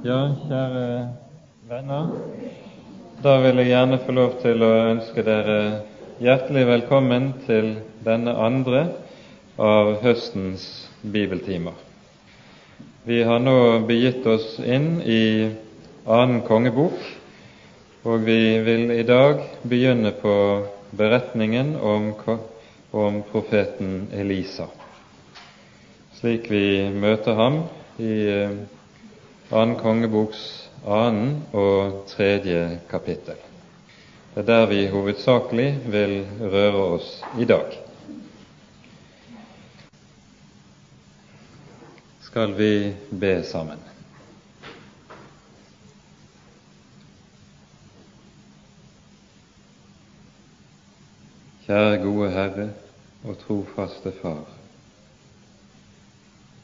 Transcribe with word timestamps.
Ja, 0.00 0.34
kjære 0.48 0.84
venner. 1.68 2.06
Da 3.22 3.34
vil 3.42 3.60
jeg 3.60 3.68
gjerne 3.68 3.98
få 4.06 4.14
lov 4.16 4.38
til 4.40 4.64
å 4.64 4.70
ønske 4.94 5.24
dere 5.26 5.56
hjertelig 6.24 6.62
velkommen 6.68 7.26
til 7.44 7.68
denne 8.06 8.32
andre 8.32 8.82
av 9.60 9.92
høstens 10.00 10.64
bibeltimer. 11.02 11.76
Vi 13.04 13.20
har 13.28 13.44
nå 13.44 13.56
begitt 13.88 14.24
oss 14.24 14.58
inn 14.64 15.02
i 15.04 15.22
annen 16.08 16.42
kongebok, 16.48 16.96
og 18.04 18.24
vi 18.24 18.40
vil 18.64 18.90
i 18.96 19.04
dag 19.04 19.44
begynne 19.68 20.16
på 20.22 20.34
beretningen 20.96 21.76
om, 21.76 22.12
om 22.92 23.24
profeten 23.32 24.06
Elisa 24.16 24.70
slik 26.20 26.50
vi 26.52 26.84
møter 26.92 27.32
ham 27.32 27.54
i 27.96 28.12
eh, 29.50 29.56
annen 29.56 29.76
kongeboks 29.76 30.70
annen 30.86 31.42
og 31.52 32.06
tredje 32.08 32.80
kapittel. 32.90 33.36
Det 34.34 34.42
er 34.44 34.46
der 34.46 34.66
vi 34.70 34.86
hovedsakelig 34.88 35.68
vil 35.90 36.20
røre 36.40 36.82
oss 36.96 37.22
i 37.38 37.44
dag. 37.44 37.74
Skal 42.22 42.54
vi 42.54 42.94
be 43.10 43.42
sammen? 43.44 43.82
Kjære 51.66 51.98
gode 52.02 52.30
Herre 52.30 52.70
og 53.26 53.36
trofaste 53.42 54.14
Far. 54.22 54.59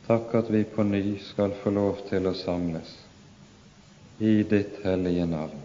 Takk 0.06 0.34
at 0.38 0.50
vi 0.50 0.64
på 0.64 0.84
ny 0.86 1.18
skal 1.18 1.50
få 1.62 1.70
lov 1.74 2.04
til 2.06 2.28
å 2.30 2.34
samles 2.38 2.92
i 4.22 4.42
ditt 4.46 4.76
hellige 4.84 5.24
navn. 5.26 5.62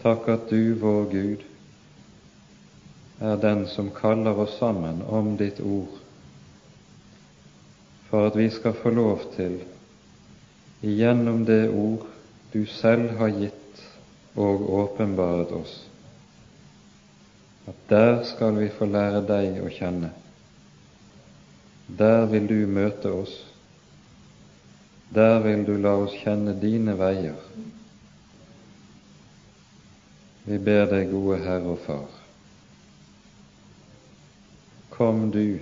Takk 0.00 0.28
at 0.32 0.46
du, 0.48 0.72
vår 0.80 1.10
Gud, 1.12 1.42
er 3.20 3.36
den 3.42 3.66
som 3.68 3.90
kaller 3.92 4.38
oss 4.46 4.54
sammen 4.56 5.02
om 5.02 5.34
ditt 5.36 5.60
ord, 5.60 5.98
for 8.08 8.30
at 8.30 8.38
vi 8.38 8.46
skal 8.54 8.76
få 8.78 8.94
lov 8.96 9.26
til, 9.34 9.58
igjennom 10.80 11.42
det 11.44 11.66
ord 11.68 12.06
du 12.54 12.62
selv 12.78 13.18
har 13.18 13.34
gitt 13.34 13.82
og 14.38 14.64
åpenbaret 14.78 15.52
oss, 15.52 15.74
at 17.68 17.84
der 17.92 18.22
skal 18.24 18.56
vi 18.56 18.70
få 18.72 18.88
lære 18.88 19.20
deg 19.28 19.60
å 19.60 19.68
kjenne 19.68 20.14
der 21.88 22.26
vil 22.26 22.46
du 22.48 22.66
møte 22.66 23.12
oss. 23.12 23.34
Der 25.14 25.38
vil 25.40 25.64
du 25.66 25.76
la 25.80 25.94
oss 26.02 26.12
kjenne 26.20 26.52
dine 26.60 26.98
veier. 26.98 27.38
Vi 30.48 30.58
ber 30.58 30.86
deg, 30.88 31.10
gode 31.12 31.40
Herre 31.44 31.74
og 31.74 31.80
Far, 31.84 32.12
kom 34.88 35.26
du 35.32 35.58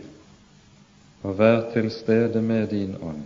og 1.27 1.39
vær 1.41 1.65
til 1.73 1.91
stede 1.91 2.39
med 2.43 2.69
din 2.71 2.95
ånd, 3.03 3.25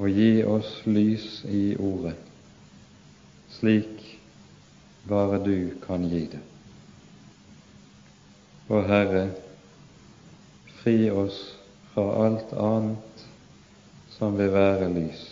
og 0.00 0.08
gi 0.16 0.44
oss 0.48 0.78
lys 0.88 1.42
i 1.44 1.76
ordet, 1.76 2.16
slik 3.58 4.00
bare 5.08 5.42
du 5.44 5.76
kan 5.84 6.08
gi 6.08 6.24
det. 6.32 6.40
Og 8.72 8.88
Herre, 8.88 9.28
fri 10.86 11.10
oss 11.10 11.54
fra 11.94 12.26
alt 12.26 12.52
annet 12.52 13.24
som 14.08 14.36
vil 14.38 14.52
være 14.54 14.86
lys, 14.94 15.24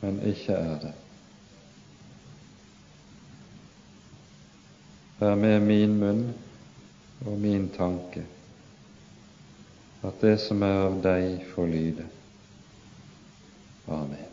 men 0.00 0.18
ikke 0.26 0.56
er 0.58 0.80
det. 0.82 0.90
Vær 5.20 5.38
med 5.38 5.62
min 5.70 5.96
munn 6.02 6.26
og 7.22 7.38
min 7.38 7.70
tanke, 7.78 8.26
at 10.02 10.22
det 10.26 10.34
som 10.48 10.66
er 10.66 10.82
av 10.90 11.02
deg, 11.04 11.44
får 11.54 11.70
lyde. 11.70 12.12
Amen. 13.86 14.26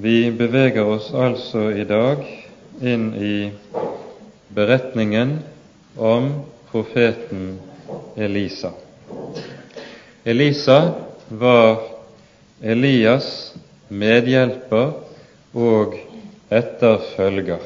Vi 0.00 0.27
beveger 0.38 0.86
oss 0.86 1.10
altså 1.14 1.70
i 1.74 1.84
dag 1.84 2.22
inn 2.80 3.10
i 3.14 3.50
beretningen 4.54 5.38
om 5.96 6.28
profeten 6.70 7.58
Elisa. 8.16 8.70
Elisa 10.24 10.78
var 11.28 11.80
Elias 12.62 13.54
medhjelper 13.88 14.92
og 15.58 15.98
etterfølger. 16.54 17.62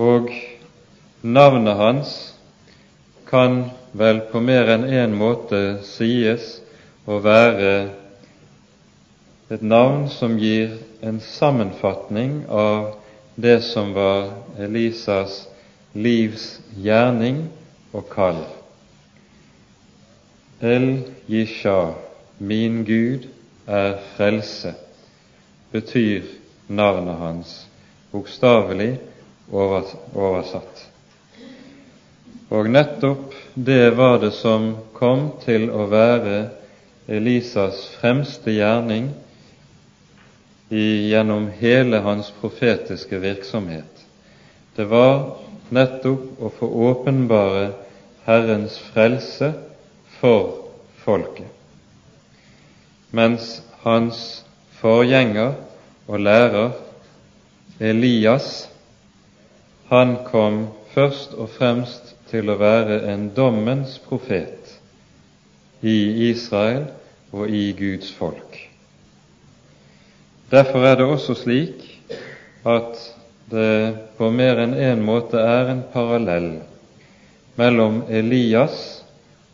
Og 0.00 0.32
navnet 1.22 1.76
hans 1.76 2.16
kan 3.28 3.66
vel 3.92 4.24
på 4.32 4.40
mer 4.40 4.70
enn 4.78 4.88
én 4.88 5.10
en 5.10 5.18
måte 5.18 5.60
sies 5.84 6.56
å 7.04 7.20
være 7.20 7.99
et 9.50 9.62
navn 9.66 10.04
som 10.08 10.36
gir 10.38 10.76
en 11.02 11.18
sammenfatning 11.20 12.44
av 12.48 12.92
det 13.34 13.60
som 13.66 13.92
var 13.96 14.28
Elisas 14.62 15.48
livs 15.92 16.60
gjerning 16.78 17.48
og 17.90 18.06
kall. 18.12 18.38
El 20.62 20.86
Yisha, 21.26 21.94
min 22.38 22.84
Gud 22.86 23.26
er 23.66 23.96
frelse, 24.14 24.70
betyr 25.72 26.28
navnet 26.68 27.18
hans, 27.18 27.54
bokstavelig 28.12 28.92
oversatt. 29.50 30.84
Og 32.54 32.70
nettopp 32.70 33.34
det 33.54 33.96
var 33.98 34.20
det 34.22 34.30
som 34.36 34.76
kom 34.94 35.32
til 35.42 35.66
å 35.74 35.88
være 35.90 36.38
Elisas 37.10 37.82
fremste 37.98 38.54
gjerning 38.54 39.10
gjennom 40.70 41.48
hele 41.58 41.98
hans 41.98 42.32
profetiske 42.40 43.18
virksomhet. 43.18 44.06
Det 44.76 44.84
var 44.84 45.36
nettopp 45.74 46.38
å 46.38 46.50
få 46.54 46.68
åpenbare 46.90 47.70
Herrens 48.24 48.78
frelse 48.92 49.52
for 50.20 50.70
folket. 51.02 51.50
Mens 53.10 53.62
hans 53.82 54.44
forgjenger 54.78 55.56
og 56.06 56.22
lærer 56.22 56.70
Elias, 57.80 58.68
han 59.90 60.20
kom 60.30 60.68
først 60.94 61.34
og 61.34 61.50
fremst 61.56 62.14
til 62.30 62.50
å 62.50 62.58
være 62.60 63.02
en 63.10 63.30
dommens 63.34 63.98
profet 64.06 64.76
i 65.82 66.30
Israel 66.30 66.86
og 67.32 67.50
i 67.50 67.70
Guds 67.74 68.12
folk. 68.14 68.69
Derfor 70.50 70.82
er 70.82 70.96
det 70.98 71.06
også 71.06 71.34
slik 71.38 71.84
at 72.66 72.98
det 73.50 73.94
på 74.18 74.30
mer 74.34 74.58
enn 74.58 74.74
én 74.74 74.96
en 74.96 75.04
måte 75.06 75.38
er 75.38 75.70
en 75.70 75.84
parallell 75.92 76.50
mellom 77.58 78.00
Elias 78.08 79.04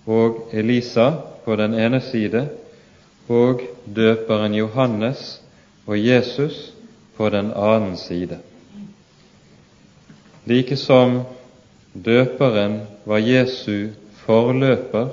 og 0.07 0.55
Elisa 0.57 1.11
på 1.45 1.57
den 1.61 1.77
ene 1.77 2.01
side 2.01 2.47
og 3.29 3.61
døperen 3.85 4.57
Johannes 4.57 5.41
og 5.87 6.01
Jesus 6.01 6.73
på 7.17 7.29
den 7.29 7.53
annen 7.53 7.97
side. 8.01 8.41
Like 10.47 10.77
som 10.77 11.23
døperen 11.93 12.81
var 13.05 13.21
Jesu 13.21 13.93
forløper 14.25 15.13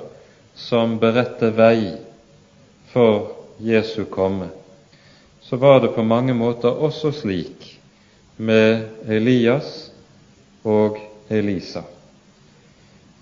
som 0.56 0.98
beretter 0.98 1.52
vei 1.52 1.96
for 2.92 3.34
Jesu 3.60 4.04
komme 4.08 4.63
så 5.44 5.56
var 5.56 5.80
det 5.80 5.88
på 5.88 6.02
mange 6.02 6.34
måter 6.34 6.68
også 6.68 7.12
slik 7.12 7.80
med 8.36 8.88
Elias 9.08 9.92
og 10.64 10.96
Elisa. 11.30 11.82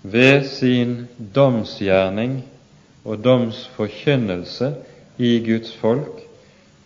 Ved 0.03 0.47
sin 0.47 1.07
domsgjerning 1.35 2.41
og 3.03 3.23
domsforkynnelse 3.23 4.73
i 5.17 5.39
Guds 5.45 5.75
folk 5.75 6.23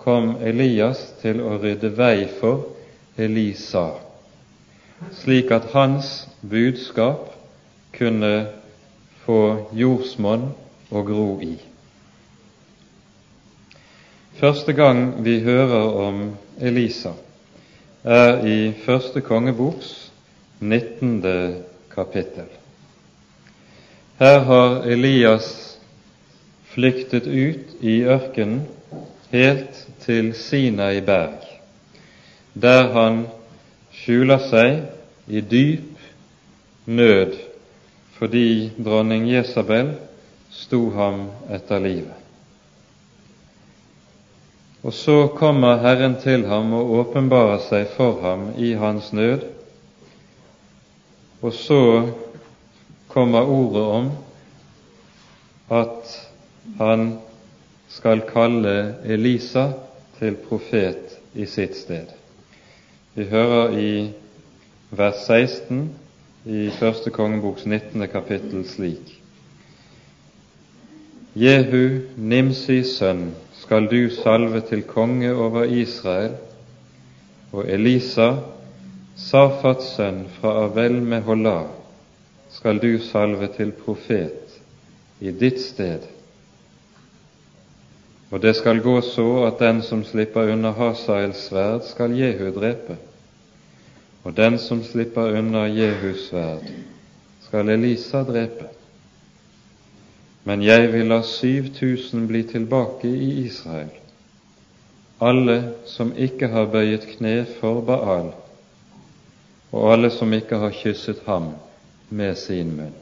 kom 0.02 0.36
Elias 0.42 1.02
til 1.22 1.42
å 1.42 1.58
rydde 1.62 1.94
vei 1.98 2.28
for 2.40 2.66
Elisa, 3.18 3.90
slik 5.22 5.52
at 5.54 5.70
hans 5.74 6.28
budskap 6.42 7.34
kunne 7.98 8.48
få 9.26 9.42
jordsmonn 9.78 10.52
å 10.90 11.04
gro 11.06 11.32
i. 11.44 11.56
Første 14.38 14.74
gang 14.74 15.24
vi 15.26 15.40
hører 15.42 15.96
om 15.98 16.18
Elisa, 16.62 17.10
er 18.04 18.44
i 18.46 18.74
første 18.86 19.22
kongeboks 19.26 20.12
19. 20.60 21.24
kapittel. 21.90 22.46
Her 24.20 24.40
har 24.46 24.86
Elias 24.86 25.80
flyktet 26.70 27.26
ut 27.26 27.82
i 27.82 27.96
ørkenen 28.06 28.62
helt 29.34 29.82
til 30.06 30.30
Sinai 30.38 31.02
berg, 31.02 31.42
der 32.54 32.94
han 32.94 33.24
skjuler 34.04 34.46
seg 34.52 34.86
i 35.34 35.42
dyp 35.42 36.06
nød 36.86 37.34
fordi 38.22 38.70
dronning 38.78 39.26
Jesabel 39.34 39.96
sto 40.54 40.92
ham 40.94 41.26
etter 41.50 41.82
livet. 41.82 42.27
Og 44.88 44.94
så 44.96 45.28
kommer 45.36 45.82
Herren 45.84 46.14
til 46.24 46.46
ham 46.48 46.72
og 46.78 46.92
åpenbarer 47.02 47.60
seg 47.66 47.90
for 47.98 48.22
ham 48.24 48.44
i 48.56 48.70
hans 48.80 49.10
nød, 49.12 49.42
og 51.44 51.52
så 51.54 51.80
kommer 53.12 53.50
ordet 53.52 53.82
om 53.98 54.06
at 55.76 56.14
han 56.80 57.04
skal 57.92 58.24
kalle 58.30 58.96
Elisa 59.04 59.66
til 60.22 60.38
profet 60.46 61.18
i 61.36 61.46
sitt 61.46 61.76
sted. 61.76 62.14
Vi 63.18 63.26
hører 63.28 63.76
i 63.76 63.92
vers 64.96 65.26
16 65.28 65.82
i 66.46 66.70
første 66.80 67.12
kongeboks 67.12 67.66
19. 67.68 68.08
kapittel 68.08 68.64
slik 68.72 69.12
Jehu, 71.36 72.08
Nimsis 72.16 72.96
sønn, 73.02 73.28
skal 73.62 73.88
du 73.92 74.10
salve 74.10 74.62
til 74.70 74.84
konge 74.88 75.34
over 75.34 75.64
Israel, 75.64 76.36
og 77.52 77.66
Elisa, 77.70 78.30
Safats 79.18 79.96
sønn 79.96 80.26
fra 80.38 80.54
Avel 80.66 81.00
Mehola, 81.02 81.64
skal 82.54 82.80
du 82.84 83.00
salve 83.02 83.50
til 83.58 83.72
profet 83.72 84.60
i 85.20 85.34
ditt 85.34 85.60
sted. 85.64 86.06
Og 88.32 88.42
det 88.44 88.56
skal 88.60 88.84
gå 88.84 89.00
så 89.02 89.28
at 89.48 89.60
den 89.60 89.82
som 89.82 90.04
slipper 90.06 90.52
unna 90.54 90.72
Hasaels 90.76 91.48
sverd, 91.48 91.88
skal 91.90 92.14
Jehu 92.18 92.52
drepe 92.54 92.98
og 94.28 94.36
den 94.36 94.58
som 94.60 94.82
slipper 94.84 95.38
unna 95.40 95.68
Jehus 95.72 96.26
sverd, 96.28 96.66
skal 97.46 97.70
Elisa 97.72 98.26
drepe. 98.28 98.66
Men 100.48 100.62
jeg 100.64 100.92
vil 100.94 101.10
la 101.12 101.20
7000 101.28 102.28
bli 102.28 102.44
tilbake 102.48 103.10
i 103.10 103.32
Israel, 103.42 103.90
alle 105.20 105.58
som 105.92 106.14
ikke 106.16 106.48
har 106.54 106.70
bøyet 106.72 107.08
kne 107.18 107.42
for 107.58 107.82
Baal, 107.84 108.30
og 109.74 109.90
alle 109.92 110.12
som 110.14 110.32
ikke 110.38 110.60
har 110.62 110.78
kysset 110.78 111.26
ham 111.26 111.50
med 112.10 112.38
sin 112.40 112.72
munn. 112.78 112.96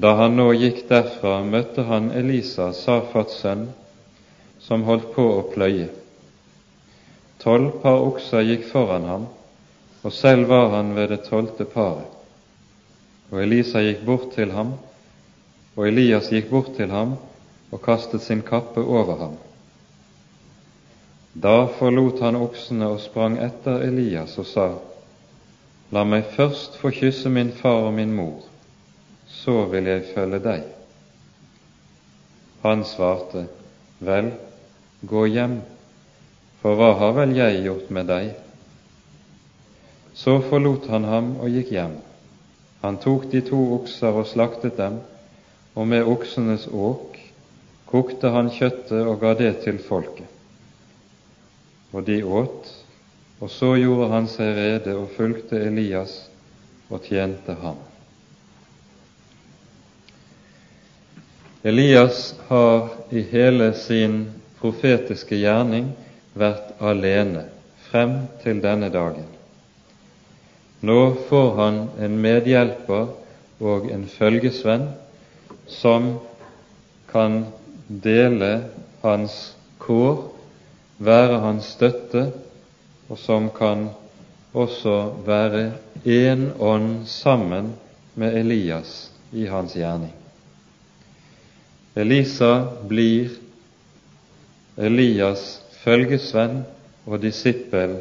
Da 0.00 0.14
han 0.20 0.38
nå 0.38 0.46
gikk 0.54 0.84
derfra, 0.92 1.40
møtte 1.42 1.88
han 1.90 2.12
Elisa, 2.22 2.70
Safats 2.72 3.42
sønn, 3.42 3.66
som 4.62 4.86
holdt 4.86 5.10
på 5.16 5.26
å 5.40 5.42
pløye. 5.50 5.90
Tolv 7.42 7.82
par 7.82 8.06
okser 8.06 8.46
gikk 8.46 8.70
foran 8.70 9.10
ham, 9.10 9.28
og 10.06 10.14
selv 10.14 10.46
var 10.54 10.70
han 10.76 10.94
ved 10.94 11.10
det 11.16 11.24
tolvte 11.26 11.66
paret. 11.74 12.19
Og 13.30 13.42
Elisa 13.42 13.82
gikk 13.84 14.02
bort 14.06 14.32
til 14.34 14.50
ham, 14.54 14.74
og 15.76 15.86
Elias 15.86 16.30
gikk 16.32 16.50
bort 16.50 16.74
til 16.76 16.90
ham 16.90 17.14
og 17.70 17.82
kastet 17.84 18.22
sin 18.22 18.42
kappe 18.42 18.82
over 18.82 19.16
ham. 19.20 19.36
Da 21.34 21.66
forlot 21.78 22.20
han 22.24 22.36
oksene 22.36 22.88
og 22.90 23.00
sprang 23.00 23.38
etter 23.38 23.86
Elias 23.86 24.34
og 24.38 24.48
sa, 24.50 24.68
La 25.90 26.04
meg 26.06 26.28
først 26.36 26.76
få 26.78 26.90
kysse 26.94 27.30
min 27.30 27.50
far 27.54 27.86
og 27.86 27.94
min 27.94 28.12
mor, 28.14 28.44
så 29.26 29.64
vil 29.70 29.88
jeg 29.90 30.10
følge 30.14 30.38
deg. 30.44 30.66
Han 32.62 32.84
svarte, 32.86 33.46
Vel, 33.98 34.32
gå 35.02 35.24
hjem 35.26 35.60
for 36.60 36.76
hva 36.76 36.92
har 37.00 37.14
vel 37.16 37.32
jeg 37.36 37.62
gjort 37.64 37.90
med 37.94 38.10
deg? 38.10 38.30
Så 40.14 40.40
forlot 40.50 40.90
han 40.92 41.06
ham 41.08 41.34
og 41.40 41.48
gikk 41.54 41.72
hjem. 41.72 41.96
Han 42.80 42.96
tok 42.96 43.28
de 43.32 43.42
to 43.44 43.60
okser 43.76 44.16
og 44.16 44.28
slaktet 44.30 44.78
dem, 44.80 45.00
og 45.76 45.86
med 45.88 46.06
oksenes 46.08 46.66
åk 46.72 47.18
kokte 47.90 48.30
han 48.30 48.50
kjøttet 48.54 49.02
og 49.02 49.20
ga 49.20 49.34
det 49.38 49.52
til 49.64 49.80
folket. 49.82 50.28
Og 51.92 52.06
de 52.06 52.20
åt, 52.24 52.68
og 53.40 53.50
så 53.50 53.74
gjorde 53.80 54.10
han 54.12 54.28
seg 54.30 54.52
rede 54.56 54.94
og 54.96 55.10
fulgte 55.16 55.58
Elias 55.58 56.16
og 56.90 57.02
tjente 57.06 57.56
ham. 57.62 57.78
Elias 61.62 62.34
har 62.48 62.88
i 63.12 63.24
hele 63.32 63.72
sin 63.76 64.22
profetiske 64.60 65.36
gjerning 65.36 65.90
vært 66.38 66.78
alene 66.80 67.44
frem 67.90 68.16
til 68.44 68.62
denne 68.62 68.88
dagen. 68.92 69.26
Nå 70.80 71.14
får 71.28 71.54
han 71.56 71.78
en 72.00 72.20
medhjelper 72.20 73.10
og 73.60 73.90
en 73.92 74.06
følgesvenn 74.08 74.86
som 75.68 76.14
kan 77.10 77.42
dele 77.88 78.52
hans 79.02 79.34
kår, 79.82 80.22
være 81.00 81.40
hans 81.42 81.68
støtte, 81.76 82.30
og 83.10 83.18
som 83.18 83.50
kan 83.52 83.90
også 84.56 84.96
være 85.26 85.72
én 86.06 86.48
ånd 86.56 87.04
sammen 87.06 87.74
med 88.14 88.38
Elias 88.40 89.10
i 89.32 89.44
hans 89.50 89.76
gjerning. 89.76 90.14
Elisa 91.94 92.52
blir 92.88 93.34
Elias 94.78 95.60
følgesvenn 95.82 96.62
og 97.04 97.20
disippel 97.20 97.98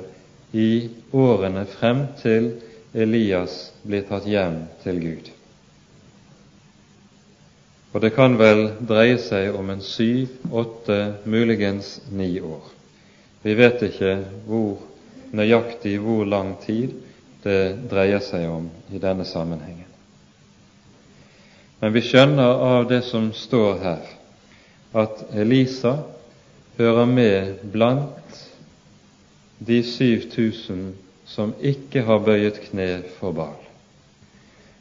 i 0.53 0.89
årene 1.13 1.65
frem 1.65 2.05
til 2.21 2.53
Elias 2.93 3.71
blir 3.83 4.01
tatt 4.07 4.25
hjem 4.25 4.63
til 4.83 4.99
Gud. 5.03 5.29
Og 7.93 8.01
det 8.01 8.11
kan 8.13 8.37
vel 8.37 8.67
dreie 8.85 9.17
seg 9.21 9.55
om 9.57 9.69
en 9.73 9.81
syv, 9.81 10.29
åtte, 10.53 10.97
muligens 11.25 11.99
ni 12.13 12.35
år. 12.41 12.65
Vi 13.41 13.55
vet 13.57 13.81
ikke 13.89 14.15
hvor 14.45 14.81
nøyaktig 15.33 15.95
hvor 16.01 16.25
lang 16.25 16.55
tid 16.65 16.97
det 17.43 17.89
dreier 17.89 18.21
seg 18.23 18.49
om 18.49 18.67
i 18.93 19.01
denne 19.01 19.25
sammenhengen. 19.25 19.85
Men 21.79 21.93
vi 21.95 22.03
skjønner 22.03 22.63
av 22.69 22.87
det 22.89 23.03
som 23.07 23.29
står 23.33 23.77
her, 23.83 24.01
at 24.91 25.21
Elisa 25.37 25.95
hører 26.77 27.05
med 27.07 27.61
blant 27.71 28.41
de 29.59 29.79
7000 29.85 30.89
som 31.29 31.53
ikke 31.61 32.03
har 32.07 32.23
bøyet 32.25 32.57
kne 32.69 33.03
for 33.19 33.35
Baal. 33.37 33.57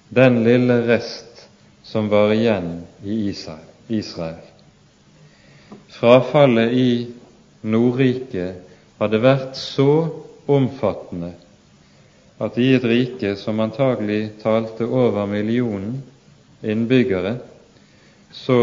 Den 0.09 0.41
lille 0.47 0.81
rest 0.89 1.45
som 1.85 2.09
var 2.09 2.33
igjen 2.33 2.87
i 3.05 3.29
Israel. 3.29 4.41
Frafallet 5.93 6.73
i 6.73 6.91
Nordriket 7.69 8.65
hadde 8.99 9.21
vært 9.21 9.59
så 9.61 9.91
omfattende 10.49 11.35
at 12.39 12.57
i 12.59 12.71
et 12.77 12.85
rike 12.87 13.35
som 13.37 13.61
antagelig 13.61 14.39
talte 14.43 14.87
over 14.87 15.27
millionen 15.27 15.99
innbyggere, 16.63 17.37
så 18.33 18.61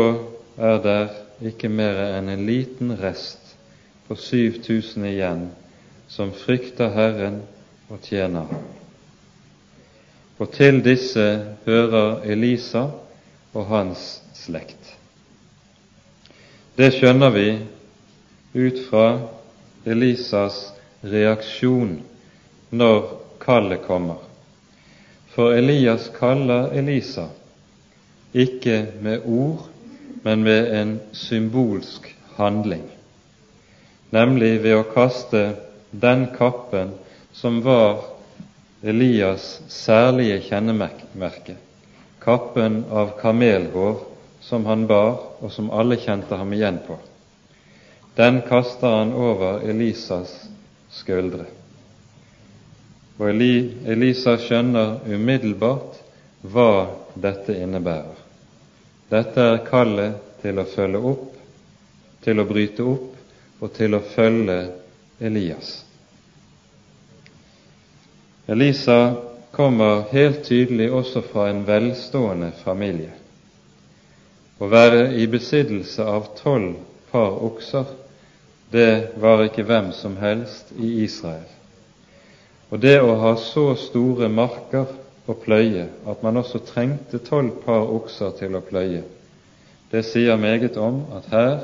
er 0.58 0.80
der 0.84 1.12
ikke 1.46 1.70
mer 1.70 2.00
enn 2.16 2.32
en 2.32 2.46
liten 2.48 2.94
rest 2.98 3.56
på 4.08 4.16
7000 4.16 5.06
igjen 5.10 5.50
som 6.12 6.32
frykter 6.34 6.94
Herren 6.96 7.42
og 7.90 8.02
tjener 8.02 8.50
Og 10.40 10.52
til 10.52 10.82
disse 10.84 11.26
hører 11.66 12.26
Elisa 12.28 12.88
og 13.54 13.66
hans 13.70 14.22
slekt. 14.36 14.92
Det 16.76 16.90
skjønner 16.92 17.32
vi 17.32 17.48
ut 18.56 18.82
fra 18.90 19.06
Elisas 19.88 20.58
reaksjon 21.08 22.02
når 22.76 23.08
kallet 23.40 23.86
kommer. 23.88 24.20
For 25.36 25.56
Elias 25.56 26.10
kaller 26.20 26.74
Elisa 26.76 27.30
ikke 28.34 28.88
med 29.02 29.24
ord, 29.26 29.70
men 30.24 30.44
med 30.44 30.72
en 30.82 30.94
symbolsk 31.14 32.08
handling, 32.36 32.84
nemlig 34.12 34.64
ved 34.64 34.80
å 34.80 34.88
kaste 34.92 35.44
den 35.92 36.28
kappen 36.36 36.96
som 37.36 37.62
var 37.62 38.02
Elias' 38.82 39.62
særlige 39.68 40.40
kjennemerke, 40.48 41.56
kappen 42.24 42.84
av 42.92 43.12
kamelhår 43.20 44.00
som 44.42 44.66
han 44.66 44.88
bar, 44.88 45.18
og 45.44 45.52
som 45.52 45.68
alle 45.72 45.98
kjente 46.00 46.38
ham 46.40 46.54
igjen 46.56 46.80
på, 46.88 46.96
den 48.16 48.40
kaster 48.48 48.88
han 49.02 49.14
over 49.14 49.60
Elisas 49.68 50.32
skuldre. 50.96 51.46
Og 53.20 53.30
Elisa 53.32 54.36
skjønner 54.40 54.98
umiddelbart 55.08 56.00
hva 56.52 56.70
dette 57.16 57.56
innebærer. 57.56 58.16
Dette 59.12 59.50
er 59.54 59.64
kallet 59.68 60.40
til 60.42 60.60
å 60.60 60.68
følge 60.68 61.02
opp, 61.12 61.32
til 62.26 62.40
å 62.42 62.48
bryte 62.48 62.84
opp 62.84 63.64
og 63.64 63.74
til 63.76 63.96
å 63.96 64.04
følge 64.16 64.58
Elias. 65.20 65.85
Elisa 68.48 69.16
kommer 69.52 70.02
helt 70.12 70.44
tydelig 70.44 70.92
også 70.94 71.22
fra 71.22 71.48
en 71.50 71.64
velstående 71.66 72.52
familie. 72.64 73.14
Å 74.62 74.68
være 74.70 75.08
i 75.18 75.26
besittelse 75.28 76.06
av 76.06 76.28
tolv 76.38 76.76
par 77.10 77.40
okser, 77.48 77.88
det 78.72 79.18
var 79.22 79.42
ikke 79.48 79.66
hvem 79.66 79.90
som 79.98 80.18
helst 80.22 80.70
i 80.78 80.92
Israel. 81.04 81.48
Og 82.70 82.82
det 82.84 83.00
å 83.02 83.16
ha 83.24 83.34
så 83.42 83.72
store 83.80 84.30
marker 84.30 84.94
å 85.26 85.38
pløye 85.42 85.88
at 86.06 86.22
man 86.22 86.38
også 86.38 86.62
trengte 86.70 87.24
tolv 87.26 87.64
par 87.66 87.90
okser 87.98 88.36
til 88.38 88.58
å 88.58 88.64
pløye, 88.66 89.02
det 89.90 90.06
sier 90.06 90.38
meget 90.38 90.78
om 90.78 91.02
at 91.18 91.34
her 91.34 91.58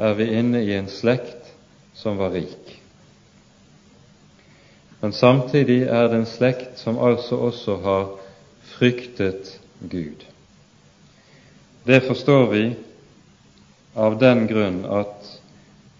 er 0.00 0.16
vi 0.16 0.32
inne 0.38 0.64
i 0.64 0.72
en 0.76 0.88
slekt 0.92 1.52
som 1.96 2.16
var 2.20 2.32
rik. 2.36 2.85
Men 5.00 5.12
samtidig 5.12 5.82
er 5.82 6.08
det 6.08 6.16
en 6.22 6.26
slekt 6.26 6.78
som 6.80 6.98
altså 6.98 7.36
også 7.50 7.76
har 7.84 8.06
fryktet 8.76 9.58
Gud. 9.80 10.24
Det 11.84 12.00
forstår 12.06 12.46
vi 12.50 12.64
av 13.94 14.16
den 14.18 14.46
grunn 14.50 14.80
at 14.88 15.28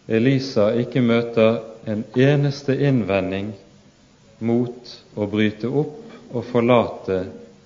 Elisa 0.09 0.71
ikke 0.81 1.03
møter 1.03 1.61
en 1.87 2.03
eneste 2.17 2.75
innvending 2.89 3.53
mot 4.39 4.93
å 5.15 5.29
bryte 5.31 5.71
opp 5.71 6.33
og 6.33 6.49
forlate 6.51 7.21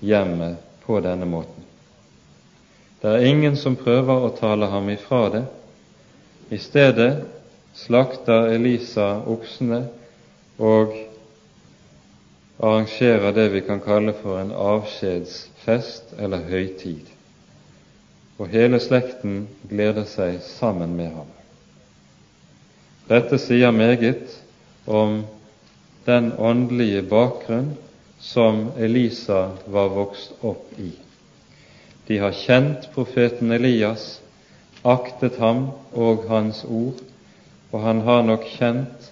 hjemmet 0.05 0.61
på 0.85 1.01
denne 1.05 1.27
måten. 1.29 1.65
Det 3.01 3.09
er 3.17 3.27
ingen 3.31 3.57
som 3.57 3.79
prøver 3.81 4.27
å 4.27 4.35
tale 4.37 4.69
ham 4.69 4.91
ifra 4.93 5.23
det. 5.33 5.45
I 6.53 6.59
stedet 6.61 7.23
slakter 7.81 8.51
Elisa 8.53 9.15
oksene 9.31 9.87
og 10.61 10.93
arrangerer 12.61 13.33
det 13.33 13.49
vi 13.49 13.61
kan 13.65 13.81
kalle 13.81 14.13
for 14.23 14.41
en 14.41 14.53
avskjedsfest 14.53 16.15
eller 16.19 16.45
høytid 16.51 17.17
og 18.41 18.49
hele 18.49 18.79
slekten 18.81 19.43
gleder 19.69 20.07
seg 20.09 20.39
sammen 20.41 20.95
med 20.97 21.13
ham. 21.13 21.29
Dette 23.11 23.37
sier 23.43 23.75
meget 23.75 24.33
om 24.89 25.21
den 26.07 26.31
åndelige 26.41 27.03
bakgrunn 27.11 27.75
som 28.21 28.71
Elisa 28.81 29.43
var 29.69 29.93
vokst 29.93 30.33
opp 30.41 30.73
i. 30.81 30.95
De 32.09 32.19
har 32.23 32.33
kjent 32.33 32.89
profeten 32.95 33.53
Elias, 33.53 34.23
aktet 34.83 35.37
ham 35.37 35.67
og 35.93 36.25
hans 36.33 36.65
ord, 36.65 36.97
og 37.71 37.85
han 37.85 38.01
har 38.09 38.25
nok 38.25 38.49
kjent 38.57 39.11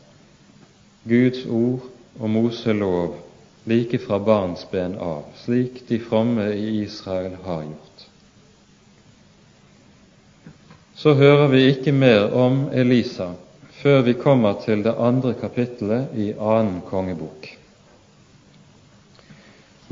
Guds 1.04 1.44
ord 1.44 1.84
og 2.18 2.30
Moselov 2.32 3.27
like 3.68 3.98
fra 4.00 4.18
barnsben 4.18 4.96
av, 4.98 5.28
slik 5.44 5.82
de 5.88 5.98
fromme 6.02 6.50
i 6.52 6.80
Israel 6.82 7.36
har 7.44 7.62
gjort. 7.62 8.08
så 10.98 11.14
hører 11.14 11.46
vi 11.48 11.60
ikke 11.70 11.92
mer 11.94 12.32
om 12.34 12.64
Elisa 12.74 13.30
før 13.78 14.00
vi 14.02 14.16
kommer 14.18 14.56
til 14.64 14.80
det 14.82 14.96
andre 14.98 15.36
kapittelet 15.38 16.16
i 16.18 16.32
annen 16.34 16.80
kongebok. 16.88 17.46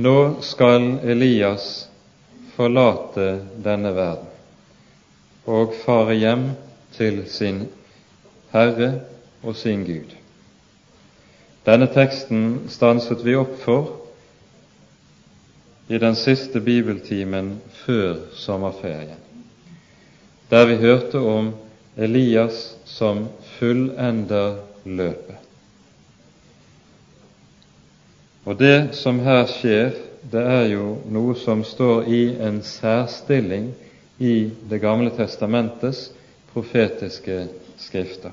Nå 0.03 0.17
skal 0.43 0.89
Elias 1.07 1.87
forlate 2.57 3.29
denne 3.63 3.95
verden 3.95 4.33
og 5.47 5.79
fare 5.85 6.19
hjem 6.19 6.49
til 6.99 7.23
sin 7.31 7.69
Herre 8.51 8.91
og 9.47 9.55
sin 9.55 9.87
Gud. 9.87 10.11
Denne 11.67 11.89
teksten 11.91 12.69
stanset 12.71 13.25
vi 13.27 13.35
opp 13.37 13.57
for 13.65 13.93
i 15.89 15.99
den 15.99 16.15
siste 16.19 16.63
bibeltimen 16.63 17.57
før 17.85 18.21
sommerferien 18.39 19.27
der 20.51 20.67
vi 20.67 20.77
hørte 20.77 21.19
om 21.19 21.51
Elias 21.97 22.77
som 22.85 23.27
fullender 23.59 24.61
løpet. 24.85 25.37
Og 28.47 28.59
det 28.59 28.95
som 28.95 29.19
her 29.27 29.47
skjer, 29.51 29.91
det 30.31 30.43
er 30.43 30.69
jo 30.71 31.01
noe 31.11 31.35
som 31.39 31.65
står 31.67 32.07
i 32.07 32.23
en 32.43 32.61
særstilling 32.63 33.73
i 34.19 34.51
Det 34.71 34.79
gamle 34.81 35.11
testamentets 35.17 36.13
profetiske 36.53 37.49
skrifter. 37.79 38.31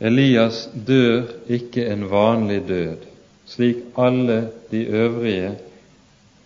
Elias 0.00 0.68
dør 0.86 1.30
ikke 1.48 1.86
en 1.92 2.04
vanlig 2.10 2.60
død, 2.68 3.06
slik 3.46 3.76
alle 3.96 4.50
de 4.70 4.84
øvrige 4.86 5.54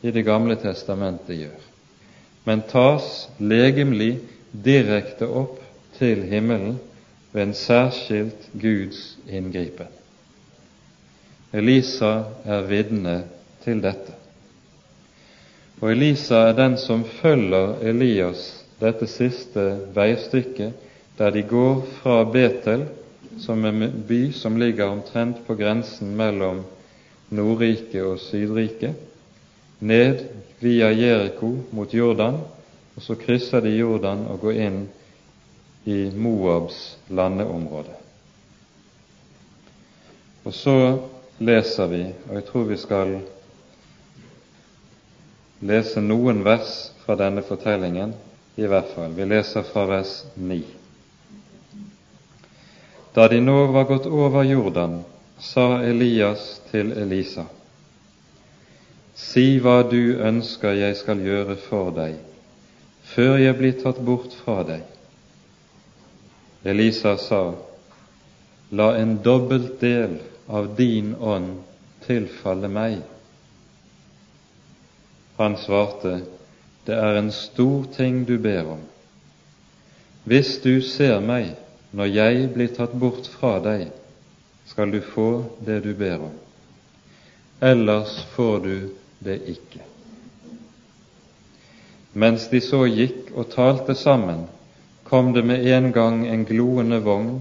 i 0.03 0.11
Det 0.11 0.25
gamle 0.25 0.57
testamentet 0.57 1.37
gjør 1.39 1.71
men 2.45 2.63
tas 2.67 3.29
legemlig 3.39 4.15
direkte 4.65 5.29
opp 5.29 5.59
til 5.99 6.25
himmelen 6.31 6.79
ved 7.33 7.43
en 7.45 7.55
særskilt 7.55 8.49
Guds 8.59 9.03
inngripen. 9.29 9.91
Elisa 11.53 12.13
er 12.47 12.67
vitne 12.67 13.17
til 13.65 13.83
dette. 13.83 14.15
Og 15.81 15.93
Elisa 15.93 16.47
er 16.49 16.57
den 16.59 16.77
som 16.79 17.05
følger 17.21 17.77
Elias 17.93 18.43
dette 18.81 19.07
siste 19.11 19.67
veistykket, 19.95 20.73
der 21.19 21.31
de 21.35 21.43
går 21.45 21.83
fra 22.01 22.23
Betel, 22.25 22.87
som 23.41 23.65
en 23.65 24.05
by 24.09 24.33
som 24.33 24.59
ligger 24.61 24.89
omtrent 24.89 25.47
på 25.47 25.55
grensen 25.55 26.13
mellom 26.17 26.63
Nordriket 27.29 28.03
og 28.05 28.19
Sydriket, 28.21 28.97
ned 29.79 30.25
via 30.61 30.91
Jeriko 30.93 31.55
mot 31.73 31.95
Jordan, 31.95 32.41
og 32.97 33.03
så 33.03 33.17
krysser 33.17 33.65
de 33.65 33.77
Jordan 33.79 34.27
og 34.29 34.43
går 34.45 34.59
inn 34.67 34.81
i 35.89 36.11
Moabs 36.13 36.99
landeområde. 37.09 37.95
Og 40.45 40.55
så 40.55 40.77
leser 41.41 41.89
vi, 41.89 42.03
og 42.29 42.35
jeg 42.37 42.45
tror 42.49 42.67
vi 42.69 42.77
skal 42.81 43.15
lese 45.61 46.01
noen 46.05 46.45
vers 46.45 46.91
fra 47.05 47.17
denne 47.21 47.45
fortellingen, 47.45 48.13
i 48.61 48.69
hvert 48.69 48.93
fall. 48.95 49.17
Vi 49.17 49.25
leser 49.29 49.65
fra 49.65 49.87
vers 49.89 50.21
9. 50.37 50.80
Da 53.15 53.29
de 53.29 53.41
nå 53.41 53.67
var 53.67 53.85
gått 53.85 54.07
over 54.07 54.45
Jordan, 54.45 55.01
sa 55.39 55.83
Elias 55.83 56.61
til 56.71 56.93
Elisa:" 56.93 57.45
Si 59.15 59.59
hva 59.61 59.83
du 59.91 60.17
ønsker 60.23 60.77
jeg 60.79 60.97
skal 60.97 61.19
gjøre 61.21 61.57
for 61.57 61.91
deg, 61.97 62.15
før 63.11 63.37
jeg 63.43 63.57
blir 63.59 63.75
tatt 63.83 63.99
bort 64.07 64.33
fra 64.45 64.63
deg. 64.65 64.85
Elisa 66.65 67.17
sa, 67.17 67.55
La 68.71 68.93
en 68.97 69.17
dobbelt 69.25 69.81
del 69.81 70.21
av 70.49 70.77
din 70.79 71.15
ånd 71.19 71.59
tilfalle 72.07 72.69
meg. 72.69 73.01
Han 75.39 75.57
svarte, 75.57 76.21
Det 76.87 76.95
er 76.95 77.19
en 77.19 77.33
stor 77.33 77.85
ting 77.97 78.23
du 78.27 78.39
ber 78.39 78.71
om. 78.77 78.81
Hvis 80.25 80.61
du 80.63 80.81
ser 80.81 81.21
meg 81.21 81.57
når 81.91 82.13
jeg 82.15 82.49
blir 82.55 82.71
tatt 82.75 82.93
bort 82.95 83.27
fra 83.33 83.59
deg, 83.65 83.89
skal 84.71 84.93
du 84.95 85.01
få 85.03 85.31
det 85.67 85.81
du 85.85 85.93
ber 85.99 86.27
om. 86.29 86.37
Ellers 87.61 88.15
får 88.35 88.61
du 88.65 88.75
det 89.19 89.41
ikke. 89.51 89.83
Mens 92.13 92.49
de 92.51 92.61
så 92.63 92.85
gikk 92.87 93.31
og 93.35 93.51
talte 93.53 93.95
sammen, 93.95 94.47
kom 95.05 95.33
det 95.35 95.43
med 95.47 95.67
en 95.67 95.91
gang 95.93 96.23
en 96.27 96.47
gloende 96.47 97.01
vogn 97.03 97.41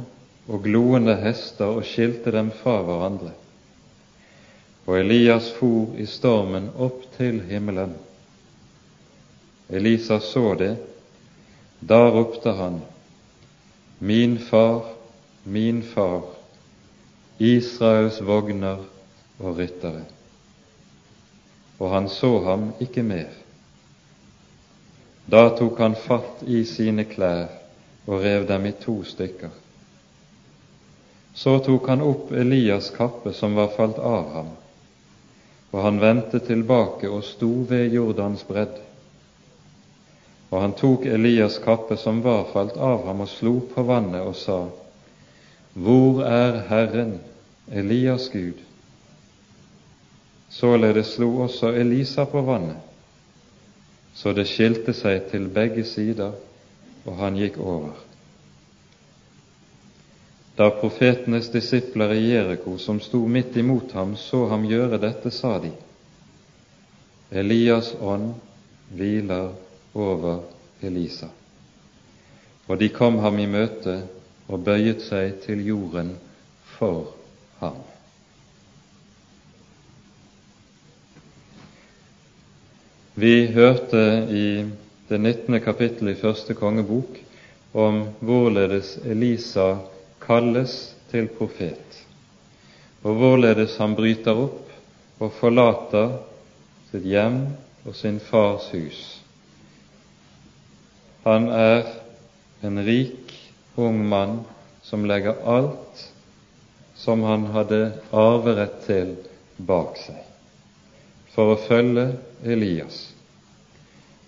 og 0.50 0.66
gloende 0.66 1.16
hester 1.22 1.78
og 1.78 1.86
skilte 1.86 2.34
dem 2.34 2.52
fra 2.62 2.80
hverandre. 2.86 3.32
Og 4.90 4.98
Elias 4.98 5.52
for 5.54 5.98
i 6.02 6.06
stormen 6.10 6.72
opp 6.82 7.04
til 7.18 7.44
himmelen. 7.46 7.94
Elisa 9.70 10.20
så 10.20 10.56
det. 10.58 10.76
Da 11.80 12.02
ropte 12.10 12.52
han, 12.58 12.82
Min 14.00 14.38
far, 14.40 14.86
min 15.44 15.84
far, 15.84 16.24
Israels 17.40 18.22
vogner 18.26 18.86
og 19.40 19.58
ryttere 19.58 20.06
og 21.80 21.92
han 21.94 22.10
så 22.10 22.40
ham 22.44 22.72
ikke 22.80 23.04
mer. 23.04 23.32
Da 25.32 25.50
tok 25.56 25.80
han 25.80 25.96
fatt 25.96 26.44
i 26.48 26.64
sine 26.68 27.06
klær 27.08 27.48
og 28.08 28.24
rev 28.24 28.48
dem 28.50 28.66
i 28.66 28.74
to 28.82 29.00
stykker. 29.06 29.52
Så 31.34 31.60
tok 31.64 31.88
han 31.88 32.04
opp 32.04 32.34
Elias' 32.36 32.92
kappe 32.96 33.32
som 33.34 33.56
var 33.56 33.72
falt 33.78 34.00
av 34.00 34.32
ham, 34.34 34.50
og 35.72 35.84
han 35.86 36.02
vendte 36.02 36.42
tilbake 36.44 37.10
og 37.10 37.24
sto 37.24 37.52
ved 37.70 37.94
Jordans 37.94 38.44
bredd. 38.44 38.76
Og 40.50 40.62
han 40.62 40.74
tok 40.74 41.06
Elias' 41.06 41.60
kappe 41.62 41.98
som 41.98 42.22
var 42.26 42.48
falt 42.54 42.78
av 42.78 43.06
ham, 43.06 43.22
og 43.22 43.30
slo 43.30 43.60
på 43.74 43.84
vannet 43.86 44.26
og 44.26 44.36
sa, 44.36 44.60
Hvor 45.74 46.24
er 46.26 46.64
Herren, 46.70 47.20
Elias 47.72 48.30
Gud? 48.34 48.58
Således 50.50 51.14
slo 51.14 51.30
også 51.46 51.70
Elisa 51.78 52.26
på 52.26 52.42
vannet, 52.42 52.78
så 54.18 54.34
det 54.34 54.48
skilte 54.50 54.94
seg 54.98 55.30
til 55.30 55.46
begge 55.54 55.86
sider, 55.86 56.34
og 57.06 57.20
han 57.22 57.38
gikk 57.38 57.60
over. 57.62 57.94
Da 60.58 60.72
profetenes 60.76 61.52
disipler 61.54 62.12
i 62.18 62.26
Jeriko, 62.34 62.78
som 62.78 62.98
sto 63.00 63.22
midt 63.28 63.56
imot 63.56 63.94
ham, 63.94 64.18
så 64.18 64.48
ham 64.50 64.66
gjøre 64.68 64.98
dette, 64.98 65.32
sa 65.32 65.60
de:" 65.62 65.72
Elias' 67.32 67.94
ånd 68.02 68.34
hviler 68.90 69.54
over 69.94 70.42
Elisa. 70.82 71.28
Og 72.68 72.78
de 72.80 72.90
kom 72.94 73.18
ham 73.20 73.40
i 73.40 73.48
møte 73.50 74.02
og 74.50 74.64
bøyet 74.66 75.02
seg 75.06 75.40
til 75.46 75.64
jorden 75.66 76.14
for 76.78 77.16
ham. 77.62 77.80
Vi 83.20 83.48
hørte 83.52 84.04
i 84.32 84.46
det 85.10 85.20
19. 85.20 85.60
kapittelet 85.60 86.18
i 86.18 86.22
første 86.22 86.54
kongebok 86.56 87.18
om 87.74 88.04
hvorledes 88.24 88.96
Elisa 89.04 89.82
kalles 90.24 90.96
til 91.12 91.28
profet, 91.28 92.00
og 93.04 93.18
hvorledes 93.20 93.76
han 93.82 93.98
bryter 93.98 94.40
opp 94.40 95.20
og 95.20 95.34
forlater 95.36 96.16
sitt 96.92 97.06
hjem 97.10 97.42
og 97.84 97.96
sin 97.98 98.22
fars 98.24 98.70
hus. 98.72 99.19
Han 101.30 101.50
er 101.54 101.84
en 102.66 102.80
rik, 102.86 103.34
ung 103.78 104.00
mann 104.10 104.40
som 104.82 105.04
legger 105.06 105.38
alt 105.46 106.08
som 106.98 107.22
han 107.24 107.46
hadde 107.54 107.92
arverett 108.12 108.80
til, 108.88 109.12
bak 109.62 110.00
seg, 110.02 110.18
for 111.36 111.54
å 111.54 111.60
følge 111.68 112.08
Elias. 112.42 112.98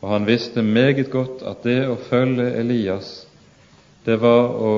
Og 0.02 0.14
han 0.14 0.30
visste 0.30 0.62
meget 0.62 1.10
godt 1.14 1.42
at 1.42 1.66
det 1.66 1.80
å 1.90 1.98
følge 2.06 2.52
Elias, 2.62 3.10
det 4.06 4.20
var 4.22 4.54
å 4.62 4.74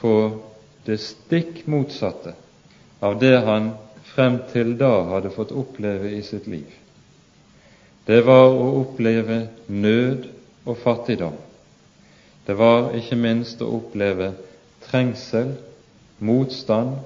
få 0.00 0.16
det 0.84 0.98
stikk 1.00 1.62
motsatte 1.70 2.34
av 2.98 3.20
det 3.22 3.36
han 3.46 3.70
frem 4.16 4.42
til 4.50 4.74
da 4.82 4.96
hadde 5.14 5.32
fått 5.38 5.54
oppleve 5.54 6.10
i 6.18 6.22
sitt 6.26 6.50
liv. 6.50 6.68
Det 8.04 8.20
var 8.26 8.50
å 8.50 8.72
oppleve 8.82 9.44
nød 9.70 10.33
og 10.64 10.78
fattigdom. 10.82 11.36
Det 12.46 12.58
var 12.58 12.92
ikke 12.96 13.16
minst 13.16 13.62
å 13.64 13.70
oppleve 13.78 14.32
trengsel, 14.88 15.54
motstand 16.18 16.98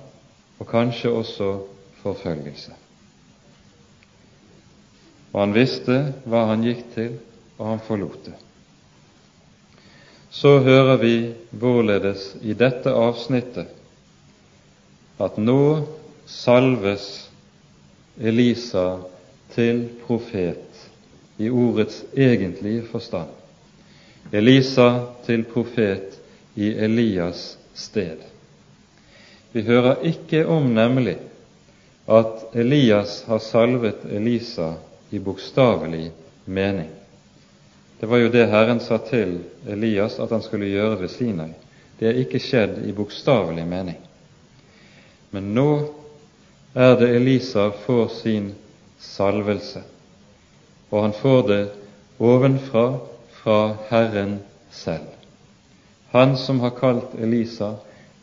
og 0.59 0.67
kanskje 0.71 1.15
også 1.15 1.53
forfølgelse. 2.03 2.75
Og 5.33 5.41
han 5.43 5.55
visste 5.55 6.03
hva 6.27 6.49
han 6.51 6.67
gikk 6.67 6.85
til, 6.95 7.17
og 7.59 7.73
han 7.75 7.83
forlot 7.87 8.29
det 8.31 8.37
så 10.31 10.59
hører 10.59 10.97
vi 10.97 11.15
hvorledes 11.51 12.35
i 12.43 12.55
dette 12.55 12.93
avsnittet 12.93 13.71
at 15.19 15.39
nå 15.41 15.63
salves 16.29 17.07
Elisa 18.21 19.01
til 19.55 19.87
profet 20.05 20.85
i 21.39 21.49
ordets 21.51 22.03
egentlige 22.13 22.85
forstand. 22.91 23.31
Elisa 24.33 25.07
til 25.25 25.45
profet 25.49 26.19
i 26.55 26.69
Elias 26.69 27.57
sted. 27.75 28.19
Vi 29.53 29.63
hører 29.63 30.03
ikke 30.05 30.45
om 30.47 30.69
nemlig 30.77 31.17
at 32.09 32.45
Elias 32.53 33.23
har 33.29 33.41
salvet 33.41 34.05
Elisa 34.11 34.75
i 35.11 35.19
bokstavelig 35.19 36.11
mening. 36.45 36.91
Det 38.01 38.07
var 38.09 38.21
jo 38.21 38.29
det 38.31 38.47
Herren 38.53 38.81
sa 38.81 38.99
til 38.99 39.39
Elias 39.67 40.19
at 40.21 40.31
han 40.31 40.43
skulle 40.43 40.69
gjøre 40.69 41.01
ved 41.01 41.09
Sinai. 41.09 41.51
Det 41.99 42.09
er 42.09 42.21
ikke 42.21 42.41
skjedd 42.41 42.83
i 42.87 42.93
bokstavelig 42.93 43.65
mening. 43.67 43.97
Men 45.33 45.55
nå 45.57 45.71
er 46.75 46.97
det 47.01 47.15
Elisa 47.17 47.71
får 47.87 48.09
sin 48.21 48.53
salvelse, 49.01 49.83
og 50.91 51.03
han 51.03 51.13
får 51.17 51.43
det 51.49 51.63
ovenfra 52.19 52.87
fra 53.49 53.77
Herren 53.89 54.39
selv. 54.71 55.05
Han 56.11 56.37
som 56.37 56.61
har 56.61 56.71
kalt 56.71 57.15
Elisa, 57.15 57.75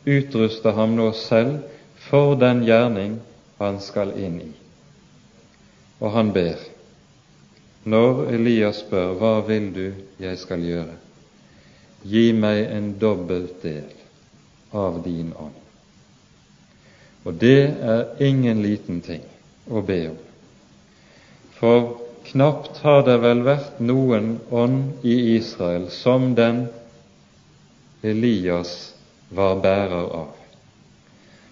utruster 0.04 0.70
ham 0.70 0.92
nå 0.96 1.08
selv 1.12 1.56
for 1.98 2.36
den 2.38 2.60
gjerning 2.62 3.16
han 3.58 3.80
skal 3.82 4.12
inn 4.14 4.36
i. 4.44 4.52
Og 5.98 6.14
han 6.14 6.30
ber. 6.30 6.62
Når 7.90 8.22
Elias 8.38 8.84
spør 8.84 9.18
hva 9.18 9.32
vil 9.50 9.68
du 9.74 9.84
jeg 10.22 10.38
skal 10.38 10.62
gjøre, 10.62 10.94
gi 12.06 12.30
meg 12.30 12.62
en 12.70 12.92
dobbelt 13.02 13.58
del 13.66 13.90
av 14.70 15.02
din 15.02 15.34
ånd. 15.34 15.58
Og 17.26 17.34
det 17.34 17.60
er 17.66 18.22
ingen 18.22 18.62
liten 18.62 19.02
ting 19.02 19.26
å 19.66 19.82
be 19.82 20.02
om. 20.14 20.18
For 21.58 22.05
knapt 22.30 22.80
har 22.82 23.04
det 23.06 23.16
vel 23.22 23.42
vært 23.46 23.78
noen 23.80 24.36
ånd 24.50 25.06
i 25.06 25.16
Israel 25.36 25.88
som 25.94 26.32
den 26.38 26.66
Elias 28.06 28.72
var 29.34 29.58
bærer 29.62 30.10
av, 30.20 30.32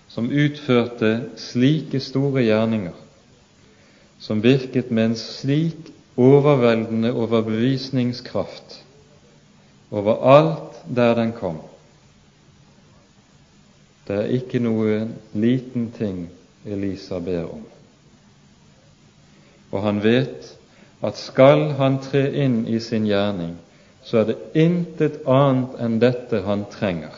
som 0.08 0.30
utførte 0.30 1.12
slike 1.40 2.00
store 2.02 2.44
gjerninger, 2.46 2.94
som 4.18 4.42
virket 4.44 4.90
med 4.90 5.12
en 5.12 5.18
slik 5.18 5.90
overveldende 6.14 7.10
overbevisningskraft 7.12 8.80
overalt 9.94 10.82
der 10.86 11.14
den 11.14 11.32
kom. 11.36 11.60
Det 14.04 14.16
er 14.20 14.32
ikke 14.36 14.60
noe 14.60 15.06
liten 15.32 15.88
ting 15.96 16.26
Elisa 16.66 17.20
ber 17.24 17.46
om. 17.48 17.62
Og 19.72 19.82
han 19.82 20.02
vet 20.04 20.50
at 21.04 21.18
skal 21.20 21.74
han 21.78 21.98
tre 22.00 22.24
inn 22.44 22.62
i 22.66 22.78
sin 22.80 23.04
gjerning, 23.06 23.58
så 24.04 24.22
er 24.22 24.30
det 24.30 24.38
intet 24.56 25.20
annet 25.28 25.76
enn 25.84 25.98
dette 26.00 26.40
han 26.46 26.64
trenger. 26.72 27.12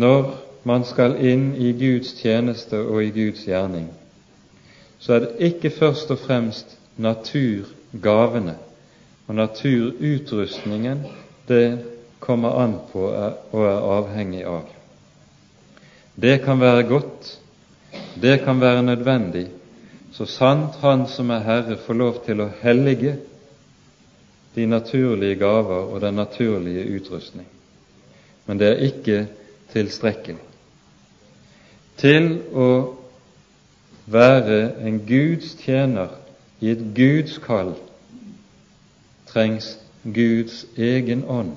Når 0.00 0.34
man 0.68 0.84
skal 0.84 1.16
inn 1.24 1.54
i 1.56 1.72
Guds 1.76 2.12
tjeneste 2.20 2.82
og 2.84 3.02
i 3.04 3.12
Guds 3.16 3.46
gjerning, 3.48 3.88
så 5.00 5.16
er 5.16 5.24
det 5.24 5.50
ikke 5.50 5.72
først 5.72 6.12
og 6.12 6.20
fremst 6.20 6.76
naturgavene 7.00 8.58
og 9.26 9.38
naturutrustningen 9.38 11.06
det 11.48 11.64
kommer 12.20 12.60
an 12.60 12.76
på 12.92 13.06
og 13.08 13.62
er 13.64 13.86
avhengig 13.96 14.44
av. 14.44 14.68
Det 16.20 16.42
kan 16.44 16.60
være 16.60 16.84
godt, 16.88 17.38
det 18.22 18.40
kan 18.44 18.60
være 18.60 18.82
nødvendig, 18.82 19.46
så 20.12 20.26
sant 20.26 20.74
Han 20.80 21.06
som 21.06 21.30
er 21.30 21.38
Herre, 21.38 21.76
får 21.76 21.94
lov 21.94 22.24
til 22.26 22.40
å 22.40 22.50
hellige 22.62 23.16
de 24.54 24.66
naturlige 24.66 25.34
gaver 25.38 25.92
og 25.92 26.00
den 26.00 26.14
naturlige 26.14 26.96
utrustning. 26.96 27.46
Men 28.46 28.58
det 28.58 28.68
er 28.68 28.86
ikke 28.90 29.26
tilstrekkelig. 29.72 30.40
Til 31.96 32.40
å 32.52 32.96
være 34.06 34.72
en 34.82 34.98
Guds 35.06 35.54
tjener 35.60 36.16
i 36.60 36.72
et 36.72 36.82
Guds 36.96 37.38
kall, 37.44 37.74
trengs 39.30 39.76
Guds 40.04 40.64
egen 40.76 41.24
ånd 41.28 41.52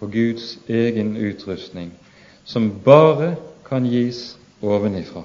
og 0.00 0.12
Guds 0.12 0.58
egen 0.68 1.16
utrustning, 1.16 1.92
som 2.44 2.68
bare 2.84 3.36
kan 3.64 3.86
gis 3.88 4.36
ovenifra. 4.62 5.24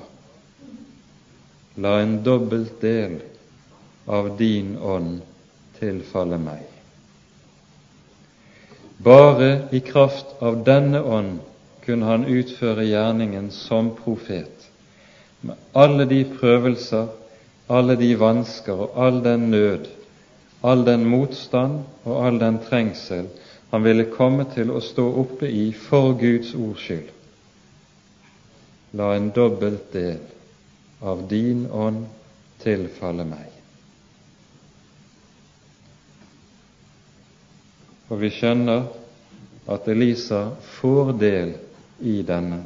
La 1.78 2.00
en 2.02 2.24
dobbelt 2.24 2.82
del 2.82 3.20
av 4.06 4.38
din 4.38 4.78
ånd 4.78 5.22
tilfalle 5.80 6.38
meg. 6.38 6.66
Bare 8.98 9.68
i 9.72 9.80
kraft 9.80 10.42
av 10.44 10.64
denne 10.68 11.02
ånd 11.02 11.38
kunne 11.86 12.10
han 12.10 12.26
utføre 12.28 12.84
gjerningen 12.90 13.52
som 13.56 13.94
profet 13.96 14.66
med 15.42 15.56
alle 15.72 16.06
de 16.06 16.24
prøvelser, 16.26 17.08
alle 17.68 17.96
de 17.96 18.10
vansker 18.20 18.82
og 18.88 18.98
all 19.00 19.22
den 19.24 19.48
nød, 19.54 19.88
all 20.62 20.84
den 20.86 21.06
motstand 21.08 21.86
og 22.04 22.26
all 22.26 22.40
den 22.42 22.60
trengsel 22.66 23.30
han 23.70 23.86
ville 23.86 24.10
komme 24.12 24.48
til 24.56 24.74
å 24.74 24.82
stå 24.84 25.06
oppe 25.22 25.48
i 25.48 25.70
for 25.88 26.18
Guds 26.20 26.52
ords 26.58 26.84
skyld. 26.84 27.14
La 28.98 29.14
en 29.16 29.30
dobbelt 29.32 29.94
del 29.94 30.18
av 31.00 31.28
din 31.28 31.66
ånd 31.72 32.06
tilfalle 32.64 33.26
meg. 33.28 33.48
Og 38.10 38.20
vi 38.24 38.32
skjønner 38.34 38.88
at 39.70 39.88
Elisa 39.92 40.42
får 40.80 41.14
del 41.22 41.54
i 42.02 42.20
denne. 42.26 42.64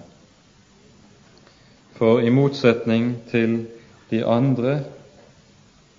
For 1.98 2.24
i 2.24 2.32
motsetning 2.34 3.14
til 3.30 3.66
de 4.10 4.24
andre 4.26 4.80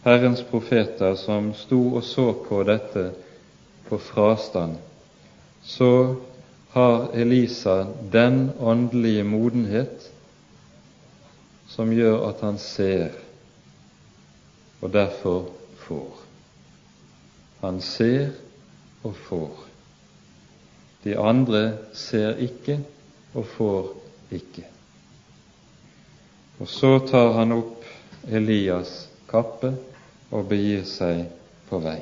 Herrens 0.04 0.42
profeter 0.48 1.14
som 1.16 1.52
sto 1.56 1.80
og 1.96 2.02
så 2.04 2.30
på 2.44 2.62
dette 2.68 3.10
på 3.88 3.98
frastand, 4.00 4.76
så 5.64 6.16
har 6.74 7.06
Elisa 7.14 7.84
den 8.12 8.50
åndelige 8.60 9.24
modenhet 9.24 10.10
som 11.74 11.90
gjør 11.90 12.28
at 12.28 12.42
han 12.46 12.58
ser, 12.62 13.16
og 14.80 14.92
derfor 14.94 15.48
får. 15.86 16.20
Han 17.64 17.80
ser 17.82 18.30
og 19.02 19.16
får. 19.26 19.64
De 21.04 21.16
andre 21.18 21.64
ser 21.92 22.38
ikke 22.40 22.78
og 23.34 23.46
får 23.56 23.90
ikke. 24.38 24.64
Og 26.62 26.70
så 26.70 26.98
tar 27.10 27.34
han 27.40 27.56
opp 27.58 27.82
Elias' 28.30 29.08
kappe 29.28 29.74
og 30.30 30.46
begir 30.48 30.86
seg 30.86 31.26
på 31.68 31.82
vei. 31.82 31.98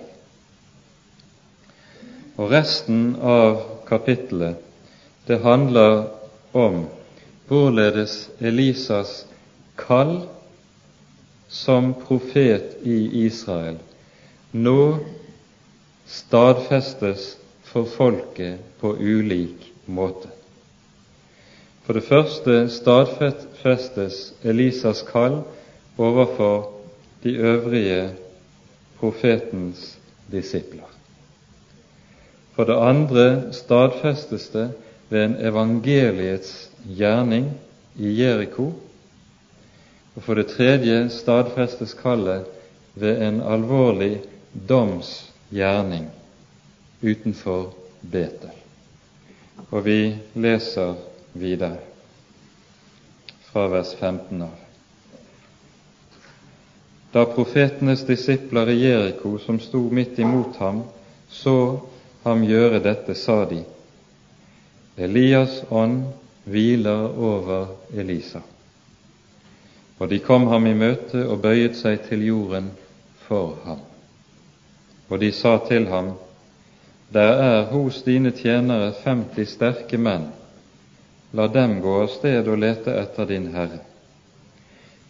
Og 2.37 2.53
resten 2.53 3.15
av 3.17 3.63
kapittelet, 3.89 4.61
det 5.27 5.41
handler 5.43 6.11
om 6.53 6.85
hvorledes 7.49 8.27
Elisas 8.41 9.23
kall 9.83 10.23
som 11.53 11.93
profet 12.07 12.79
i 12.89 13.27
Israel 13.27 13.79
nå 14.53 14.79
stadfestes 16.09 17.33
for 17.73 17.89
folket 17.89 18.61
på 18.81 18.95
ulik 19.01 19.73
måte. 19.87 20.29
For 21.83 21.99
det 21.99 22.07
første 22.07 22.57
stadfestes 22.71 24.19
Elisas 24.45 25.03
kall 25.09 25.41
overfor 25.99 26.69
de 27.25 27.35
øvrige 27.37 28.11
profetens 29.01 29.99
disipler. 30.31 30.89
For 32.55 32.69
det 32.69 32.77
andre 32.77 33.53
stadfestes 33.53 34.49
det 34.53 34.69
ved 35.09 35.25
en 35.25 35.37
evangeliets 35.41 36.71
gjerning 36.85 37.51
i 37.97 38.13
Jeriko. 38.21 38.73
Og 40.17 40.23
for 40.23 40.37
det 40.37 40.51
tredje 40.53 41.09
stadfestes 41.11 41.95
kallet 41.95 42.49
ved 42.95 43.23
en 43.27 43.41
alvorlig 43.41 44.21
domsgjerning 44.69 46.11
utenfor 47.03 47.73
Betel. 48.03 48.51
Og 49.71 49.85
vi 49.85 50.15
leser 50.35 50.95
videre 51.33 51.79
fra 53.53 53.69
vers 53.73 53.95
15 54.01 54.43
av. 54.43 54.59
Da 57.13 57.25
profetenes 57.29 58.05
disipler 58.09 58.71
i 58.73 58.79
Jeriko, 58.81 59.37
som 59.39 59.61
sto 59.61 59.83
midt 59.93 60.19
imot 60.19 60.57
ham, 60.61 60.83
så 61.29 61.57
ham 62.25 62.45
gjøre 62.49 62.81
dette, 62.85 63.15
sa 63.15 63.43
de, 63.49 63.61
Elias' 64.97 65.63
ånd 65.71 66.03
hviler 66.45 67.13
over 67.17 67.69
Elisa. 67.97 68.41
Og 70.01 70.09
de 70.09 70.19
kom 70.19 70.47
ham 70.51 70.67
i 70.67 70.75
møte 70.75 71.27
og 71.29 71.43
bøyet 71.45 71.77
seg 71.79 72.05
til 72.09 72.25
jorden 72.27 72.71
for 73.27 73.57
ham. 73.65 73.81
Og 75.09 75.21
de 75.21 75.33
sa 75.33 75.59
til 75.69 75.89
ham, 75.89 76.15
Der 77.13 77.33
er 77.45 77.65
hos 77.69 78.03
dine 78.03 78.31
tjenere 78.31 78.93
femti 79.05 79.45
sterke 79.45 79.99
menn, 79.99 80.31
la 81.33 81.47
dem 81.47 81.81
gå 81.85 81.99
av 82.03 82.09
sted 82.09 82.49
og 82.49 82.59
lete 82.59 82.95
etter 82.97 83.29
din 83.29 83.51
Herre. 83.53 83.83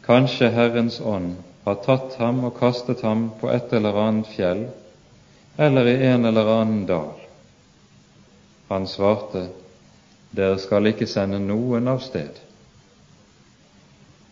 Kanskje 0.02 0.50
Herrens 0.50 1.00
ånd 1.00 1.36
har 1.64 1.78
tatt 1.84 2.16
ham 2.18 2.42
og 2.44 2.56
kastet 2.58 3.04
ham 3.06 3.28
på 3.40 3.50
et 3.54 3.72
eller 3.72 3.98
annet 4.02 4.26
fjell 4.34 4.64
eller 5.56 5.86
i 5.86 6.06
en 6.06 6.24
eller 6.24 6.50
annen 6.56 6.86
dal. 6.86 7.12
Han 8.68 8.86
svarte, 8.86 9.46
Dere 10.32 10.58
skal 10.58 10.88
ikke 10.88 11.06
sende 11.06 11.38
noen 11.38 11.88
av 11.92 12.00
sted. 12.00 12.38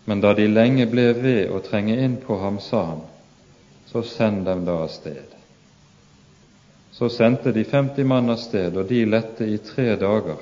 Men 0.05 0.21
da 0.21 0.35
de 0.35 0.47
lenge 0.49 0.87
ble 0.91 1.13
ved 1.19 1.51
å 1.53 1.61
trenge 1.65 1.97
inn 2.05 2.17
på 2.23 2.39
ham, 2.41 2.59
sa 2.61 2.85
han, 2.93 3.03
så 3.87 4.03
send 4.03 4.45
dem 4.49 4.65
da 4.65 4.81
av 4.85 4.89
sted. 4.93 5.37
Så 6.91 7.09
sendte 7.09 7.53
de 7.53 7.65
femti 7.65 8.05
mann 8.05 8.31
av 8.31 8.37
sted, 8.37 8.77
og 8.77 8.89
de 8.89 9.05
lette 9.07 9.47
i 9.47 9.59
tre 9.65 9.95
dager, 9.97 10.41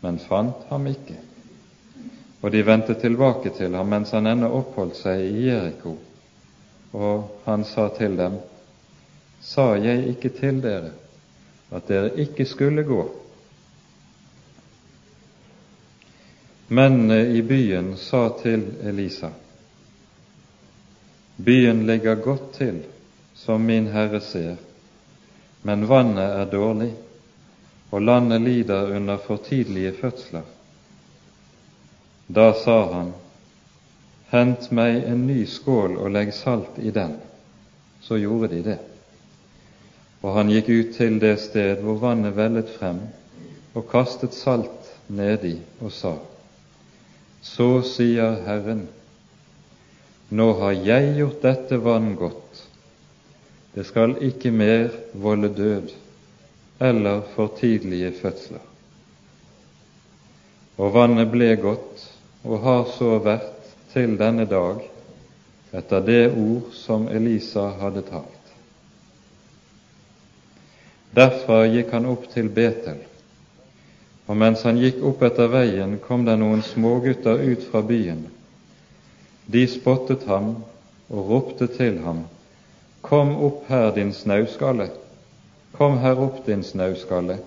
men 0.00 0.18
fant 0.18 0.66
ham 0.70 0.86
ikke. 0.90 1.18
Og 2.40 2.50
de 2.52 2.62
vendte 2.64 2.96
tilbake 2.96 3.52
til 3.56 3.74
ham 3.76 3.90
mens 3.92 4.14
han 4.16 4.26
ennå 4.26 4.48
oppholdt 4.60 4.96
seg 4.96 5.26
i 5.26 5.48
Jeriko. 5.50 5.94
Og 6.96 7.44
han 7.44 7.64
sa 7.68 7.88
til 7.96 8.16
dem, 8.16 8.40
Sa 9.40 9.72
jeg 9.80 10.04
ikke 10.10 10.28
til 10.36 10.58
dere 10.60 10.90
at 11.72 11.86
dere 11.88 12.10
ikke 12.20 12.44
skulle 12.44 12.82
gå? 12.84 13.04
Mennene 16.70 17.20
i 17.34 17.42
byen 17.42 17.96
sa 17.96 18.28
til 18.42 18.62
Elisa, 18.86 19.30
Byen 21.36 21.86
ligger 21.86 22.14
godt 22.14 22.52
til, 22.52 22.82
som 23.34 23.60
min 23.60 23.86
Herre 23.90 24.20
ser, 24.20 24.56
men 25.62 25.88
vannet 25.88 26.36
er 26.36 26.50
dårlig, 26.52 26.92
og 27.90 28.02
landet 28.02 28.40
lider 28.40 28.94
under 28.96 29.16
for 29.16 29.36
tidlige 29.36 29.92
fødsler. 29.98 30.46
Da 32.28 32.52
sa 32.64 32.78
han, 32.92 33.12
Hent 34.30 34.70
meg 34.70 35.02
en 35.10 35.26
ny 35.26 35.42
skål 35.50 35.96
og 35.98 36.12
legg 36.14 36.30
salt 36.34 36.76
i 36.78 36.92
den. 36.94 37.16
Så 38.00 38.14
gjorde 38.22 38.54
de 38.54 38.60
det. 38.62 38.76
Og 40.22 40.36
han 40.36 40.52
gikk 40.54 40.68
ut 40.70 40.92
til 40.94 41.18
det 41.18 41.34
sted 41.42 41.82
hvor 41.82 41.98
vannet 41.98 42.36
vellet 42.36 42.70
frem, 42.78 43.00
og 43.74 43.88
kastet 43.90 44.38
salt 44.38 44.92
nedi 45.08 45.56
og 45.80 45.90
sa, 45.90 46.14
Så 47.42 47.82
sier 47.88 48.36
Herren, 48.44 48.84
nå 50.28 50.52
har 50.60 50.76
jeg 50.76 51.14
gjort 51.16 51.40
dette 51.42 51.78
vann 51.80 52.12
godt, 52.18 52.64
det 53.74 53.86
skal 53.88 54.16
ikke 54.26 54.52
mer 54.52 54.90
volde 55.14 55.48
død 55.54 55.92
eller 56.80 57.22
for 57.34 57.52
tidlige 57.60 58.12
fødsler. 58.12 58.62
Og 60.80 60.94
vannet 60.94 61.28
ble 61.32 61.50
godt, 61.60 62.06
og 62.44 62.62
har 62.64 62.86
så 62.96 63.18
vært 63.20 63.72
til 63.92 64.16
denne 64.20 64.46
dag 64.48 64.80
etter 65.76 66.04
det 66.06 66.22
ord 66.32 66.72
som 66.74 67.08
Elisa 67.12 67.66
hadde 67.82 68.02
talt. 68.08 68.36
Derfra 71.14 71.64
gikk 71.68 71.92
han 71.92 72.08
opp 72.08 72.28
til 72.32 72.48
Betel, 72.54 73.02
og 74.30 74.36
mens 74.38 74.60
han 74.62 74.76
gikk 74.78 75.00
opp 75.02 75.24
etter 75.26 75.48
veien, 75.50 75.96
kom 76.06 76.22
det 76.22 76.36
noen 76.38 76.60
smågutter 76.62 77.40
ut 77.42 77.64
fra 77.66 77.80
byen. 77.82 78.28
De 79.50 79.64
spottet 79.66 80.22
ham 80.30 80.52
og 81.10 81.30
ropte 81.32 81.66
til 81.66 81.96
ham, 82.04 82.28
Kom 83.02 83.32
opp 83.42 83.64
her, 83.72 83.88
din 83.96 84.12
snauskalle! 84.14 84.90
Kom 85.74 85.96
her 85.98 86.20
opp, 86.20 86.44
din 86.46 86.62
snauskalle! 86.62 87.38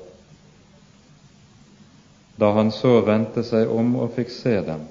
Da 2.36 2.50
han 2.58 2.72
så 2.76 2.98
vendte 3.06 3.46
seg 3.48 3.70
om 3.72 3.94
og 4.02 4.18
fikk 4.18 4.34
se 4.34 4.56
dem, 4.66 4.82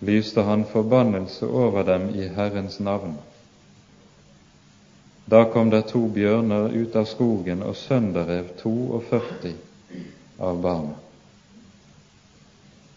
lyste 0.00 0.46
han 0.46 0.62
forbannelse 0.70 1.50
over 1.50 1.84
dem 1.84 2.06
i 2.14 2.30
Herrens 2.32 2.78
navn. 2.80 3.18
Da 5.26 5.42
kom 5.52 5.74
det 5.74 5.82
to 5.90 6.06
bjørner 6.08 6.72
ut 6.72 6.96
av 6.96 7.10
skogen 7.10 7.66
og 7.66 7.76
sønderrev 7.76 8.54
42 8.62 9.52
av 10.42 10.60
barnet. 10.62 10.98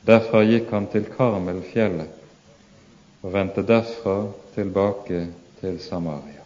Derfra 0.05 0.43
gikk 0.45 0.69
han 0.73 0.87
til 0.93 1.05
Karmelfjellet 1.09 3.25
og 3.25 3.33
vendte 3.33 3.65
derfra 3.65 4.19
tilbake 4.53 5.27
til 5.61 5.79
Samaria. 5.81 6.43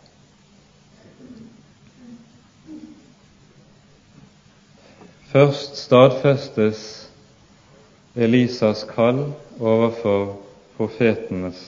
Først 5.30 5.78
stadfestes 5.78 6.80
Elisas 8.16 8.86
kall 8.90 9.28
overfor 9.60 10.40
profetenes 10.78 11.60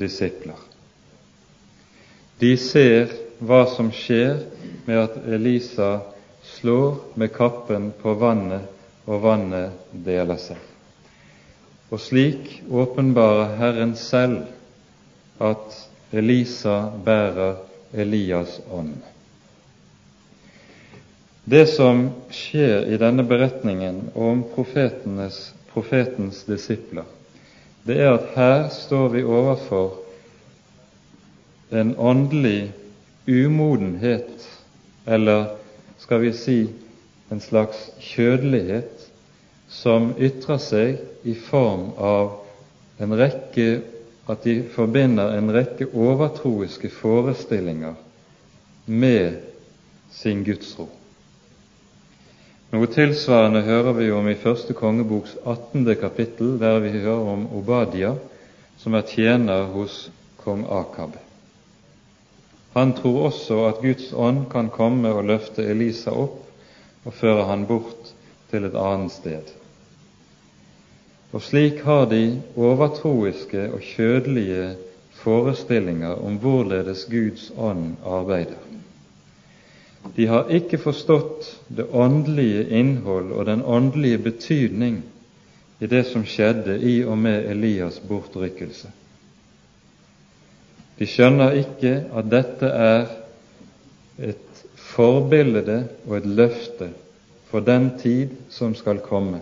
disipler. 0.00 0.58
De 2.40 2.56
ser 2.58 3.12
hva 3.38 3.66
som 3.70 3.92
skjer 3.94 4.40
med 4.88 4.98
at 4.98 5.20
Elisa 5.28 6.00
slår 6.56 6.96
med 7.14 7.32
kappen 7.34 7.92
på 8.02 8.14
vannet, 8.14 8.64
og 9.08 9.22
vannet 9.24 9.76
deler 9.92 10.40
seg. 10.40 10.58
Og 11.88 12.00
slik 12.02 12.58
åpenbarer 12.68 13.54
Herren 13.60 13.94
selv 13.96 14.44
at 15.40 15.76
Elisa 16.12 16.90
bærer 17.04 17.56
Elias 17.92 18.58
ånd. 18.70 18.96
Det 21.48 21.64
som 21.72 22.10
skjer 22.28 22.84
i 22.92 22.98
denne 23.00 23.24
beretningen 23.24 24.10
om 24.12 24.42
profetens 24.52 26.42
disipler, 26.44 27.06
det 27.88 27.96
er 28.04 28.18
at 28.18 28.34
her 28.34 28.66
står 28.74 29.08
vi 29.14 29.22
overfor 29.24 29.96
en 31.72 31.94
åndelig 31.96 32.72
umodenhet, 33.28 34.44
eller 35.08 35.57
skal 35.98 36.20
vi 36.22 36.32
si 36.32 36.58
en 37.30 37.40
slags 37.40 37.90
kjødelighet, 38.00 39.06
som 39.68 40.14
ytrer 40.16 40.60
seg 40.62 41.28
i 41.28 41.34
form 41.36 41.90
av 42.00 42.38
en 43.02 43.12
rekke 43.18 43.66
at 44.28 44.44
de 44.44 44.62
forbinder 44.72 45.34
en 45.36 45.52
rekke 45.52 45.90
overtroiske 45.92 46.88
forestillinger 46.92 47.96
med 48.86 49.42
sin 50.12 50.40
gudsro. 50.44 50.88
Noe 52.72 52.88
tilsvarende 52.92 53.62
hører 53.64 53.94
vi 53.96 54.10
om 54.12 54.28
i 54.28 54.36
første 54.36 54.76
kongeboks 54.76 55.38
18. 55.44 55.86
kapittel, 56.00 56.58
der 56.60 56.80
vi 56.84 56.92
hører 56.98 57.32
om 57.36 57.46
Obadia, 57.56 58.12
som 58.80 58.96
er 58.96 59.08
tjener 59.08 59.70
hos 59.72 60.10
kong 60.44 60.66
Akab. 60.68 61.16
Han 62.78 62.92
tror 62.94 63.24
også 63.26 63.56
at 63.66 63.80
Guds 63.82 64.12
ånd 64.14 64.44
kan 64.52 64.68
komme 64.70 65.10
og 65.10 65.24
løfte 65.26 65.64
Elisa 65.66 66.12
opp 66.14 66.44
og 67.08 67.14
føre 67.18 67.46
han 67.48 67.64
bort 67.66 68.12
til 68.52 68.68
et 68.68 68.76
annet 68.78 69.10
sted. 69.10 69.48
Og 71.34 71.42
slik 71.42 71.82
har 71.82 72.06
de 72.12 72.38
overtroiske 72.54 73.64
og 73.74 73.82
kjødelige 73.82 74.76
forestillinger 75.18 76.22
om 76.22 76.38
hvorledes 76.38 77.02
Guds 77.10 77.48
ånd 77.58 77.96
arbeider. 78.06 78.62
De 80.14 80.28
har 80.30 80.54
ikke 80.54 80.78
forstått 80.78 81.50
det 81.74 81.88
åndelige 81.90 82.62
innhold 82.78 83.34
og 83.34 83.46
den 83.50 83.66
åndelige 83.66 84.22
betydning 84.30 85.02
i 85.82 85.90
det 85.90 86.06
som 86.12 86.22
skjedde 86.22 86.78
i 86.78 87.00
og 87.02 87.18
med 87.18 87.50
Elias' 87.50 87.98
bortrykkelse. 88.06 88.94
De 90.98 91.06
skjønner 91.06 91.58
ikke 91.60 91.92
at 92.18 92.30
dette 92.30 92.68
er 92.68 93.10
et 94.18 94.62
forbilde 94.88 95.80
og 96.06 96.16
et 96.18 96.26
løfte 96.26 96.90
for 97.50 97.64
den 97.64 97.92
tid 98.02 98.34
som 98.50 98.74
skal 98.74 99.00
komme. 99.04 99.40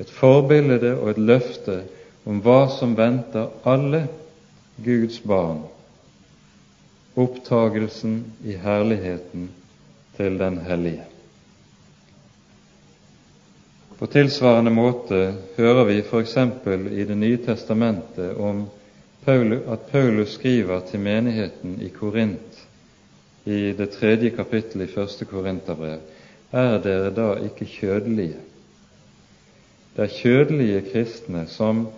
Et 0.00 0.10
forbilde 0.10 0.94
og 0.96 1.10
et 1.10 1.24
løfte 1.32 1.82
om 2.28 2.40
hva 2.44 2.62
som 2.78 2.96
venter 2.96 3.50
alle 3.68 4.06
Guds 4.84 5.20
barn 5.20 5.66
opptagelsen 7.18 8.18
i 8.46 8.54
herligheten 8.62 9.48
til 10.16 10.38
den 10.38 10.58
hellige. 10.62 11.04
På 13.98 14.06
tilsvarende 14.06 14.70
måte 14.70 15.22
hører 15.56 15.84
vi 15.88 15.96
f.eks. 16.06 16.36
i 16.94 17.04
Det 17.04 17.16
nye 17.18 17.40
testamentet 17.42 18.36
om 18.36 18.68
at 19.26 19.80
Paulus 19.92 20.28
skriver 20.34 20.80
til 20.90 21.00
menigheten 21.00 21.80
i 21.82 21.88
Korint 21.88 22.66
i 23.44 23.72
det 23.72 23.90
tredje 23.90 24.30
kapittelet 24.30 24.88
i 24.88 24.92
første 24.92 25.24
Korinterbrev 25.24 25.98
er 26.52 26.78
dere 26.82 27.10
da 27.14 27.34
ikke 27.44 27.66
kjødelige? 27.68 28.38
Det 29.96 30.04
er 30.04 30.14
kjødelige 30.22 30.82
kristne 30.92 31.46
som 31.46 31.88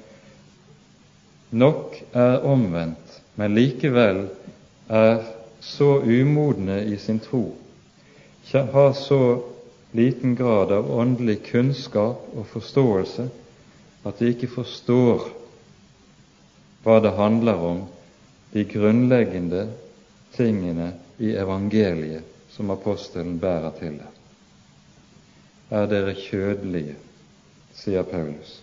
nok 1.50 1.94
er 2.14 2.38
omvendt, 2.46 3.22
men 3.36 3.54
likevel 3.54 4.28
er 4.88 5.22
så 5.60 6.00
umodne 6.02 6.84
i 6.86 6.96
sin 6.96 7.20
tro, 7.20 7.56
har 8.52 8.92
så 8.92 9.42
liten 9.92 10.34
grad 10.36 10.72
av 10.72 10.90
åndelig 10.90 11.42
kunnskap 11.50 12.26
og 12.34 12.46
forståelse 12.46 13.28
at 14.04 14.18
de 14.18 14.28
ikke 14.32 14.48
forstår 14.48 15.28
hva 16.84 17.00
det 17.00 17.12
handler 17.16 17.64
om, 17.70 17.82
de 18.52 18.64
grunnleggende 18.64 19.68
tingene 20.34 20.92
i 21.18 21.34
evangeliet 21.38 22.24
som 22.50 22.70
apostelen 22.70 23.38
bærer 23.38 23.70
til 23.78 23.98
dem. 24.00 24.16
Er 25.70 25.86
dere 25.86 26.16
kjødelige, 26.18 26.96
sier 27.78 28.02
Paulus. 28.02 28.56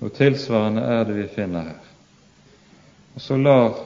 Noe 0.00 0.12
tilsvarende 0.16 0.82
er 0.84 1.06
det 1.08 1.16
vi 1.16 1.28
finner 1.32 1.70
her. 1.70 1.86
Og 3.14 3.24
så 3.24 3.38
lar 3.40 3.78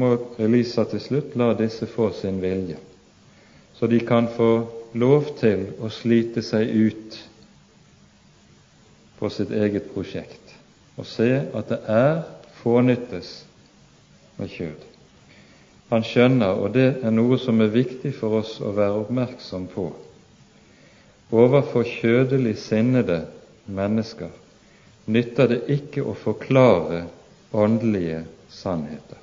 må 0.00 0.14
Elisa 0.42 0.84
til 0.88 1.02
slutt 1.02 1.36
la 1.38 1.52
disse 1.58 1.86
få 1.86 2.08
sin 2.16 2.40
vilje, 2.42 2.78
så 3.76 3.86
de 3.86 4.00
kan 4.06 4.26
få 4.32 4.50
lov 4.94 5.34
til 5.38 5.68
å 5.82 5.90
slite 5.92 6.42
seg 6.42 6.70
ut 6.70 7.18
på 9.18 9.30
sitt 9.30 9.52
eget 9.54 9.92
prosjekt 9.94 10.54
og 10.98 11.06
se 11.06 11.28
at 11.42 11.70
det 11.70 11.80
er 11.90 12.20
fånyttes 12.64 13.44
med 14.40 14.50
kjød. 14.50 14.88
Han 15.92 16.02
skjønner, 16.02 16.56
og 16.58 16.72
det 16.74 16.88
er 17.04 17.12
noe 17.12 17.36
som 17.38 17.60
er 17.60 17.74
viktig 17.74 18.14
for 18.16 18.40
oss 18.40 18.56
å 18.64 18.72
være 18.74 19.04
oppmerksom 19.04 19.68
på, 19.74 19.90
overfor 21.34 21.84
kjødelig 21.86 22.56
sinnede 22.64 23.26
mennesker 23.66 24.32
nytter 25.06 25.50
det 25.50 25.60
ikke 25.74 26.04
å 26.04 26.14
forklare 26.16 27.04
åndelige 27.52 28.24
sannheter. 28.48 29.20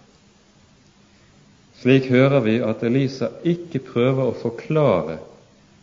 Slik 1.81 2.11
hører 2.13 2.43
vi 2.45 2.59
at 2.61 2.83
Elisa 2.85 3.31
ikke 3.47 3.81
prøver 3.87 4.29
å 4.29 4.37
forklare 4.37 5.17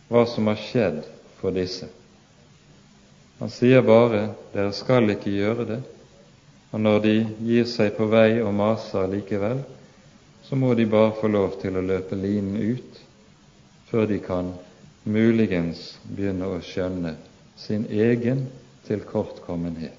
hva 0.09 0.23
som 0.31 0.47
har 0.47 0.59
skjedd 0.61 1.01
for 1.41 1.51
disse. 1.55 1.89
Han 3.39 3.51
sier 3.51 3.83
bare 3.83 4.29
'dere 4.53 4.71
skal 4.73 5.09
ikke 5.11 5.31
gjøre 5.35 5.65
det', 5.65 5.98
og 6.69 6.81
når 6.81 6.99
de 7.05 7.13
gir 7.41 7.67
seg 7.69 7.95
på 7.97 8.07
vei 8.11 8.41
og 8.43 8.53
maser 8.53 9.09
likevel, 9.09 9.63
så 10.45 10.57
må 10.57 10.73
de 10.77 10.85
bare 10.89 11.15
få 11.17 11.29
lov 11.29 11.59
til 11.61 11.77
å 11.77 11.85
løpe 11.85 12.17
linen 12.17 12.57
ut 12.57 12.99
før 13.89 14.05
de 14.09 14.19
kan 14.21 14.51
muligens 15.09 15.95
begynne 16.05 16.49
å 16.49 16.59
skjønne 16.61 17.15
sin 17.57 17.87
egen 17.89 18.45
tilkortkommenhet. 18.87 19.95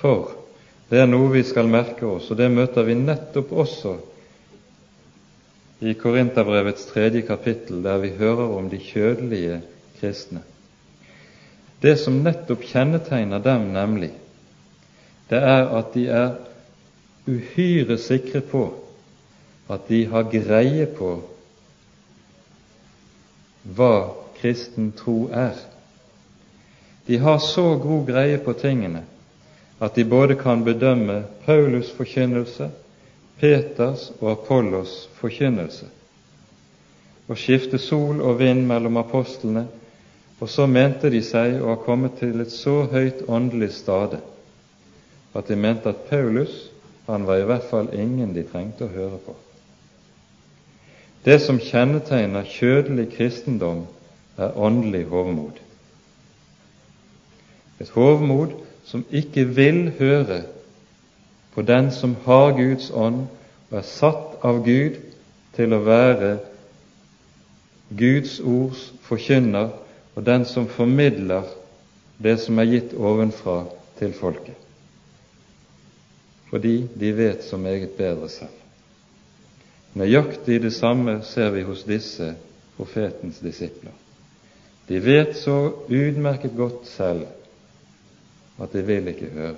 For 0.00 0.32
det 0.90 1.02
er 1.02 1.10
noe 1.10 1.28
vi 1.32 1.42
skal 1.46 1.68
merke 1.70 2.06
oss, 2.08 2.30
og 2.32 2.40
det 2.40 2.48
møter 2.52 2.88
vi 2.88 2.96
nettopp 2.98 3.52
også 3.52 3.98
i 5.80 5.92
Korinterbrevets 5.96 6.88
tredje 6.90 7.22
kapittel, 7.28 7.82
der 7.84 8.00
vi 8.02 8.14
hører 8.16 8.56
om 8.56 8.68
de 8.72 8.80
kjødelige 8.80 9.60
kristne. 10.00 10.42
Det 11.80 11.94
som 12.00 12.18
nettopp 12.24 12.64
kjennetegner 12.68 13.40
dem, 13.44 13.70
nemlig, 13.72 14.10
det 15.30 15.38
er 15.38 15.68
at 15.78 15.94
de 15.94 16.06
er 16.10 16.30
uhyre 17.30 17.98
sikre 17.98 18.40
på 18.40 18.64
at 19.70 19.86
de 19.88 20.04
har 20.10 20.26
greie 20.32 20.86
på 20.98 21.10
hva 23.76 23.92
kristen 24.40 24.90
tro 24.96 25.28
er. 25.30 25.54
De 27.06 27.18
har 27.22 27.38
så 27.38 27.76
god 27.78 28.06
greie 28.08 28.38
på 28.42 28.54
tingene 28.58 29.04
at 29.80 29.94
de 29.94 30.04
både 30.04 30.34
kan 30.34 30.64
bedømme 30.64 31.22
Paulus' 31.46 31.92
forkynnelse, 31.96 32.70
Peters 33.40 34.10
og 34.20 34.32
Apollos 34.32 35.08
forkynnelse, 35.20 35.86
og 37.28 37.38
skifte 37.38 37.78
sol 37.78 38.20
og 38.20 38.38
vind 38.38 38.66
mellom 38.66 38.98
apostlene, 39.00 39.66
og 40.40 40.48
så 40.48 40.66
mente 40.66 41.08
de 41.12 41.22
seg 41.24 41.60
å 41.62 41.70
ha 41.70 41.78
kommet 41.84 42.18
til 42.20 42.42
et 42.42 42.52
så 42.52 42.82
høyt 42.92 43.24
åndelig 43.28 43.72
stade 43.78 44.20
at 45.34 45.48
de 45.48 45.56
mente 45.56 45.88
at 45.88 46.06
Paulus 46.10 46.70
han 47.06 47.26
var 47.26 47.36
i 47.36 47.46
hvert 47.46 47.66
fall 47.70 47.88
ingen 47.94 48.34
de 48.34 48.44
trengte 48.46 48.86
å 48.86 48.92
høre 48.92 49.18
på. 49.24 49.34
Det 51.24 51.40
som 51.42 51.58
kjennetegner 51.60 52.46
kjødelig 52.48 53.10
kristendom, 53.16 53.84
er 54.40 54.56
åndelig 54.56 55.04
hovmod. 55.10 55.58
Et 57.80 57.90
hovmod 57.92 58.54
som 58.84 59.04
ikke 59.10 59.44
vil 59.44 59.90
høre 59.98 60.42
på 61.54 61.62
den 61.62 61.90
som 61.92 62.14
har 62.24 62.54
Guds 62.56 62.88
ånd 62.90 63.26
og 63.70 63.76
er 63.78 63.86
satt 63.86 64.38
av 64.46 64.62
Gud 64.64 64.96
til 65.56 65.74
å 65.76 65.82
være 65.84 66.30
Guds 67.98 68.38
ords 68.40 68.86
forkynner 69.04 69.74
og 70.14 70.24
den 70.26 70.46
som 70.48 70.68
formidler 70.70 71.44
det 72.22 72.38
som 72.40 72.58
er 72.58 72.70
gitt 72.70 72.96
ovenfra 72.96 73.64
til 73.98 74.14
folket. 74.16 74.69
Fordi 76.50 76.88
de 77.00 77.12
vet 77.16 77.44
så 77.44 77.56
meget 77.56 77.90
bedre 77.90 78.28
selv. 78.28 78.56
Nøyaktig 79.94 80.60
det 80.62 80.72
samme 80.74 81.20
ser 81.22 81.50
vi 81.50 81.62
hos 81.62 81.82
disse 81.86 82.34
profetens 82.76 83.38
disipler. 83.42 83.92
De 84.88 84.98
vet 85.04 85.36
så 85.36 85.56
utmerket 85.88 86.52
godt 86.56 86.86
selv 86.88 87.26
at 88.60 88.72
de 88.72 88.82
vil 88.86 89.08
ikke 89.08 89.30
høre. 89.32 89.54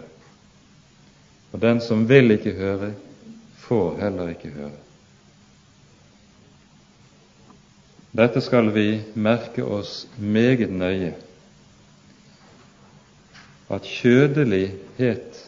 Og 1.53 1.61
den 1.61 1.81
som 1.81 2.09
vil 2.09 2.31
ikke 2.31 2.53
høre, 2.53 2.93
får 3.57 3.99
heller 4.01 4.29
ikke 4.29 4.49
høre. 4.55 4.79
Dette 8.13 8.41
skal 8.45 8.69
vi 8.75 8.87
merke 9.15 9.65
oss 9.65 10.07
meget 10.19 10.71
nøye, 10.71 11.15
at 13.73 13.89
kjødelighet 13.89 15.39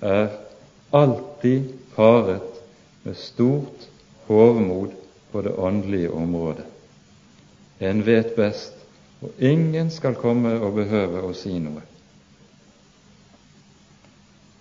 er 0.00 0.28
alltid 0.94 1.72
paret 1.94 2.62
med 3.02 3.16
stort 3.16 3.88
hovmod 4.26 4.90
på 5.30 5.42
det 5.42 5.52
åndelige 5.58 6.10
området. 6.10 6.66
En 7.78 8.04
vet 8.06 8.36
best, 8.36 8.72
og 9.20 9.30
ingen 9.38 9.90
skal 9.90 10.14
komme 10.14 10.52
og 10.60 10.76
behøve 10.78 11.24
å 11.26 11.32
si 11.34 11.56
noe. 11.58 11.82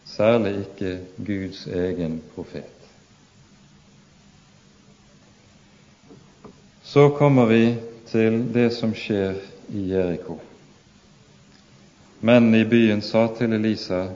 Særlig 0.10 0.56
ikke 0.64 0.96
Guds 1.22 1.68
egen 1.68 2.18
profet. 2.34 2.90
Så 6.84 7.10
kommer 7.18 7.46
vi 7.54 7.76
til 8.10 8.42
det 8.54 8.72
som 8.74 8.98
skjer 8.98 9.38
i 9.70 9.86
Jeriko. 9.94 10.40
Mennene 12.26 12.66
i 12.66 12.70
byen 12.70 13.02
sa 13.06 13.28
til 13.38 13.54
Elisa, 13.54 14.08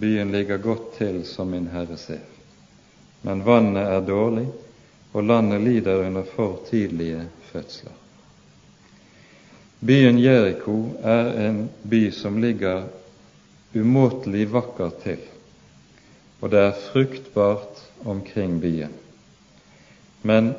byen 0.00 0.32
ligger 0.32 0.58
godt 0.58 0.94
til 0.98 1.22
som 1.26 1.50
min 1.50 1.68
herre 1.72 1.96
ser, 2.00 2.22
men 3.22 3.44
vannet 3.46 3.86
er 3.86 4.06
dårlig, 4.06 4.46
og 5.14 5.24
landet 5.24 5.62
lider 5.62 6.06
under 6.06 6.24
for 6.34 6.60
tidlige 6.70 7.26
fødsler. 7.52 7.92
Byen 9.84 10.18
Jeriko 10.18 10.76
er 11.02 11.30
en 11.48 11.68
by 11.90 12.08
som 12.10 12.40
ligger 12.42 12.86
umåtelig 13.74 14.48
vakkert 14.52 15.02
til, 15.04 15.20
og 16.40 16.50
det 16.50 16.60
er 16.60 16.80
fruktbart 16.92 17.84
omkring 18.04 18.60
byen. 18.60 18.96
Men 20.22 20.54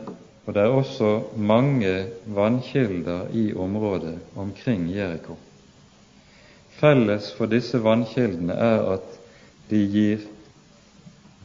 og 0.46 0.54
det 0.54 0.62
er 0.62 0.68
også 0.78 1.22
mange 1.38 2.06
vannkilder 2.26 3.28
i 3.34 3.54
området 3.54 4.20
omkring 4.38 4.86
Jeriko. 4.96 5.38
Felles 6.70 7.32
for 7.34 7.50
disse 7.50 7.80
vannkildene 7.84 8.54
er 8.54 8.84
at 8.94 9.15
de 9.70 9.82
gir 9.90 10.26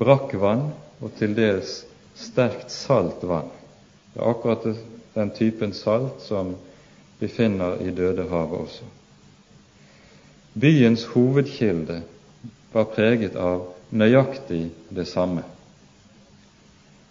brakkvann 0.01 0.71
og 1.01 1.13
til 1.19 1.35
dels 1.37 1.81
sterkt 2.19 2.73
salt 2.73 3.25
vann. 3.25 3.51
Det 4.13 4.21
er 4.21 4.31
akkurat 4.31 4.67
den 5.15 5.31
typen 5.37 5.73
salt 5.77 6.23
som 6.25 6.55
vi 7.21 7.29
finner 7.29 7.81
i 7.85 7.93
Dødehavet 7.95 8.61
også. 8.61 8.89
Byens 10.61 11.05
hovedkilde 11.13 12.01
var 12.73 12.89
preget 12.95 13.37
av 13.37 13.69
nøyaktig 13.91 14.71
det 14.91 15.07
samme. 15.09 15.45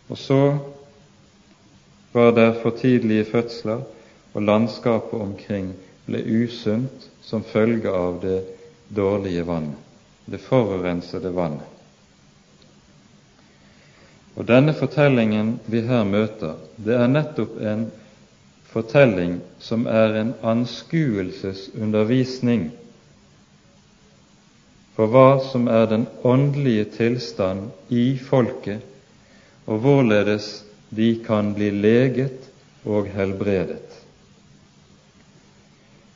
Og 0.10 0.18
så 0.18 0.42
var 2.14 2.32
det 2.32 2.50
for 2.62 2.76
tidlige 2.76 3.26
fødsler, 3.26 3.84
og 4.34 4.42
landskapet 4.42 5.22
omkring 5.22 5.72
ble 6.06 6.22
usunt 6.44 7.08
som 7.26 7.44
følge 7.46 7.92
av 7.94 8.20
det 8.22 8.40
dårlige 8.96 9.46
vannet, 9.46 9.78
det 10.30 10.42
forurensede 10.42 11.36
vannet. 11.36 11.68
Og 14.40 14.48
Denne 14.48 14.74
fortellingen 14.74 15.60
vi 15.68 15.82
her 15.84 16.04
møter, 16.08 16.56
det 16.80 16.96
er 16.96 17.08
nettopp 17.12 17.58
en 17.60 17.90
fortelling 18.70 19.40
som 19.60 19.88
er 19.90 20.16
en 20.22 20.34
anskuelsesundervisning 20.46 22.70
for 24.96 25.08
hva 25.12 25.40
som 25.52 25.68
er 25.72 25.86
den 25.92 26.08
åndelige 26.28 26.86
tilstand 26.98 27.60
i 27.90 28.18
folket, 28.20 28.82
og 29.68 29.80
hvorledes 29.84 30.64
de 30.96 31.24
kan 31.26 31.54
bli 31.56 31.70
leget 31.72 32.50
og 32.86 33.08
helbredet. 33.14 33.99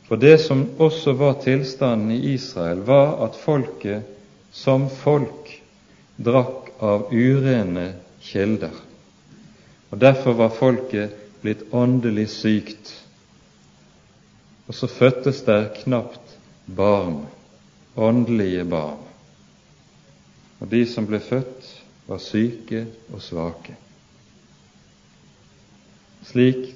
For 0.07 0.19
det 0.19 0.37
som 0.37 0.65
også 0.77 1.13
var 1.13 1.33
tilstanden 1.43 2.11
i 2.11 2.33
Israel, 2.33 2.81
var 2.85 3.23
at 3.25 3.37
folket 3.39 4.03
som 4.51 4.89
folk 4.89 5.49
drakk 6.19 6.73
av 6.83 7.07
urene 7.13 7.93
kilder. 8.21 8.73
Og 9.89 9.99
Derfor 10.01 10.33
var 10.33 10.55
folket 10.57 11.15
blitt 11.41 11.63
åndelig 11.71 12.27
sykt. 12.33 12.91
Og 14.67 14.75
så 14.75 14.87
fødtes 14.87 15.41
der 15.47 15.69
knapt 15.83 16.37
barn, 16.65 17.25
åndelige 17.95 18.63
barn. 18.65 19.01
Og 20.59 20.69
de 20.71 20.85
som 20.87 21.07
ble 21.07 21.19
født, 21.19 21.69
var 22.07 22.19
syke 22.19 22.85
og 23.13 23.21
svake. 23.23 23.75
Slik 26.23 26.71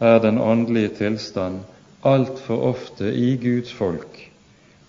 er 0.00 0.18
den 0.20 0.40
åndelige 0.40 0.94
tilstand 0.98 1.62
altfor 2.02 2.62
ofte 2.62 3.04
i 3.04 3.36
Guds 3.36 3.72
folk 3.72 4.18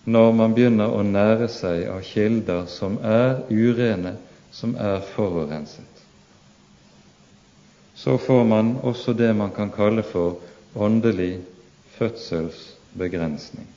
når 0.03 0.31
man 0.35 0.53
begynner 0.55 0.91
å 0.91 1.03
nære 1.07 1.47
seg 1.47 1.85
av 1.87 2.01
kilder 2.03 2.65
som 2.67 2.97
er 3.07 3.37
urene, 3.47 4.17
som 4.51 4.73
er 4.75 4.97
forurenset. 5.13 6.01
Så 7.95 8.17
får 8.19 8.43
man 8.49 8.73
også 8.83 9.13
det 9.15 9.29
man 9.37 9.53
kan 9.55 9.71
kalle 9.71 10.03
for 10.03 10.41
åndelig 10.75 11.37
fødselsbegrensning, 11.95 13.69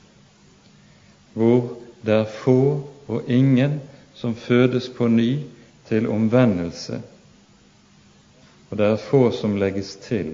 hvor 1.37 1.77
det 2.03 2.17
er 2.25 2.33
få 2.41 2.59
og 3.07 3.31
ingen 3.31 3.79
som 4.17 4.35
fødes 4.35 4.89
på 4.91 5.07
ny 5.07 5.29
til 5.87 6.09
omvendelse 6.11 6.99
og 8.69 8.77
det 8.77 8.85
er 8.85 8.99
få 8.99 9.29
som 9.31 9.55
legges 9.55 9.95
til 10.03 10.33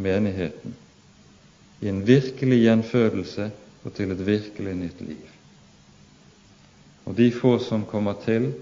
menigheten 0.00 0.74
i 1.80 1.88
en 1.88 2.06
virkelig 2.06 2.60
gjenfødelse 2.62 3.50
og 3.84 3.94
til 3.94 4.10
et 4.10 4.26
virkelig 4.26 4.74
nytt 4.74 5.00
liv. 5.00 5.26
Og 7.06 7.16
de 7.16 7.30
få 7.32 7.58
som 7.62 7.84
kommer 7.86 8.16
til, 8.24 8.52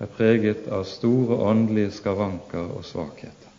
er 0.00 0.10
preget 0.10 0.66
av 0.72 0.84
store 0.88 1.36
åndelige 1.46 1.92
skavanker 1.94 2.72
og 2.74 2.84
svakheter. 2.84 3.50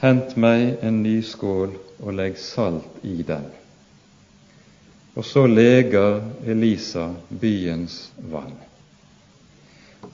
Hent 0.00 0.36
meg 0.40 0.78
en 0.84 1.02
ny 1.04 1.18
skål 1.24 1.74
og 2.00 2.16
legg 2.16 2.38
salt 2.40 3.04
i 3.04 3.20
den. 3.26 3.44
Og 5.16 5.24
så 5.24 5.46
leger 5.48 6.20
Elisa 6.44 7.08
byens 7.28 8.10
vann. 8.32 8.56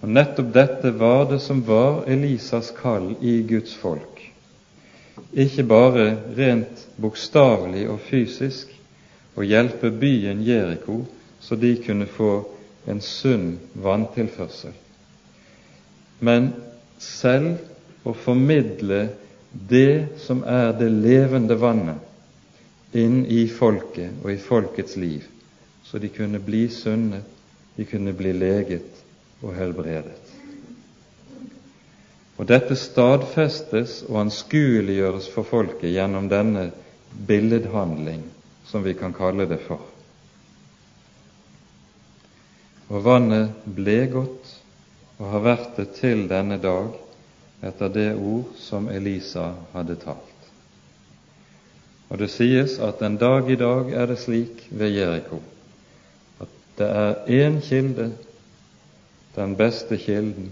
Og 0.00 0.08
nettopp 0.10 0.52
dette 0.54 0.92
var 0.98 1.26
det 1.30 1.40
som 1.42 1.62
var 1.66 2.04
Elisas 2.10 2.70
kall 2.74 3.12
i 3.20 3.40
Guds 3.46 3.74
folk. 3.74 4.21
Ikke 5.32 5.64
bare 5.64 6.06
rent 6.36 6.86
bokstavelig 7.00 7.86
og 7.88 8.00
fysisk 8.10 8.72
å 9.36 9.46
hjelpe 9.46 9.90
byen 9.90 10.42
Jeriko 10.44 11.02
så 11.40 11.56
de 11.56 11.72
kunne 11.82 12.06
få 12.06 12.32
en 12.90 13.00
sunn 13.00 13.56
vanntilførsel, 13.78 14.72
men 16.18 16.50
selv 16.98 18.06
å 18.06 18.14
formidle 18.14 19.04
det 19.52 20.18
som 20.22 20.42
er 20.48 20.72
det 20.78 20.90
levende 20.90 21.58
vannet, 21.58 21.98
inn 22.92 23.22
i 23.24 23.46
folket 23.48 24.20
og 24.22 24.32
i 24.34 24.40
folkets 24.40 24.98
liv, 25.00 25.24
så 25.86 25.98
de 25.98 26.10
kunne 26.12 26.40
bli 26.42 26.66
sunne, 26.72 27.22
de 27.76 27.86
kunne 27.88 28.12
bli 28.16 28.34
leget 28.36 29.02
og 29.42 29.54
helbredet. 29.56 30.21
Og 32.42 32.48
Dette 32.50 32.74
stadfestes 32.74 34.00
og 34.08 34.16
anskueliggjøres 34.24 35.28
for 35.30 35.46
folket 35.46 35.92
gjennom 35.94 36.24
denne 36.26 36.72
billedhandling, 37.28 38.24
som 38.66 38.82
vi 38.82 38.96
kan 38.98 39.12
kalle 39.14 39.46
det 39.46 39.60
for. 39.62 39.84
Og 42.90 43.04
vannet 43.06 43.62
ble 43.76 43.94
godt 44.10 44.50
og 45.20 45.28
har 45.36 45.44
vært 45.44 45.78
det 45.78 45.86
til 46.00 46.24
denne 46.32 46.58
dag 46.58 46.88
etter 47.62 47.92
det 47.94 48.08
ord 48.18 48.56
som 48.58 48.88
Elisa 48.90 49.52
hadde 49.76 49.94
talt. 50.02 50.48
Og 52.10 52.18
det 52.24 52.28
sies 52.34 52.74
at 52.82 53.04
en 53.06 53.20
dag 53.22 53.46
i 53.54 53.58
dag 53.60 53.94
er 53.94 54.10
det 54.10 54.18
slik 54.18 54.66
ved 54.74 54.96
Jeriko 54.96 55.38
at 56.42 56.58
det 56.80 56.90
er 56.90 57.38
én 57.38 57.62
kilde 57.62 58.10
den 59.38 59.54
beste 59.56 59.96
kilden, 59.96 60.50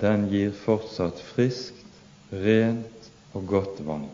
den 0.00 0.28
gir 0.30 0.50
fortsatt 0.56 1.20
friskt, 1.20 1.76
rent 2.30 3.10
og 3.32 3.46
godt 3.46 3.80
vann. 3.84 4.08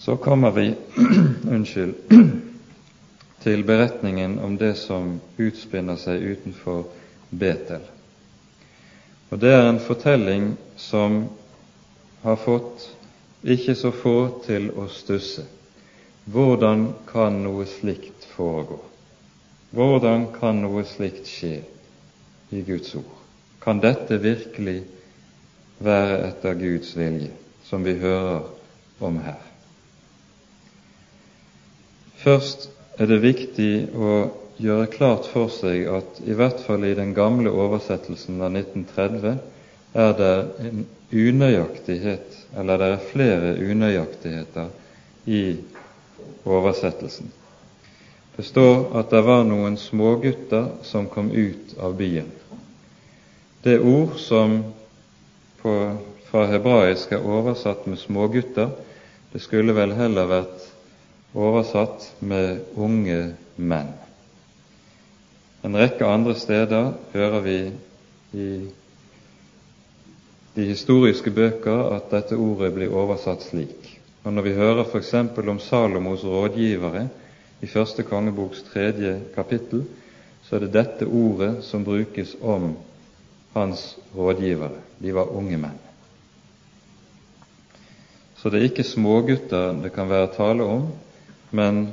Så 0.00 0.16
kommer 0.16 0.50
vi 0.50 0.74
unnskyld, 1.54 1.94
til 3.42 3.64
beretningen 3.64 4.38
om 4.38 4.56
det 4.56 4.74
som 4.80 5.18
utspinner 5.36 6.00
seg 6.00 6.22
utenfor 6.24 6.86
Betel. 7.30 7.84
Og 9.30 9.38
Det 9.38 9.52
er 9.54 9.68
en 9.68 9.78
fortelling 9.78 10.54
som 10.76 11.22
har 12.22 12.36
fått 12.36 12.88
ikke 13.42 13.76
så 13.78 13.92
få 13.94 14.16
til 14.44 14.70
å 14.76 14.88
stusse. 14.92 15.46
Hvordan 16.30 16.90
kan 17.08 17.38
noe 17.44 17.68
slikt 17.68 18.26
foregå? 18.34 18.89
Hvordan 19.70 20.26
kan 20.34 20.58
noe 20.64 20.82
slikt 20.88 21.28
skje 21.30 21.60
i 22.50 22.62
Guds 22.66 22.94
ord? 22.98 23.16
Kan 23.62 23.78
dette 23.82 24.18
virkelig 24.18 24.80
være 25.78 26.16
etter 26.26 26.58
Guds 26.58 26.96
vilje, 26.98 27.30
som 27.68 27.84
vi 27.86 27.94
hører 28.00 28.48
om 29.00 29.20
her? 29.22 29.38
Først 32.20 32.68
er 33.00 33.08
det 33.08 33.22
viktig 33.22 33.72
å 33.96 34.14
gjøre 34.60 34.90
klart 34.92 35.30
for 35.32 35.48
seg 35.54 35.86
at 35.88 36.18
i 36.26 36.34
hvert 36.36 36.60
fall 36.66 36.84
i 36.84 36.96
den 36.98 37.14
gamle 37.16 37.52
oversettelsen 37.54 38.42
av 38.44 38.52
1930 38.52 39.38
er 40.00 40.12
det 40.18 40.34
en 40.66 40.82
unøyaktighet, 41.10 42.36
eller 42.58 42.78
det 42.82 42.90
er 42.92 43.06
flere 43.10 43.54
unøyaktigheter 43.70 44.68
i 45.30 45.42
oversettelsen. 46.44 47.30
Det 48.40 48.46
står 48.46 48.94
at 48.96 49.10
det 49.12 49.20
var 49.20 49.42
noen 49.44 49.74
smågutter 49.76 50.70
som 50.88 51.10
kom 51.12 51.26
ut 51.28 51.74
av 51.76 51.92
byen. 51.98 52.30
Det 53.60 53.74
ord 53.84 54.14
som 54.16 54.54
på, 55.60 55.74
fra 56.30 56.46
hebraisk 56.48 57.12
er 57.12 57.20
oversatt 57.20 57.84
med 57.84 58.00
smågutter, 58.00 58.72
det 59.34 59.42
skulle 59.44 59.76
vel 59.76 59.92
heller 59.92 60.32
vært 60.32 60.64
oversatt 61.36 62.08
med 62.24 62.64
unge 62.80 63.20
menn. 63.60 63.92
En 65.60 65.76
rekke 65.76 66.08
andre 66.08 66.32
steder 66.40 66.94
hører 67.12 67.44
vi 67.44 67.60
i 68.40 68.50
de 70.56 70.70
historiske 70.72 71.28
bøker 71.28 71.90
at 71.92 72.08
dette 72.16 72.40
ordet 72.40 72.72
blir 72.72 72.96
oversatt 73.04 73.50
slik. 73.52 73.98
Og 74.24 74.32
Når 74.32 74.48
vi 74.48 74.60
hører 74.64 74.86
f.eks. 74.88 75.12
om 75.44 75.60
Salomos 75.60 76.24
rådgivere 76.24 77.10
i 77.60 77.68
første 77.68 78.02
kongeboks 78.02 78.62
tredje 78.72 79.20
kapittel, 79.34 79.84
så 80.42 80.56
er 80.56 80.64
det 80.64 80.72
dette 80.74 81.06
ordet 81.06 81.64
som 81.64 81.84
brukes 81.84 82.34
om 82.40 82.72
hans 83.54 83.98
rådgivere. 84.16 84.80
De 84.98 85.14
var 85.14 85.32
unge 85.36 85.58
menn. 85.60 85.78
Så 88.36 88.48
det 88.48 88.60
er 88.60 88.70
ikke 88.70 88.86
smågutter 88.88 89.74
det 89.82 89.92
kan 89.92 90.08
være 90.08 90.32
tale 90.36 90.64
om, 90.64 90.86
men 91.50 91.90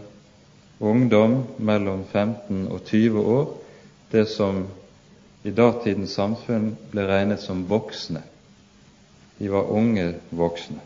ungdom 0.80 1.42
mellom 1.58 2.06
15 2.12 2.68
og 2.72 2.84
20 2.86 3.20
år, 3.20 3.48
det 4.12 4.28
som 4.32 4.64
i 5.44 5.52
datidens 5.52 6.16
samfunn 6.16 6.72
ble 6.92 7.04
regnet 7.08 7.44
som 7.44 7.66
voksne. 7.70 8.22
De 9.40 9.52
var 9.52 9.68
unge 9.72 10.14
voksne. 10.32 10.80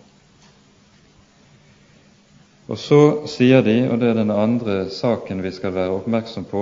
Og 2.72 2.78
så 2.80 3.28
sier 3.28 3.60
de, 3.66 3.74
og 3.92 3.98
det 4.00 4.14
er 4.14 4.20
den 4.22 4.32
andre 4.32 4.86
saken 4.96 5.42
vi 5.44 5.50
skal 5.52 5.74
være 5.76 5.98
oppmerksom 5.98 6.46
på, 6.48 6.62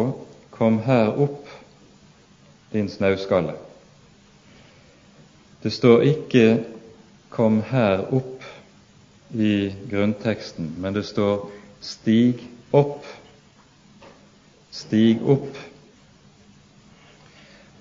kom 0.49 0.79
her 0.81 1.11
opp, 1.21 1.45
din 2.73 2.89
snauskalle. 2.89 3.53
Det 5.63 5.71
står 5.73 6.01
ikke 6.01 6.63
'kom 7.29 7.61
her 7.61 8.01
opp' 8.13 8.45
i 9.37 9.73
grunnteksten, 9.91 10.75
men 10.77 10.93
det 10.93 11.05
står 11.05 11.49
'stig 11.81 12.41
opp'. 12.73 13.05
Stig 14.71 15.21
opp. 15.21 15.57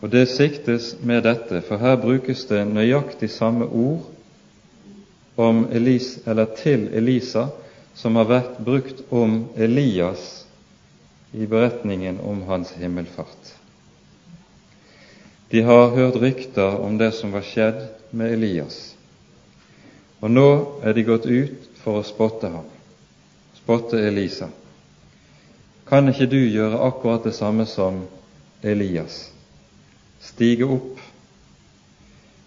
Og 0.01 0.12
det 0.12 0.29
siktes 0.29 0.97
med 1.03 1.22
dette, 1.22 1.62
for 1.62 1.76
her 1.76 1.97
brukes 1.97 2.45
det 2.45 2.66
nøyaktig 2.66 3.31
samme 3.31 3.64
ord 3.64 4.05
om 5.37 5.66
Elis, 5.72 6.18
eller 6.26 6.45
til 6.45 6.89
Elisa 6.93 7.47
som 7.99 8.16
har 8.16 8.28
vært 8.30 8.59
brukt 8.62 9.01
om 9.11 9.49
Elias 9.59 10.44
i 11.34 11.46
beretningen 11.51 12.20
om 12.22 12.44
hans 12.46 12.70
himmelfart. 12.78 13.55
De 15.51 15.62
har 15.66 15.90
hørt 15.96 16.20
rykter 16.22 16.78
om 16.78 16.99
det 16.99 17.11
som 17.16 17.32
var 17.34 17.42
skjedd 17.42 17.80
med 18.11 18.36
Elias, 18.36 18.94
og 20.20 20.30
nå 20.30 20.46
er 20.86 20.94
de 20.94 21.07
gått 21.09 21.26
ut 21.26 21.66
for 21.82 21.99
å 21.99 22.07
spotte 22.07 22.53
ham, 22.53 22.68
spotte 23.59 23.99
Elisa. 23.99 24.49
Kan 25.88 26.12
ikke 26.12 26.30
du 26.30 26.38
gjøre 26.38 26.78
akkurat 26.84 27.26
det 27.26 27.34
samme 27.34 27.66
som 27.66 28.05
Elias? 28.62 29.32
Stige 30.20 30.68
opp. 30.68 31.03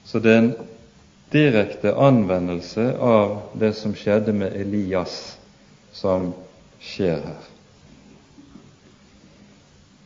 Så 0.06 0.20
det 0.20 0.32
er 0.32 0.42
en 0.44 0.52
direkte 1.34 1.96
anvendelse 1.96 2.92
av 3.02 3.38
det 3.58 3.74
som 3.80 3.96
skjedde 3.98 4.36
med 4.36 4.56
Elias 4.56 5.41
som 5.94 6.32
skjer 6.82 7.22
her. 7.24 7.48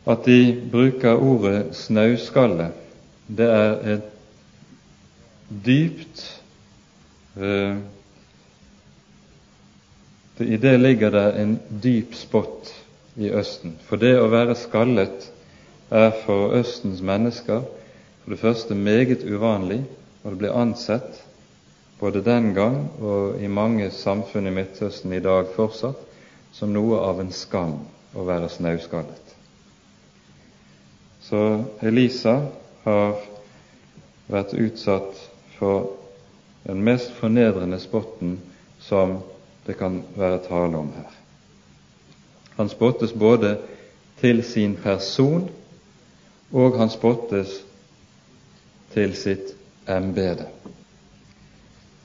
At 0.06 0.26
de 0.26 0.38
bruker 0.70 1.18
ordet 1.18 1.74
snauskalle, 1.74 2.70
det 3.26 3.48
er 3.50 3.94
et 3.96 4.12
dypt 5.66 6.22
uh, 7.36 7.76
I 10.38 10.56
det 10.60 10.74
ligger 10.80 11.10
det 11.10 11.24
en 11.40 11.56
dyp 11.82 12.14
spott 12.14 12.70
i 13.16 13.30
Østen. 13.32 13.78
For 13.88 13.96
det 13.96 14.18
å 14.20 14.28
være 14.30 14.54
skallet 14.58 15.30
er 15.90 16.12
for 16.26 16.52
Østens 16.58 17.00
mennesker 17.00 17.64
for 18.26 18.34
det 18.34 18.40
første 18.42 18.74
meget 18.74 19.24
uvanlig, 19.24 19.80
og 20.22 20.34
det 20.34 20.38
blir 20.38 20.58
ansett 20.58 21.22
både 22.00 22.20
den 22.20 22.54
gang 22.54 22.90
og 23.00 23.40
i 23.42 23.48
mange 23.48 23.90
samfunn 23.90 24.46
i 24.46 24.54
Midtøsten 24.54 25.12
i 25.12 25.22
dag 25.24 25.48
fortsatt, 25.56 26.00
som 26.52 26.72
noe 26.72 27.00
av 27.04 27.20
en 27.20 27.32
skam 27.32 27.78
å 28.16 28.24
være 28.24 28.48
snauskallet. 28.52 29.34
Så 31.26 31.40
Elisa 31.82 32.36
har 32.84 33.16
vært 34.30 34.54
utsatt 34.54 35.22
for 35.58 35.90
den 36.66 36.82
mest 36.86 37.12
fornedrende 37.18 37.78
spotten 37.82 38.38
som 38.82 39.18
det 39.66 39.78
kan 39.78 40.02
være 40.16 40.42
tale 40.46 40.78
om 40.78 40.92
her. 40.94 41.10
Han 42.56 42.68
spottes 42.72 43.12
både 43.12 43.56
til 44.20 44.42
sin 44.44 44.76
person, 44.80 45.48
og 46.52 46.78
han 46.78 46.90
spottes 46.90 47.58
til 48.94 49.16
sitt 49.18 49.52
embete. 49.90 50.46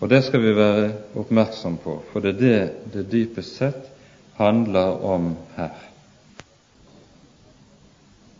Og 0.01 0.09
det 0.09 0.23
skal 0.25 0.41
vi 0.41 0.55
være 0.57 0.91
oppmerksom 1.21 1.77
på, 1.83 1.99
for 2.11 2.25
det 2.25 2.33
er 2.33 2.39
det 2.41 2.93
det 2.93 3.09
dypest 3.11 3.59
sett 3.61 3.89
handler 4.39 4.97
om 5.05 5.35
her. 5.55 5.75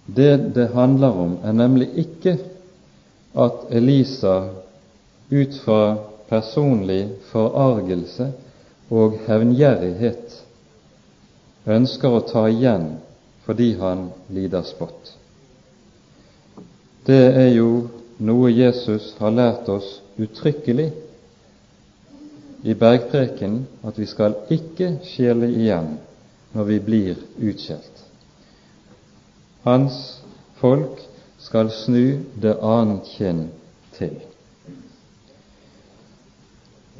Det 0.05 0.55
det 0.55 0.72
handler 0.74 1.20
om, 1.26 1.38
er 1.43 1.53
nemlig 1.53 1.88
ikke 2.01 2.38
at 3.38 3.68
Elisa 3.70 4.49
ut 5.32 5.59
fra 5.64 5.97
personlig 6.30 7.03
forargelse 7.30 8.32
og 8.89 9.20
hevngjerrighet 9.28 10.39
ønsker 11.70 12.18
å 12.18 12.26
ta 12.26 12.47
igjen 12.49 12.95
fordi 13.45 13.74
han 13.78 14.09
lider 14.34 14.66
spott. 14.66 15.14
Det 17.05 17.22
er 17.38 17.53
jo 17.53 17.70
noe 18.22 18.51
Jesus 18.51 19.14
har 19.20 19.34
lært 19.34 19.70
oss 19.70 19.99
uttrykkelig 20.18 20.89
i 22.64 22.74
bergpreken 22.74 23.66
at 23.84 23.99
vi 23.99 24.05
skal 24.05 24.36
ikke 24.53 24.95
skjele 25.05 25.49
igjen 25.49 25.95
når 26.53 26.68
vi 26.68 26.80
blir 26.80 27.22
utskjelt. 27.39 28.03
Hans 29.64 29.97
folk 30.62 31.01
skal 31.41 31.72
snu 31.74 32.22
det 32.41 32.57
annet 32.62 33.07
kinn 33.16 33.47
til. 33.97 34.20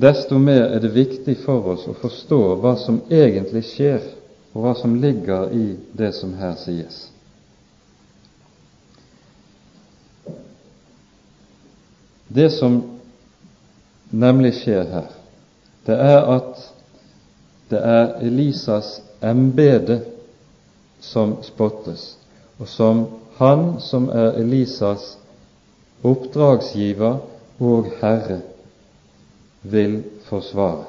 Desto 0.02 0.40
mer 0.42 0.72
er 0.74 0.82
det 0.82 0.96
viktig 0.96 1.36
for 1.44 1.76
oss 1.76 1.86
å 1.90 1.94
forstå 2.02 2.42
hva 2.62 2.74
som 2.82 3.04
egentlig 3.10 3.68
skjer, 3.70 4.02
og 4.52 4.66
hva 4.66 4.74
som 4.76 4.98
ligger 5.00 5.54
i 5.54 5.66
det 5.96 6.10
som 6.18 6.34
her 6.40 6.58
sies. 6.60 7.06
Det 12.28 12.50
som 12.56 12.82
nemlig 14.12 14.56
skjer 14.58 14.90
her, 14.90 15.10
det 15.86 15.98
er 15.98 16.22
at 16.36 16.68
det 17.72 17.80
er 17.80 18.20
Elisas 18.22 19.00
embete 19.24 20.02
som 21.02 21.38
spottes, 21.44 22.18
og 22.60 22.68
som 22.68 23.06
han 23.38 23.80
som 23.82 24.10
er 24.10 24.38
Elisas 24.42 25.16
oppdragsgiver 26.04 27.22
og 27.60 27.92
herre, 28.02 28.42
vil 29.62 30.02
forsvare. 30.26 30.86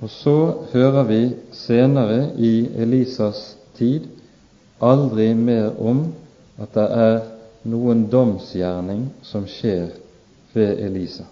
Og 0.00 0.10
så 0.10 0.36
hører 0.72 1.02
vi 1.02 1.20
senere 1.52 2.30
i 2.36 2.68
Elisas 2.82 3.56
tid 3.78 4.08
aldri 4.80 5.34
mer 5.34 5.76
om 5.78 6.06
at 6.60 6.72
det 6.74 6.86
er 7.04 7.18
noen 7.68 8.06
domsgjerning 8.10 9.10
som 9.22 9.44
skjer 9.48 9.90
ved 10.54 10.80
Elisa. 10.86 11.28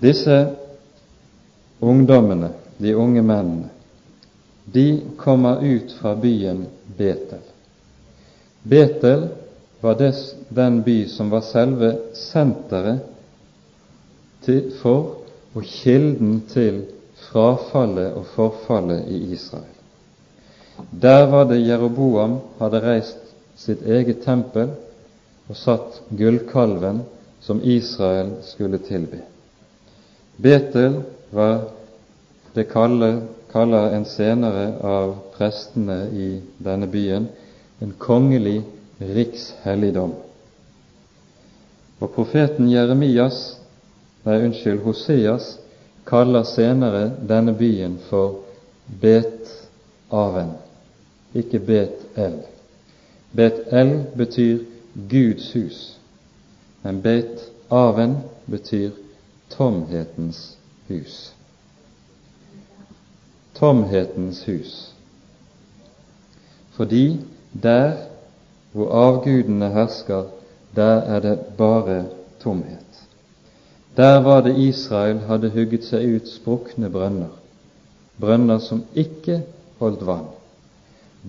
Disse 0.00 0.54
ungdommene, 1.80 2.50
de 2.76 2.94
unge 2.94 3.22
mennene, 3.22 3.68
de 4.64 5.00
kommer 5.16 5.64
ut 5.64 5.92
fra 5.92 6.14
byen 6.14 6.66
Betel. 6.96 7.44
Betel 8.62 9.28
var 9.80 10.12
den 10.48 10.82
by 10.82 11.06
som 11.08 11.30
var 11.30 11.40
selve 11.40 11.96
senteret 12.12 12.98
for 14.80 15.22
og 15.56 15.64
kilden 15.64 16.40
til 16.50 16.82
frafallet 17.28 18.12
og 18.14 18.26
forfallet 18.34 19.08
i 19.08 19.32
Israel. 19.32 19.72
Der 20.90 21.26
var 21.26 21.44
det 21.48 21.62
Jeroboam 21.66 22.38
hadde 22.58 22.82
reist 22.84 23.22
sitt 23.56 23.82
eget 23.86 24.20
tempel 24.24 24.74
og 25.48 25.56
satt 25.56 26.02
gullkalven 26.10 27.00
som 27.40 27.62
Israel 27.64 28.36
skulle 28.44 28.78
tilby. 28.84 29.22
Betel 30.36 31.02
var 31.30 31.60
det 32.54 32.64
kaller, 32.64 33.22
kaller 33.52 33.90
en 33.96 34.04
senere 34.04 34.66
av 34.84 35.14
prestene 35.36 36.06
i 36.12 36.28
denne 36.58 36.88
byen 36.92 37.28
en 37.80 37.92
kongelig 37.98 38.62
rikshelligdom. 38.98 40.12
Og 42.00 42.12
profeten 42.12 42.68
Jeremias, 42.68 43.56
nei, 44.24 44.36
unnskyld, 44.48 44.82
Hoseas 44.84 45.54
kaller 46.08 46.44
senere 46.48 47.08
denne 47.28 47.54
byen 47.56 47.96
for 48.10 48.42
Bet-Aven, 49.00 50.52
ikke 51.36 51.60
Bet-El. 51.64 52.38
Bet-El 53.36 53.94
betyr 54.16 54.60
Guds 55.08 55.48
hus, 55.56 55.80
men 56.84 57.00
Bet-Aven 57.04 58.20
betyr 58.48 58.92
tomhetens 59.50 60.56
hus. 60.88 61.32
Tomhetens 63.54 64.42
hus. 64.46 64.92
Fordi 66.76 67.20
der 67.62 67.92
hvor 68.72 68.90
avgudene 68.92 69.70
hersker, 69.72 70.24
der 70.76 71.00
er 71.00 71.20
det 71.20 71.38
bare 71.58 72.04
tomhet. 72.40 73.02
Der 73.96 74.16
var 74.20 74.40
det 74.40 74.58
Israel 74.58 75.18
hadde 75.18 75.50
hugget 75.50 75.86
seg 75.88 76.04
ut 76.16 76.28
sprukne 76.28 76.90
brønner, 76.92 77.32
brønner 78.20 78.58
som 78.60 78.82
ikke 78.94 79.40
holdt 79.78 80.04
vann. 80.06 80.28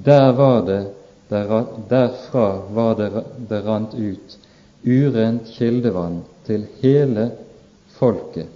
Der 0.05 0.31
var 0.35 0.65
det, 0.67 0.81
derfra 1.29 2.47
var 2.75 2.99
det, 2.99 3.23
det 3.49 3.63
rant 3.65 3.95
ut 3.95 4.37
urent 4.83 5.47
kildevann 5.55 6.21
til 6.45 6.67
hele 6.81 7.31
folket 7.99 8.47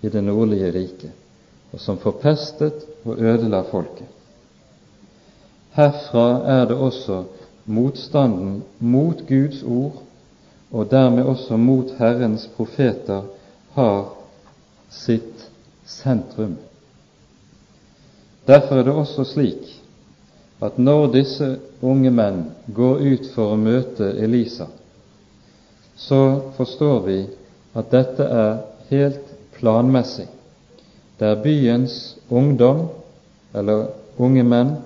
i 0.00 0.08
det 0.08 0.22
nordlige 0.22 0.72
riket, 0.72 1.12
og 1.72 1.80
som 1.80 1.98
forpestet 1.98 2.86
og 3.04 3.18
ødela 3.18 3.62
folket. 3.70 4.06
Herfra 5.76 6.28
er 6.44 6.64
det 6.66 6.76
også 6.76 7.22
motstanden 7.66 8.62
mot 8.78 9.20
Guds 9.28 9.62
ord, 9.62 10.02
og 10.72 10.90
dermed 10.90 11.24
også 11.24 11.56
mot 11.56 11.90
Herrens 11.98 12.48
profeter, 12.56 13.22
har 13.74 14.08
sitt 14.90 15.44
sentrum. 15.86 16.56
Derfor 18.46 18.80
er 18.80 18.82
det 18.82 18.92
også 18.92 19.24
slik 19.24 19.74
at 20.64 20.78
når 20.78 21.12
disse 21.12 21.48
unge 21.82 22.10
menn 22.10 22.40
går 22.74 23.04
ut 23.04 23.28
for 23.34 23.52
å 23.52 23.60
møte 23.60 24.08
Elisa, 24.18 24.66
så 25.96 26.20
forstår 26.56 26.98
vi 27.06 27.18
at 27.78 27.92
dette 27.92 28.24
er 28.24 28.56
helt 28.90 29.32
planmessig. 29.58 30.26
Det 31.18 31.26
er 31.26 31.42
byens 31.42 32.16
ungdom, 32.28 32.86
eller 33.54 33.88
unge 34.16 34.44
menn, 34.46 34.76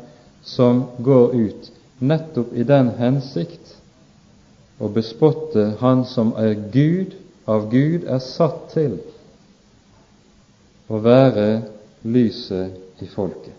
som 0.42 0.86
går 0.98 1.34
ut 1.34 1.70
nettopp 2.03 2.55
i 2.57 2.64
den 2.66 2.90
hensikt 2.98 3.76
å 4.82 4.88
bespotte 4.90 5.76
Han 5.80 6.05
som 6.09 6.32
er 6.38 6.57
Gud, 6.72 7.14
av 7.46 7.68
Gud 7.70 8.07
er 8.07 8.22
satt 8.22 8.72
til 8.74 8.96
å 10.90 10.98
være 11.03 11.62
lyset 12.03 13.03
i 13.03 13.09
folket. 13.11 13.55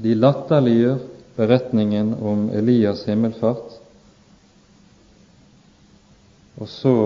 De 0.00 0.12
latterliggjør 0.16 0.98
beretningen 1.36 2.14
om 2.20 2.48
Elias 2.56 3.04
himmelfart, 3.08 3.76
og 6.56 6.68
så 6.72 6.96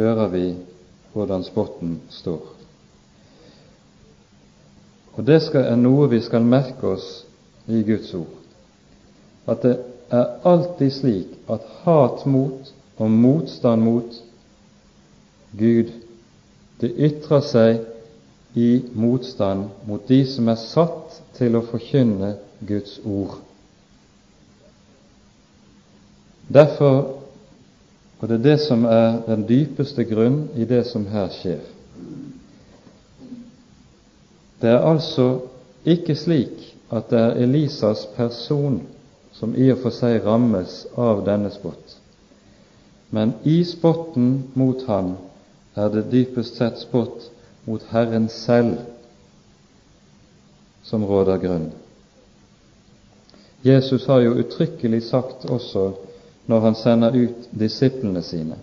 hører 0.00 0.28
vi 0.32 0.44
hvordan 1.12 1.44
spotten 1.44 2.00
står. 2.08 2.42
Og 5.12 5.26
Det 5.26 5.42
skal, 5.42 5.66
er 5.68 5.76
noe 5.76 6.08
vi 6.08 6.20
skal 6.24 6.46
merke 6.46 6.94
oss 6.94 7.08
i 7.68 7.82
Guds 7.84 8.14
ord, 8.14 8.36
at 9.50 9.62
det 9.66 9.76
er 10.10 10.46
alltid 10.48 10.90
slik 10.94 11.34
at 11.50 11.66
hat 11.84 12.24
mot 12.26 12.70
og 12.96 13.10
motstand 13.10 13.82
mot 13.82 14.16
Gud, 15.58 15.90
det 16.80 16.92
ytrer 16.96 17.44
seg 17.44 17.82
i 18.54 18.80
motstand 18.94 19.68
mot 19.86 20.08
de 20.08 20.22
som 20.26 20.48
er 20.48 20.58
satt 20.62 21.20
til 21.36 21.58
å 21.58 21.64
forkynne 21.66 22.36
Guds 22.66 22.96
ord. 23.04 23.38
Derfor 26.50 27.19
og 28.20 28.28
det 28.28 28.36
er 28.36 28.44
det 28.44 28.58
som 28.60 28.84
er 28.84 29.22
den 29.26 29.46
dypeste 29.48 30.04
grunn 30.04 30.42
i 30.56 30.66
det 30.68 30.82
som 30.90 31.06
her 31.08 31.30
skjer. 31.32 31.62
Det 34.60 34.68
er 34.68 34.84
altså 34.84 35.28
ikke 35.88 36.14
slik 36.20 36.66
at 36.92 37.08
det 37.08 37.20
er 37.20 37.38
Elisas 37.40 38.04
person 38.16 38.82
som 39.32 39.54
i 39.56 39.70
og 39.72 39.80
for 39.80 39.94
seg 39.94 40.20
rammes 40.26 40.82
av 41.00 41.24
denne 41.24 41.48
spott, 41.54 41.96
men 43.10 43.32
i 43.48 43.62
spotten 43.64 44.50
mot 44.58 44.84
ham 44.90 45.14
er 45.78 45.88
det 45.94 46.10
dypest 46.12 46.60
sett 46.60 46.82
spott 46.82 47.30
mot 47.64 47.82
Herren 47.88 48.28
selv 48.28 48.76
som 50.84 51.06
råder 51.06 51.40
grunn. 51.40 51.70
Jesus 53.64 54.06
har 54.08 54.20
jo 54.24 54.36
uttrykkelig 54.40 55.02
sagt 55.08 55.48
også 55.48 55.92
når 56.50 56.60
han 56.66 56.74
sender 56.74 57.14
ut 57.14 57.48
disiplene 57.54 58.22
sine. 58.26 58.56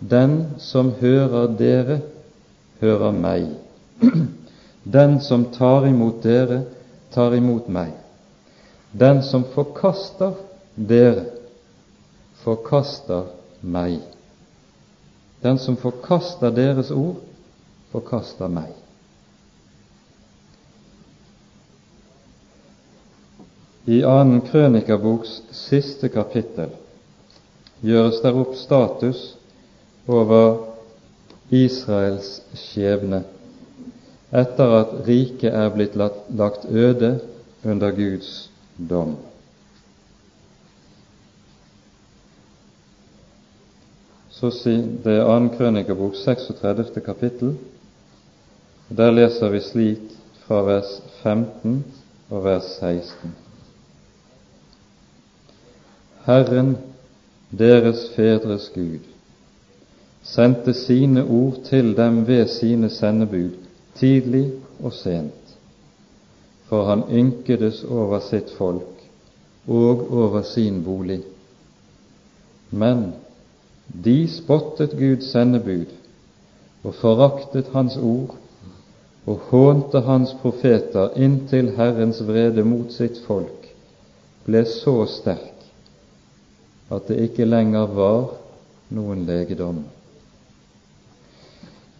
Den 0.00 0.36
som 0.58 0.94
hører 1.00 1.50
dere, 1.58 1.98
hører 2.80 3.12
meg. 3.12 3.50
Den 4.96 5.18
som 5.20 5.44
tar 5.52 5.84
imot 5.84 6.22
dere, 6.24 6.62
tar 7.12 7.36
imot 7.36 7.68
meg. 7.68 7.92
Den 8.96 9.20
som 9.22 9.44
forkaster 9.52 10.38
dere, 10.74 11.26
forkaster 12.40 13.28
meg. 13.60 14.00
Den 15.44 15.60
som 15.60 15.76
forkaster 15.76 16.56
deres 16.56 16.88
ord, 16.90 17.20
forkaster 17.92 18.48
meg. 18.48 18.72
I 23.84 24.00
annen 24.08 24.40
krønikerboks 24.48 25.42
siste 25.56 26.08
kapittel 26.12 26.72
gjøres 27.82 28.20
der 28.22 28.36
opp 28.36 28.56
status 28.58 29.20
over 30.10 30.66
Israels 31.50 32.40
skjebne 32.54 33.24
etter 34.30 34.76
at 34.76 34.92
riket 35.08 35.50
er 35.50 35.72
blitt 35.74 35.96
lagt 35.98 36.68
øde 36.70 37.16
under 37.66 37.90
Guds 37.90 38.50
dom. 38.78 39.16
Så 44.30 44.50
sier 44.54 44.86
Det 45.04 45.18
er 45.18 45.26
2. 45.26 45.56
Krønikerbok 45.56 46.14
36. 46.16 47.00
kapittel. 47.04 47.58
Der 48.88 49.10
leser 49.10 49.48
vi 49.48 49.60
slik 49.60 50.14
fra 50.46 50.62
vers 50.64 51.02
15 51.22 51.84
og 52.30 52.44
vers 52.44 52.70
16. 52.78 53.34
Herren 56.24 56.76
deres 57.58 58.10
fedres 58.14 58.70
Gud, 58.74 59.02
sendte 60.22 60.74
sine 60.74 61.24
ord 61.24 61.62
til 61.64 61.96
dem 61.96 62.26
ved 62.26 62.46
sine 62.46 62.90
sendebud, 62.90 63.50
tidlig 63.94 64.52
og 64.82 64.92
sent, 64.92 65.56
for 66.68 66.84
han 66.84 67.02
ynkedes 67.10 67.84
over 67.84 68.20
sitt 68.20 68.52
folk 68.58 69.00
og 69.66 70.06
over 70.12 70.42
sin 70.42 70.84
bolig. 70.84 71.22
Men 72.70 73.12
De 74.04 74.28
spottet 74.28 74.92
Guds 74.98 75.32
sendebud 75.32 75.90
og 76.84 76.94
foraktet 76.94 77.72
Hans 77.72 77.96
ord 77.96 78.36
og 79.26 79.40
hånte 79.50 80.00
Hans 80.06 80.34
profeter 80.42 81.16
inntil 81.16 81.72
Herrens 81.76 82.22
vrede 82.26 82.64
mot 82.64 82.92
sitt 82.94 83.18
folk 83.26 83.66
ble 84.46 84.62
så 84.64 84.94
sterk 85.10 85.49
at 86.90 87.08
det 87.08 87.20
ikke 87.28 87.46
lenger 87.46 87.86
var 87.94 88.32
noen 88.90 89.24
legedom. 89.28 89.84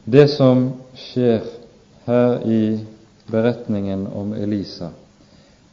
Det 0.04 0.26
som 0.32 0.64
skjer 0.98 1.44
her 2.06 2.40
i 2.48 2.62
beretningen 3.30 4.06
om 4.06 4.32
Elisa, 4.34 4.90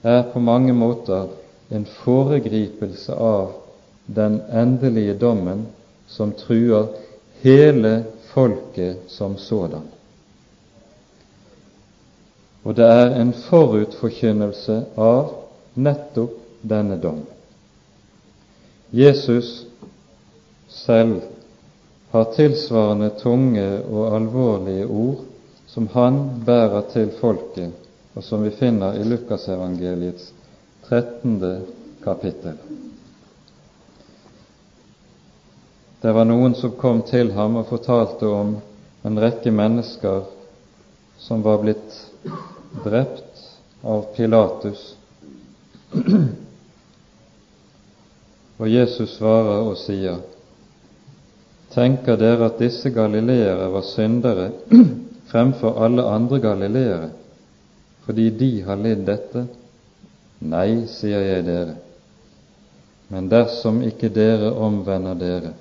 er 0.01 0.27
på 0.33 0.39
mange 0.39 0.73
måter 0.77 1.31
en 1.73 1.87
foregripelse 2.03 3.15
av 3.15 3.55
den 4.05 4.39
endelige 4.53 5.17
dommen 5.19 5.65
som 6.07 6.31
truer 6.37 6.91
hele 7.41 8.03
folket 8.31 9.09
som 9.11 9.37
sådan. 9.37 9.87
Og 12.63 12.75
det 12.75 12.85
er 12.85 13.15
en 13.15 13.33
forutforkynnelse 13.33 14.81
av 14.99 15.33
nettopp 15.73 16.37
denne 16.61 16.97
dom. 17.01 17.23
Jesus 18.89 19.65
selv 20.67 21.21
har 22.09 22.23
tilsvarende 22.23 23.09
tunge 23.09 23.65
og 23.83 24.15
alvorlige 24.15 24.85
ord 24.85 25.25
som 25.67 25.89
han 25.93 26.19
bærer 26.45 26.81
til 26.93 27.11
folket, 27.19 27.73
og 28.15 28.23
som 28.23 28.43
vi 28.43 28.49
finner 28.55 28.95
i 28.95 29.03
Lukasevangeliets 29.03 30.31
13. 30.87 31.65
kapittel. 32.03 32.55
Det 36.01 36.13
var 36.15 36.25
noen 36.29 36.55
som 36.55 36.77
kom 36.79 37.03
til 37.03 37.33
ham 37.35 37.59
og 37.59 37.67
fortalte 37.67 38.29
om 38.31 38.55
en 39.05 39.19
rekke 39.19 39.51
mennesker 39.51 40.23
som 41.19 41.43
var 41.43 41.59
blitt 41.61 41.99
drept 42.85 43.47
av 43.83 44.07
Pilatus. 44.15 44.93
Og 48.57 48.69
Jesus 48.69 49.17
svarer 49.17 49.67
og 49.67 49.77
sier, 49.81 50.21
Tenker 51.73 52.17
dere 52.17 52.47
at 52.47 52.61
disse 52.61 52.89
galileere 52.89 53.67
var 53.69 53.83
syndere 53.85 54.49
fremfor 55.31 55.77
alle 55.85 56.05
andre 56.09 56.39
galileere 56.41 57.09
fordi 58.07 58.29
de 58.39 58.51
har 58.63 58.79
lidd 58.79 59.01
dette? 59.03 59.41
Nei, 60.47 60.85
sier 60.87 61.25
jeg 61.25 61.43
dere, 61.43 61.73
men 63.11 63.27
dersom 63.27 63.81
ikke 63.83 64.07
dere 64.15 64.53
omvender 64.53 65.17
dere, 65.19 65.51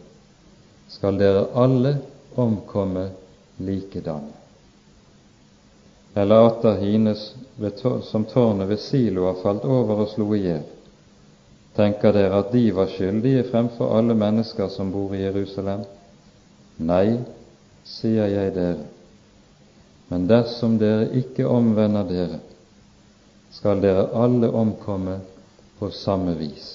skal 0.92 1.18
dere 1.18 1.48
alle 1.58 1.96
omkomme 2.38 3.08
likedan. 3.66 4.28
Eller 6.14 6.46
atter 6.52 6.78
hines 6.84 7.26
som 8.12 8.28
tårnet 8.30 8.70
ved 8.70 8.80
Silo 8.84 9.26
har 9.26 9.42
falt 9.42 9.66
over 9.66 10.04
og 10.04 10.12
slo 10.14 10.30
i 10.36 10.44
hjel. 10.44 10.62
Tenker 11.76 12.12
dere 12.16 12.40
at 12.40 12.52
de 12.52 12.70
var 12.72 12.88
skyldige 12.88 13.44
fremfor 13.50 13.98
alle 13.98 14.14
mennesker 14.16 14.70
som 14.72 14.92
bor 14.92 15.12
i 15.14 15.20
Jerusalem? 15.26 15.82
Nei, 16.80 17.18
sier 17.84 18.30
jeg 18.32 18.54
dere, 18.56 18.86
men 20.08 20.24
dersom 20.30 20.78
dere 20.80 21.10
ikke 21.20 21.46
omvender 21.48 22.08
dere, 22.08 22.40
skal 23.52 23.80
dere 23.84 24.08
alle 24.16 24.48
omkomme 24.48 25.18
på 25.78 25.90
samme 25.92 26.34
vis. 26.40 26.72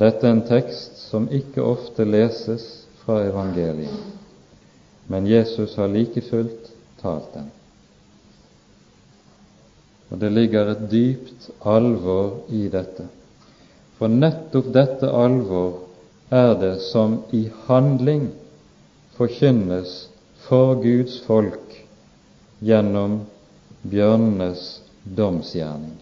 Dette 0.00 0.26
er 0.26 0.36
en 0.36 0.44
tekst 0.48 1.00
som 1.10 1.28
ikke 1.34 1.64
ofte 1.66 2.06
leses 2.06 2.66
fra 3.02 3.20
evangeliet, 3.26 4.04
men 5.10 5.26
Jesus 5.28 5.74
har 5.76 5.90
like 5.90 6.22
fullt 6.30 6.70
talt 7.02 7.32
den. 7.34 7.50
Og 10.10 10.18
det 10.18 10.30
ligger 10.34 10.72
et 10.72 10.84
dypt 10.90 11.50
alvor 11.62 12.44
i 12.50 12.66
dette. 12.72 13.06
For 13.98 14.10
nettopp 14.10 14.70
dette 14.74 15.10
alvor 15.14 15.86
er 16.34 16.54
det 16.58 16.76
som 16.82 17.20
i 17.36 17.44
handling 17.66 18.30
forkynnes 19.18 20.08
for 20.46 20.78
Guds 20.82 21.20
folk 21.26 21.76
gjennom 22.64 23.20
bjørnenes 23.82 24.64
domsgjerning. 25.04 25.98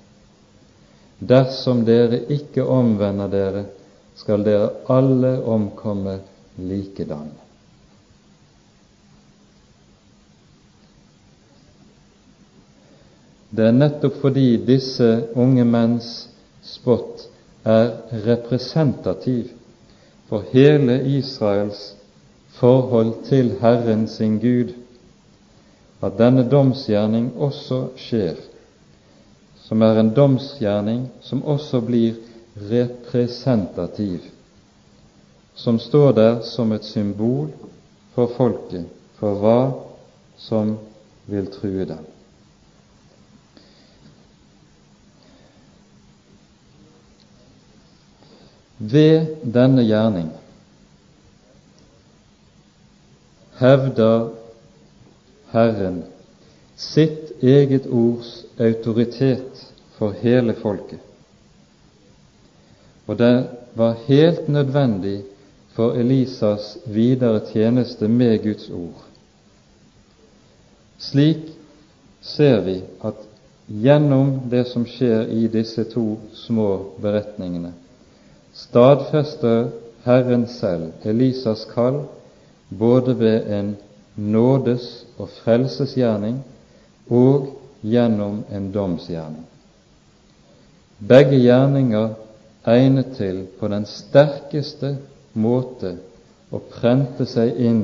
Dersom 1.18 1.82
dere 1.86 2.22
ikke 2.30 2.64
omvender 2.64 3.30
dere, 3.32 3.64
skal 4.18 4.44
dere 4.46 4.70
alle 4.90 5.36
omkomme 5.46 6.18
likedan. 6.58 7.30
Det 13.58 13.64
er 13.66 13.74
nettopp 13.74 14.20
fordi 14.22 14.52
disse 14.62 15.06
unge 15.34 15.64
menns 15.66 16.28
spott 16.62 17.24
er 17.66 17.88
representativ 18.22 19.48
for 20.28 20.44
hele 20.52 21.00
Israels 21.18 21.80
forhold 22.60 23.24
til 23.26 23.56
Herren 23.58 24.04
sin 24.08 24.36
Gud, 24.38 24.70
at 25.98 26.14
denne 26.20 26.44
domsgjerning 26.46 27.32
også 27.34 27.80
skjer, 27.98 28.36
som 29.66 29.82
er 29.82 29.98
en 30.04 30.12
domsgjerning 30.14 31.08
som 31.20 31.42
også 31.42 31.80
blir 31.88 32.14
representativ, 32.70 34.20
som 35.58 35.80
står 35.82 36.14
der 36.20 36.38
som 36.46 36.70
et 36.78 36.86
symbol 36.86 37.50
for 38.14 38.30
folket, 38.36 38.86
for 39.18 39.42
hva 39.42 39.58
som 40.38 40.76
vil 41.26 41.50
true 41.58 41.88
dem. 41.90 42.06
Ved 48.78 49.26
denne 49.42 49.82
gjerning 49.82 50.28
hevder 53.58 54.28
Herren 55.50 56.04
sitt 56.78 57.42
eget 57.42 57.86
ords 57.90 58.44
autoritet 58.58 59.64
for 59.98 60.14
hele 60.22 60.54
folket. 60.54 61.00
Og 63.06 63.18
det 63.18 63.48
var 63.74 63.98
helt 64.06 64.48
nødvendig 64.48 65.22
for 65.74 65.94
Elisas 65.98 66.76
videre 66.86 67.40
tjeneste 67.52 68.08
med 68.08 68.38
Guds 68.42 68.70
ord. 68.70 69.04
Slik 70.98 71.50
ser 72.20 72.60
vi 72.60 72.80
at 73.04 73.26
gjennom 73.68 74.32
det 74.50 74.64
som 74.70 74.86
skjer 74.86 75.30
i 75.30 75.46
disse 75.50 75.84
to 75.90 76.18
små 76.34 76.94
beretningene, 77.02 77.72
stadfester 78.58 79.70
Herren 80.04 80.46
selv 80.46 80.92
Elisas 81.04 81.64
kall 81.74 82.02
både 82.68 83.18
ved 83.18 83.46
en 83.58 83.76
nådes- 84.16 85.04
og 85.18 85.28
frelsesgjerning 85.28 86.40
og 87.10 87.46
gjennom 87.82 88.42
en 88.52 88.72
domsgjerning. 88.72 89.46
Begge 90.98 91.38
gjerninger 91.38 92.08
egnet 92.66 93.14
til 93.16 93.44
på 93.60 93.68
den 93.70 93.86
sterkeste 93.86 94.96
måte 95.38 95.94
å 96.50 96.58
prente 96.58 97.26
seg 97.30 97.54
inn 97.62 97.82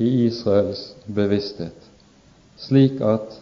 i 0.00 0.08
Israels 0.26 0.94
bevissthet, 1.06 1.76
slik 2.56 3.00
at 3.04 3.36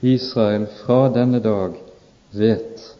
Israel 0.00 0.66
fra 0.80 1.06
denne 1.12 1.42
dag 1.44 1.76
vet 2.32 2.95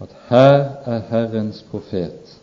at 0.00 0.12
her 0.28 0.58
er 0.84 1.00
Herrens 1.10 1.62
profet, 1.70 2.36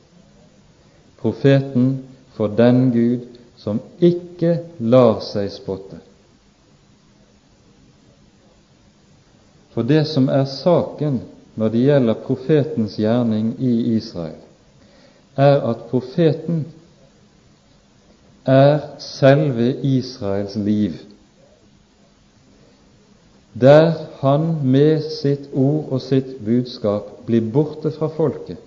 profeten 1.21 2.03
for 2.33 2.47
den 2.47 2.91
Gud 2.91 3.27
som 3.57 3.79
ikke 4.01 4.57
lar 4.79 5.21
seg 5.23 5.51
spotte. 5.53 5.99
For 9.73 9.85
det 9.87 10.03
som 10.09 10.29
er 10.29 10.45
saken 10.49 11.21
når 11.55 11.69
det 11.73 11.83
gjelder 11.85 12.23
profetens 12.25 12.97
gjerning 12.97 13.53
i 13.61 13.73
Israel, 13.95 14.39
er 15.37 15.61
at 15.69 15.85
profeten 15.89 16.65
er 18.45 18.79
selve 19.01 19.69
Israels 19.85 20.55
liv 20.55 20.97
der 23.53 23.93
han 24.19 24.45
med 24.71 25.03
sitt 25.03 25.49
ord 25.53 25.91
og 25.93 26.01
sitt 26.01 26.39
budskap 26.45 27.25
blir 27.27 27.45
borte 27.53 27.91
fra 27.93 28.09
folket, 28.09 28.57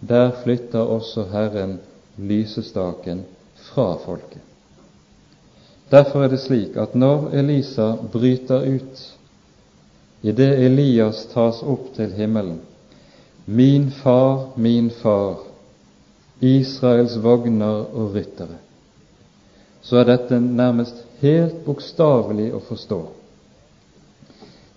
der 0.00 0.30
flytter 0.42 0.84
også 0.84 1.24
Herren 1.32 1.78
lysestaken 2.16 3.24
fra 3.70 3.94
folket. 4.04 4.42
Derfor 5.90 6.24
er 6.24 6.28
det 6.28 6.42
slik 6.44 6.76
at 6.76 6.94
når 6.94 7.30
Elisa 7.40 7.94
bryter 8.12 8.66
ut 8.68 9.04
idet 10.22 10.58
Elias 10.66 11.24
tas 11.32 11.62
opp 11.62 11.94
til 11.96 12.12
himmelen, 12.12 12.60
Min 13.48 13.90
far, 13.90 14.48
min 14.56 14.90
far, 14.90 15.38
Israels 16.40 17.14
vogner 17.22 17.86
og 17.96 18.14
ryttere, 18.14 18.58
så 19.80 19.96
er 19.96 20.04
dette 20.04 20.40
nærmest 20.40 21.00
helt 21.22 21.64
bokstavelig 21.64 22.50
å 22.52 22.60
forstå. 22.60 22.98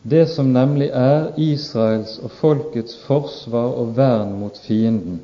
Det 0.04 0.26
som 0.28 0.54
nemlig 0.54 0.90
er 0.94 1.32
Israels 1.38 2.18
og 2.24 2.32
folkets 2.40 2.98
forsvar 3.06 3.76
og 3.78 3.96
vern 3.98 4.34
mot 4.40 4.58
fienden, 4.58 5.20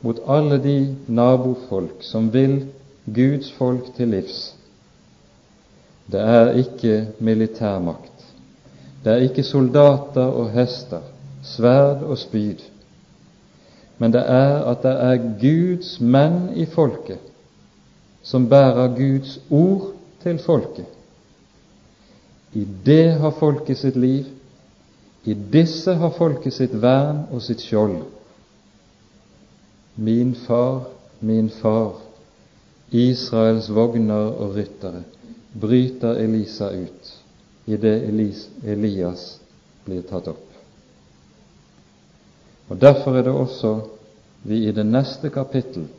mot 0.00 0.20
alle 0.28 0.58
de 0.62 0.78
nabofolk 1.08 2.04
som 2.04 2.30
vil 2.32 2.62
Guds 3.04 3.52
folk 3.52 3.92
til 3.96 4.08
livs, 4.08 4.54
det 6.06 6.20
er 6.20 6.54
ikke 6.62 7.06
militærmakt. 7.18 8.24
Det 9.04 9.12
er 9.12 9.26
ikke 9.26 9.42
soldater 9.42 10.26
og 10.26 10.50
hester, 10.50 11.02
sverd 11.42 12.02
og 12.02 12.18
spyd. 12.18 12.62
Men 13.98 14.12
det 14.12 14.22
er 14.22 14.62
at 14.70 14.82
det 14.82 14.92
er 14.92 15.24
Guds 15.40 15.96
menn 16.00 16.54
i 16.54 16.66
folket 16.66 17.18
som 18.26 18.48
bærer 18.50 18.88
Guds 18.96 19.38
ord 19.50 19.92
til 20.22 20.38
folket. 20.42 20.86
I 22.56 22.64
det 22.84 23.18
har 23.20 23.30
folket 23.36 23.78
sitt 23.78 23.96
liv, 23.96 24.26
i 25.24 25.34
disse 25.34 25.92
har 26.00 26.14
folket 26.16 26.54
sitt 26.54 26.72
vern 26.80 27.26
og 27.34 27.42
sitt 27.44 27.60
skjold. 27.60 27.98
Min 30.00 30.32
far, 30.46 30.86
min 31.20 31.50
far, 31.52 31.98
Israels 32.96 33.68
vogner 33.68 34.30
og 34.30 34.56
ryttere, 34.56 35.02
bryter 35.52 36.16
Elisa 36.22 36.70
ut 36.72 37.12
idet 37.66 38.06
Elias 38.64 39.26
blir 39.84 40.06
tatt 40.06 40.28
opp. 40.30 40.44
Og 42.70 42.80
Derfor 42.80 43.18
er 43.18 43.26
det 43.26 43.36
også 43.36 43.76
vi 44.46 44.64
i 44.64 44.72
det 44.72 44.86
neste 44.86 45.28
kapittel, 45.34 45.90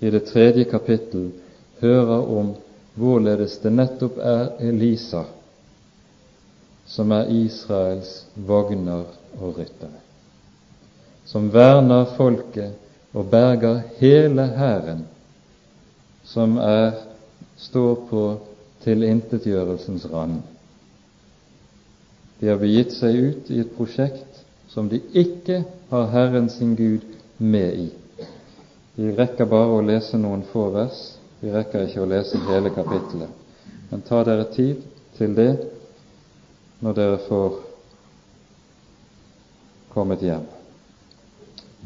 i 0.00 0.10
det 0.10 0.24
tredje 0.30 0.64
kapittel, 0.70 1.32
hører 1.80 2.28
om 2.40 2.54
hvorledes 2.94 3.58
det 3.62 3.72
nettopp 3.74 4.22
er 4.22 4.54
Elisa 4.62 5.26
som 6.86 7.12
er 7.12 7.30
Israels 7.32 8.24
vogner 8.34 9.06
og 9.40 9.58
ryttere, 9.58 10.00
som 11.24 11.52
verner 11.52 12.10
folket 12.16 12.74
og 13.14 13.30
berger 13.30 13.82
hele 14.00 14.46
hæren 14.56 15.04
som 16.24 16.56
er, 16.58 16.92
står 17.56 17.94
på 18.10 18.22
tilintetgjørelsens 18.84 20.06
rand. 20.12 20.40
De 22.40 22.48
har 22.48 22.58
begitt 22.58 22.92
seg 22.96 23.14
ut 23.14 23.50
i 23.52 23.60
et 23.62 23.74
prosjekt 23.76 24.40
som 24.72 24.88
de 24.90 24.98
ikke 25.14 25.60
har 25.92 26.08
Herren 26.12 26.48
sin 26.50 26.74
Gud 26.76 27.04
med 27.38 27.78
i. 27.84 27.86
Vi 28.96 29.12
rekker 29.14 29.46
bare 29.50 29.76
å 29.76 29.84
lese 29.84 30.18
noen 30.18 30.42
få 30.50 30.68
vers, 30.74 30.98
vi 31.40 31.52
rekker 31.52 31.86
ikke 31.86 32.02
å 32.02 32.10
lese 32.10 32.40
hele 32.48 32.72
kapittelet. 32.74 33.30
Men 33.90 34.02
ta 34.06 34.22
dere 34.26 34.48
tid 34.54 34.82
til 35.18 35.34
det 35.36 35.50
når 36.84 36.98
dere 37.00 37.22
får 37.24 37.56
kommet 39.94 40.22
hjem. 40.22 40.44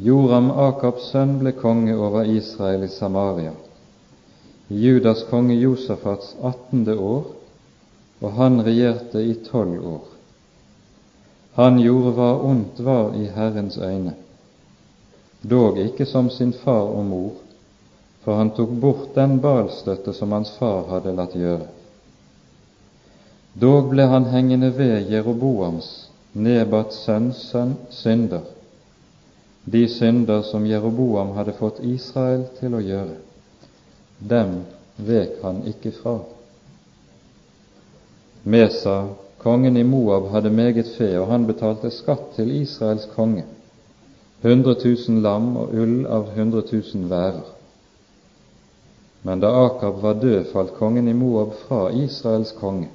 Joram 0.03 0.51
Akabs 0.51 1.09
sønn 1.13 1.39
ble 1.39 1.55
konge 1.59 1.95
over 1.95 2.27
Israel 2.27 2.85
i 2.87 2.93
Samaria 2.93 3.55
i 4.69 4.75
Judas 4.75 5.25
konge 5.31 5.55
Josafats 5.55 6.37
attende 6.43 6.95
år, 6.95 7.25
og 8.21 8.33
han 8.33 8.61
regjerte 8.65 9.23
i 9.25 9.35
tolv 9.47 9.87
år. 9.87 10.05
Han 11.57 11.81
gjorde 11.81 12.13
hva 12.19 12.33
ondt 12.51 12.81
var 12.85 13.17
i 13.17 13.31
Herrens 13.33 13.79
øyne, 13.79 14.15
dog 15.43 15.79
ikke 15.81 16.07
som 16.07 16.29
sin 16.31 16.53
far 16.53 16.85
og 16.93 17.05
mor, 17.09 17.33
for 18.25 18.37
han 18.37 18.53
tok 18.53 18.77
bort 18.83 19.15
den 19.17 19.39
balstøtte 19.41 20.13
som 20.13 20.37
hans 20.37 20.53
far 20.59 20.85
hadde 20.93 21.17
latt 21.17 21.37
gjøre. 21.39 21.67
Dog 23.59 23.89
ble 23.91 24.05
han 24.07 24.29
hengende 24.31 24.71
ved 24.77 25.11
Jeroboams, 25.11 25.89
Nebats 26.33 27.01
sønns 27.05 27.41
sønn, 27.51 27.75
synder, 27.91 28.45
de 29.65 29.89
synder 29.91 30.45
som 30.47 30.67
Jeroboam 30.67 31.33
hadde 31.37 31.57
fått 31.59 31.81
Israel 31.83 32.45
til 32.61 32.77
å 32.77 32.85
gjøre 32.85 33.17
dem 34.19 34.65
vek 34.97 35.39
han 35.43 35.63
ikke 35.67 35.93
fra. 35.93 36.19
Mesa, 38.43 39.09
kongen 39.39 39.77
i 39.77 39.85
Moab, 39.85 40.31
hadde 40.33 40.51
meget 40.51 40.89
fe, 40.97 41.13
og 41.21 41.29
han 41.31 41.47
betalte 41.47 41.91
skatt 41.95 42.35
til 42.37 42.51
Israels 42.61 43.07
konge, 43.15 43.45
100 44.43 44.75
000 44.85 45.23
lam 45.23 45.57
og 45.59 45.75
ull 45.75 46.07
av 46.07 46.33
100 46.35 46.63
000 46.73 47.09
værer. 47.11 47.47
Men 49.23 49.41
da 49.43 49.51
Akab 49.67 49.99
var 50.03 50.21
død, 50.23 50.45
falt 50.53 50.77
kongen 50.79 51.09
i 51.09 51.15
Moab 51.15 51.55
fra 51.67 51.89
Israels 51.91 52.55
konge. 52.59 52.89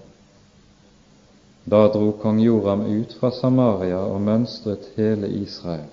Da 1.66 1.88
dro 1.88 2.12
kong 2.12 2.40
Joram 2.40 2.82
ut 2.82 3.14
fra 3.20 3.32
Samaria 3.32 4.00
og 4.04 4.22
mønstret 4.22 4.90
hele 4.98 5.30
Israel. 5.30 5.90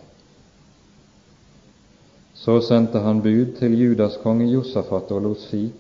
Så 2.35 2.61
sendte 2.61 2.99
han 3.05 3.23
bud 3.23 3.57
til 3.59 3.77
Judas 3.79 4.17
konge 4.23 4.49
Josafat 4.51 5.13
og 5.13 5.23
lot 5.23 5.41
si:" 5.41 5.71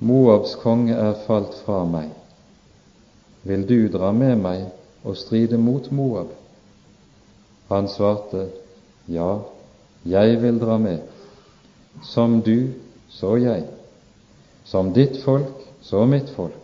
Moabs 0.00 0.54
konge 0.54 0.94
er 0.94 1.14
falt 1.26 1.54
fra 1.64 1.84
meg. 1.84 2.10
Vil 3.42 3.68
du 3.68 3.88
dra 3.92 4.12
med 4.12 4.36
meg 4.36 4.64
og 5.04 5.16
stride 5.16 5.58
mot 5.58 5.90
Moab? 5.92 6.32
Han 7.68 7.88
svarte, 7.88 8.48
Ja, 9.08 9.38
jeg 10.04 10.42
vil 10.42 10.60
dra 10.60 10.78
med. 10.78 10.98
Som 12.02 12.40
du, 12.42 12.68
så 13.08 13.36
jeg. 13.36 13.64
Som 14.64 14.92
ditt 14.92 15.22
folk, 15.24 15.68
så 15.82 16.06
mitt 16.06 16.30
folk. 16.30 16.63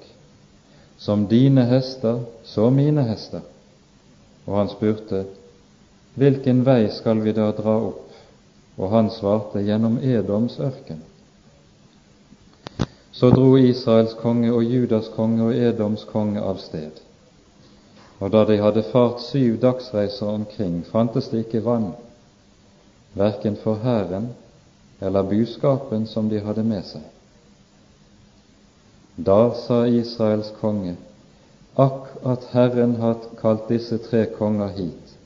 Som 1.01 1.27
dine 1.27 1.65
hester, 1.65 2.21
så 2.45 2.71
mine 2.71 3.03
hester. 3.09 3.41
Og 4.47 4.57
han 4.59 4.69
spurte, 4.69 5.25
Hvilken 6.15 6.65
vei 6.67 6.91
skal 6.93 7.23
vi 7.25 7.33
da 7.33 7.47
dra 7.57 7.77
opp? 7.87 8.09
Og 8.77 8.91
han 8.93 9.09
svarte 9.15 9.63
gjennom 9.65 9.99
Edoms 10.05 10.59
ørken. 10.61 11.01
Så 13.13 13.31
dro 13.31 13.57
Israels 13.59 14.13
konge 14.21 14.53
og 14.53 14.65
Judas 14.65 15.09
konge 15.15 15.49
og 15.49 15.57
Edoms 15.57 16.05
konge 16.09 16.43
av 16.43 16.61
sted. 16.61 17.01
Og 18.21 18.33
da 18.33 18.45
de 18.49 18.59
hadde 18.61 18.85
fart 18.93 19.23
syv 19.25 19.57
dagsreiser 19.61 20.29
omkring, 20.29 20.83
fantes 20.93 21.31
det 21.33 21.47
ikke 21.47 21.65
vann, 21.65 21.93
verken 23.17 23.57
for 23.63 23.81
hæren 23.81 24.31
eller 25.01 25.23
buskapen 25.23 26.07
som 26.07 26.29
de 26.29 26.41
hadde 26.45 26.65
med 26.65 26.85
seg. 26.85 27.05
Da 29.25 29.55
sa 29.55 29.85
Israels 29.87 30.53
konge, 30.61 30.95
akk 31.77 32.25
at 32.25 32.45
Herren 32.55 32.95
har 33.03 33.19
kalt 33.41 33.69
disse 33.69 33.99
tre 34.07 34.25
konger 34.37 34.73
hit 34.77 35.17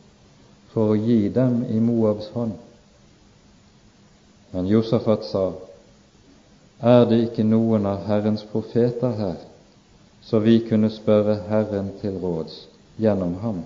for 0.72 0.90
å 0.90 0.98
gi 0.98 1.28
dem 1.30 1.60
i 1.70 1.78
Moabs 1.78 2.32
hånd. 2.34 2.56
Men 4.50 4.66
Josafat 4.66 5.24
sa, 5.30 5.44
Er 6.82 7.06
det 7.06 7.20
ikke 7.28 7.44
noen 7.46 7.86
av 7.86 8.02
Herrens 8.08 8.42
profeter 8.50 9.14
her, 9.18 9.36
så 10.22 10.40
vi 10.42 10.58
kunne 10.66 10.90
spørre 10.90 11.38
Herren 11.48 11.92
til 12.00 12.18
råds 12.18 12.64
gjennom 12.98 13.38
ham? 13.44 13.62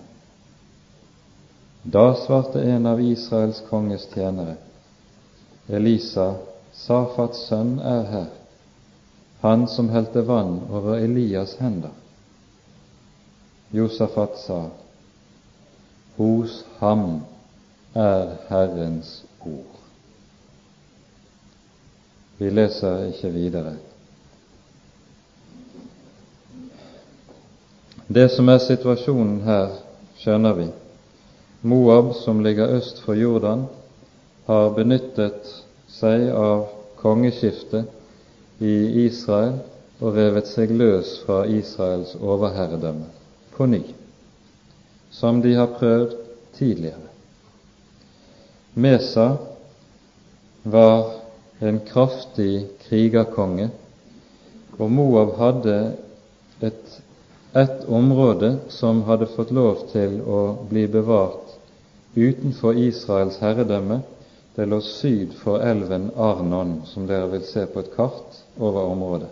Da 1.83 2.13
svarte 2.21 2.61
en 2.61 2.87
av 2.87 3.01
Israels 3.01 3.63
konges 3.71 4.05
tjenere, 4.13 4.59
Elisa, 5.69 6.35
Safats 6.73 7.47
sønn, 7.49 7.79
er 7.81 8.05
her, 8.13 8.29
han 9.41 9.69
som 9.69 9.91
helte 9.91 10.23
vann 10.23 10.61
over 10.71 10.99
Elias' 10.99 11.59
hender. 11.59 11.91
Josafat 13.71 14.39
sa, 14.39 14.71
Hos 16.17 16.65
ham 16.79 17.21
er 17.95 18.37
Herrens 18.49 19.25
ord. 19.41 19.77
Vi 22.39 22.51
leser 22.51 23.05
ikke 23.13 23.31
videre. 23.35 23.77
Det 28.09 28.29
som 28.33 28.49
er 28.49 28.59
situasjonen 28.63 29.43
her, 29.45 29.75
skjønner 30.19 30.55
vi. 30.59 30.67
Moab, 31.63 32.15
som 32.15 32.41
ligger 32.41 32.75
øst 32.79 33.03
for 33.05 33.19
Jordan, 33.19 33.67
har 34.47 34.71
benyttet 34.75 35.51
seg 35.93 36.31
av 36.33 36.69
kongeskiftet 37.03 37.98
i 38.61 39.05
Israel 39.07 39.61
og 40.01 40.15
revet 40.15 40.49
seg 40.51 40.73
løs 40.75 41.19
fra 41.27 41.43
Israels 41.51 42.15
overherredømme 42.19 43.07
på 43.55 43.67
ny, 43.67 43.83
som 45.11 45.43
de 45.43 45.55
har 45.59 45.75
prøvd 45.79 46.15
tidligere. 46.59 47.07
Mesa 48.79 49.29
var 50.63 51.15
en 51.61 51.81
kraftig 51.87 52.69
krigerkonge, 52.87 53.71
og 54.79 54.91
Moab 54.95 55.35
hadde 55.39 55.79
et, 56.63 56.99
et 57.59 57.87
område 57.89 58.53
som 58.71 59.03
hadde 59.09 59.31
fått 59.35 59.51
lov 59.55 59.89
til 59.91 60.21
å 60.23 60.43
bli 60.71 60.87
bevart 60.91 61.57
utenfor 62.15 62.79
Israels 62.79 63.41
herredømme, 63.43 64.03
det 64.59 64.67
lå 64.67 64.81
syd 64.81 65.33
for 65.33 65.61
elven 65.61 66.11
Arnon, 66.17 66.83
som 66.87 67.07
dere 67.07 67.27
vil 67.31 67.45
se 67.47 67.63
på 67.67 67.79
et 67.79 67.93
kart 67.95 68.41
over 68.59 68.89
området. 68.91 69.29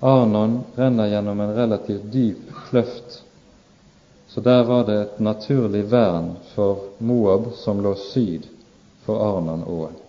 Arnon 0.00 0.62
renner 0.74 1.10
gjennom 1.12 1.40
en 1.40 1.52
relativt 1.54 2.06
dyp 2.12 2.38
kløft, 2.70 3.18
så 4.28 4.40
der 4.40 4.62
var 4.64 4.86
det 4.88 4.96
et 5.00 5.18
naturlig 5.20 5.82
vern 5.90 6.30
for 6.54 6.86
Moab 6.98 7.50
som 7.60 7.82
lå 7.84 7.92
syd 8.00 8.46
for 9.04 9.20
Arnon-åen, 9.26 10.00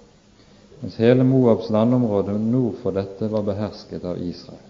mens 0.80 0.95
hele 0.95 1.28
Moabs 1.28 1.68
landområde 1.70 2.38
nord 2.39 2.80
for 2.86 2.95
dette 2.95 3.28
var 3.28 3.43
behersket 3.43 4.07
av 4.07 4.24
Israel. 4.24 4.63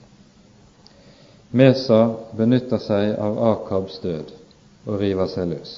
Mesa 1.53 2.01
benytter 2.33 2.81
seg 2.81 3.13
av 3.21 3.37
Akabs 3.51 4.01
død 4.01 4.33
og 4.87 4.99
river 5.05 5.29
seg 5.29 5.53
løs. 5.53 5.77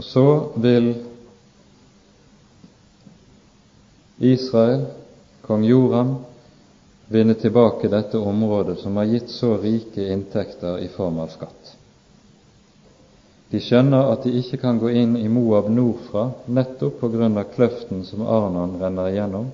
Og 0.00 0.04
så 0.04 0.26
vil 0.56 0.94
Israel, 4.18 4.86
kong 5.46 5.64
Joram, 5.64 6.16
vinne 7.06 7.34
tilbake 7.34 7.88
dette 7.88 8.18
området 8.18 8.78
som 8.78 8.96
har 8.96 9.04
gitt 9.04 9.30
så 9.30 9.56
rike 9.56 10.08
inntekter 10.12 10.78
i 10.78 10.88
form 10.88 11.20
av 11.22 11.30
skatt. 11.32 11.74
De 13.48 13.60
skjønner 13.64 14.10
at 14.12 14.26
de 14.26 14.34
ikke 14.40 14.58
kan 14.60 14.80
gå 14.82 14.90
inn 14.90 15.14
i 15.16 15.28
Moab 15.32 15.70
nordfra, 15.72 16.26
nettopp 16.52 16.98
på 17.00 17.08
grunn 17.14 17.38
av 17.40 17.48
kløften 17.54 18.02
som 18.04 18.26
Arnon 18.26 18.74
renner 18.80 19.08
igjennom. 19.08 19.46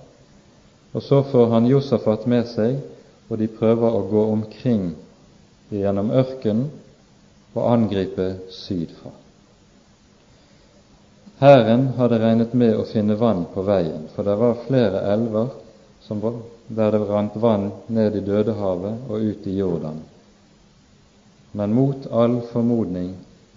Og 0.95 1.03
så 1.03 1.21
får 1.29 1.53
han 1.53 1.69
Josafat 1.71 2.25
med 2.27 2.49
seg, 2.51 2.81
og 3.29 3.39
de 3.39 3.51
prøver 3.51 3.95
å 3.95 4.07
gå 4.11 4.25
omkring 4.33 4.89
gjennom 5.71 6.11
ørkenen 6.11 6.71
og 7.55 7.69
angripe 7.69 8.33
sydfra. 8.51 9.13
Hæren 11.39 11.89
hadde 11.97 12.19
regnet 12.23 12.55
med 12.55 12.77
å 12.79 12.87
finne 12.87 13.17
vann 13.19 13.45
på 13.55 13.65
veien, 13.67 14.07
for 14.15 14.27
det 14.27 14.37
var 14.39 14.61
flere 14.67 15.01
elver 15.15 15.51
var, 16.09 16.37
der 16.69 16.91
det 16.91 17.01
rant 17.09 17.37
vann 17.37 17.71
ned 17.87 18.17
i 18.17 18.21
Dødehavet 18.21 19.09
og 19.09 19.21
ut 19.21 19.47
i 19.47 19.57
Jordan. 19.59 19.99
Men 21.53 21.75
mot 21.75 22.07
all 22.11 22.41
formodning 22.53 23.15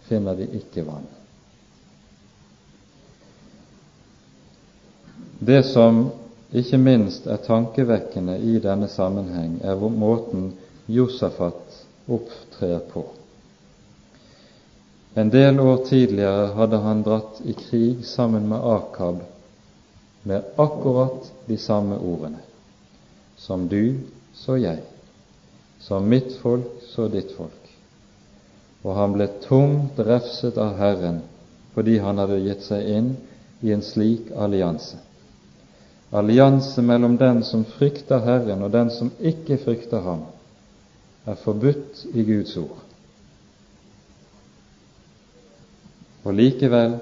finner 0.08 0.36
de 0.36 0.48
ikke 0.60 0.86
vann. 0.88 1.06
Det 5.40 5.64
som 5.70 6.08
ikke 6.52 6.80
minst 6.82 7.28
er 7.28 7.44
tankevekkende 7.46 8.40
i 8.42 8.58
denne 8.64 8.88
sammenheng, 8.90 9.60
er 9.62 9.78
måten 9.78 10.54
Josafat 10.88 11.84
opptrer 12.08 12.80
på. 12.90 13.04
En 15.14 15.30
del 15.30 15.60
år 15.60 15.78
tidligere 15.86 16.52
hadde 16.58 16.78
han 16.78 17.02
dratt 17.04 17.42
i 17.46 17.54
krig 17.54 18.06
sammen 18.06 18.50
med 18.50 18.60
Akab 18.64 19.24
med 20.28 20.44
akkurat 20.56 21.32
de 21.46 21.58
samme 21.58 21.98
ordene. 21.98 22.38
Som 23.38 23.68
du, 23.68 24.00
så 24.34 24.58
jeg. 24.58 24.82
Som 25.80 26.10
mitt 26.10 26.34
folk, 26.42 26.68
så 26.84 27.08
ditt 27.08 27.32
folk. 27.38 27.72
Og 28.84 28.96
han 28.96 29.14
ble 29.16 29.28
tungt 29.48 30.00
refset 30.00 30.58
av 30.58 30.76
Herren 30.78 31.22
fordi 31.78 32.00
han 32.02 32.18
hadde 32.18 32.40
gitt 32.42 32.64
seg 32.66 32.88
inn 32.90 33.12
i 33.62 33.72
en 33.72 33.84
slik 33.86 34.32
allianse. 34.34 34.98
Allianse 36.10 36.82
mellom 36.82 37.18
den 37.18 37.44
som 37.44 37.66
frykter 37.78 38.24
Herren, 38.26 38.64
og 38.66 38.72
den 38.74 38.90
som 38.90 39.12
ikke 39.20 39.60
frykter 39.62 40.02
ham, 40.02 40.24
er 41.28 41.38
forbudt 41.38 42.06
i 42.14 42.24
Guds 42.26 42.56
ord. 42.58 42.87
Og 46.26 46.34
likevel, 46.34 46.98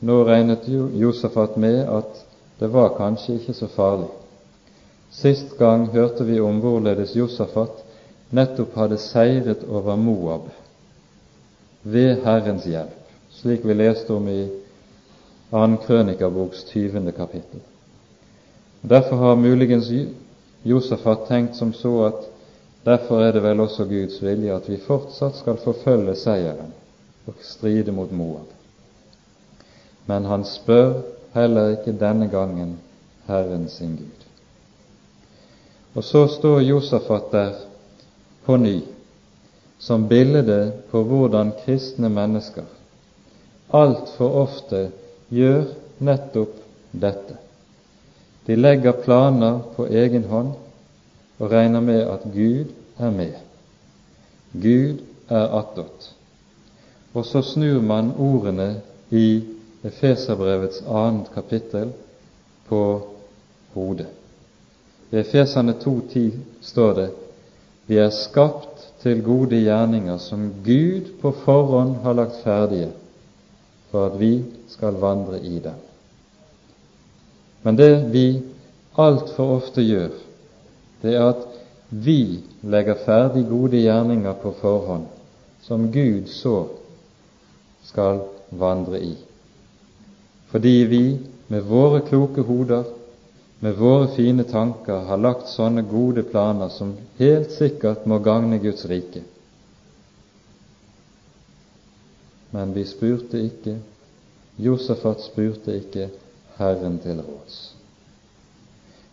nå 0.00 0.16
regnet 0.24 0.68
Josefat 0.96 1.56
med 1.60 1.82
at 1.88 2.24
det 2.60 2.72
var 2.72 2.94
kanskje 2.96 3.36
ikke 3.38 3.54
så 3.56 3.68
farlig. 3.72 4.08
Sist 5.10 5.56
gang 5.58 5.88
hørte 5.92 6.24
vi 6.24 6.40
om 6.40 6.60
hvorledes 6.62 7.16
Josefat 7.16 7.82
nettopp 8.30 8.76
hadde 8.78 8.98
seiret 9.02 9.64
over 9.68 9.96
Moab 9.96 10.48
ved 11.82 12.20
Herrens 12.24 12.66
hjelp, 12.68 12.96
slik 13.40 13.64
vi 13.64 13.74
leste 13.74 14.14
om 14.14 14.28
i 14.28 14.42
2. 15.50 15.62
Krønikaboks 15.86 16.64
20. 16.70 17.12
kapittel. 17.16 17.60
Derfor 18.82 19.16
har 19.16 19.40
muligens 19.40 19.90
Josefat 20.64 21.26
tenkt 21.28 21.56
som 21.56 21.72
så 21.72 21.94
at 22.06 22.28
derfor 22.84 23.24
er 23.24 23.32
det 23.32 23.42
vel 23.42 23.60
også 23.60 23.84
Guds 23.84 24.22
vilje 24.22 24.54
at 24.54 24.68
vi 24.68 24.78
fortsatt 24.84 25.40
skal 25.40 25.58
forfølge 25.64 26.14
seieren 26.16 26.70
og 27.30 27.44
stride 27.46 27.94
mot 27.94 28.12
Moab. 28.12 28.50
Men 30.06 30.26
han 30.26 30.44
spør 30.44 31.00
heller 31.34 31.76
ikke 31.76 31.94
denne 32.00 32.26
gangen 32.30 32.78
Herren 33.28 33.68
sin 33.70 33.96
Gud. 33.96 34.26
Og 35.94 36.04
så 36.04 36.26
står 36.26 36.60
Josafat 36.66 37.32
der 37.32 37.54
på 38.44 38.56
ny 38.56 38.80
som 39.78 40.08
bilde 40.08 40.72
på 40.90 41.02
hvordan 41.06 41.54
kristne 41.64 42.10
mennesker 42.12 42.66
altfor 43.72 44.34
ofte 44.42 44.80
gjør 45.30 45.70
nettopp 46.02 46.56
dette. 46.90 47.36
De 48.46 48.56
legger 48.56 48.98
planer 49.04 49.60
på 49.76 49.86
egen 49.86 50.26
hånd 50.30 50.54
og 51.38 51.52
regner 51.52 51.80
med 51.84 52.00
at 52.02 52.24
Gud 52.34 52.72
er 52.98 53.12
med. 53.14 53.36
Gud 54.52 55.04
er 55.28 55.46
attåt. 55.60 56.10
Og 57.14 57.24
så 57.26 57.42
snur 57.42 57.80
man 57.82 58.12
ordene 58.18 58.80
i 59.10 59.42
Efeserbrevets 59.84 60.82
annet 60.86 61.30
kapittel 61.34 61.90
på 62.68 62.82
hodet. 63.74 64.06
I 65.10 65.16
Efeserne 65.24 65.74
2,10 65.80 66.30
står 66.62 66.92
det 66.94 67.08
vi 67.90 67.96
er 67.98 68.12
skapt 68.14 68.84
til 69.02 69.22
gode 69.26 69.58
gjerninger 69.58 70.18
som 70.22 70.44
Gud 70.62 71.08
på 71.22 71.32
forhånd 71.42 71.96
har 72.04 72.14
lagt 72.14 72.36
ferdige 72.44 72.92
for 73.90 74.06
at 74.06 74.20
vi 74.20 74.44
skal 74.70 75.00
vandre 75.02 75.40
i 75.42 75.58
dem. 75.58 75.78
Men 77.62 77.78
det 77.78 78.12
vi 78.12 78.26
altfor 78.94 79.56
ofte 79.56 79.82
gjør, 79.82 80.12
det 81.02 81.16
er 81.16 81.32
at 81.32 81.42
vi 81.90 82.44
legger 82.62 83.02
ferdig 83.04 83.42
gode 83.48 83.82
gjerninger 83.82 84.38
på 84.38 84.54
forhånd, 84.60 85.08
som 85.66 85.90
Gud 85.92 86.30
så 86.30 86.68
skal 87.90 88.22
vandre 88.50 89.00
i. 89.02 89.16
Fordi 90.50 90.76
vi 90.90 91.04
med 91.50 91.66
våre 91.66 92.00
kloke 92.06 92.42
hoder, 92.46 92.84
med 93.60 93.76
våre 93.76 94.08
fine 94.14 94.44
tanker, 94.48 95.04
har 95.10 95.20
lagt 95.20 95.50
sånne 95.50 95.82
gode 95.90 96.22
planer 96.30 96.70
som 96.72 96.94
helt 97.18 97.52
sikkert 97.52 98.06
må 98.08 98.18
gagne 98.24 98.58
Guds 98.62 98.86
rike. 98.88 99.22
Men 102.50 102.72
vi 102.74 102.86
spurte 102.88 103.42
ikke, 103.42 103.76
Josefat 104.60 105.22
spurte 105.24 105.76
ikke 105.76 106.08
Herren 106.58 106.98
til 107.02 107.20
råds. 107.22 107.60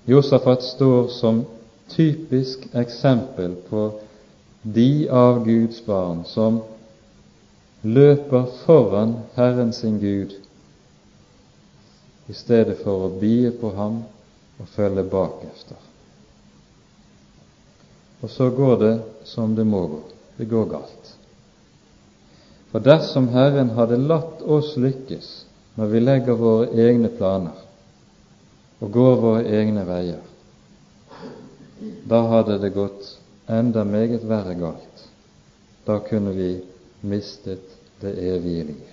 Josefat 0.07 0.63
står 0.63 1.11
som 1.17 1.43
typisk 1.91 2.65
eksempel 2.75 3.53
på 3.69 3.89
de 4.63 5.07
av 5.11 5.43
Guds 5.45 5.80
barn 5.86 6.23
som 6.28 6.61
løper 7.82 8.45
foran 8.65 9.15
Herren 9.36 9.73
sin 9.73 9.99
Gud 9.99 10.34
i 12.28 12.34
stedet 12.34 12.80
for 12.84 13.07
å 13.07 13.11
bie 13.21 13.51
på 13.55 13.71
ham 13.78 14.01
og 14.57 14.71
følge 14.73 15.03
bakefter. 15.07 15.78
Og 18.21 18.30
så 18.34 18.49
går 18.49 18.80
det 18.82 18.95
som 19.30 19.53
det 19.55 19.63
må 19.63 19.86
gå. 19.88 20.01
Det 20.38 20.45
går 20.49 20.65
galt. 20.69 21.13
For 22.71 22.84
dersom 22.84 23.30
Herren 23.32 23.69
hadde 23.78 23.99
latt 24.01 24.41
oss 24.41 24.73
lykkes 24.78 25.30
når 25.78 25.93
vi 25.93 26.01
legger 26.03 26.39
våre 26.41 26.71
egne 26.73 27.09
planer 27.13 27.63
og 28.82 28.91
går 28.93 29.15
våre 29.21 29.45
egne 29.59 29.86
veier, 29.88 30.21
da 32.09 32.19
hadde 32.34 32.57
det 32.61 32.73
gått 32.75 33.13
enda 33.47 33.86
meget 33.88 34.25
verre 34.28 34.53
galt. 34.57 35.05
Da 35.86 35.99
kunne 36.03 36.34
vi 36.36 36.49
mistet 37.02 37.78
det 38.02 38.14
evige 38.36 38.64
liv. 38.64 38.86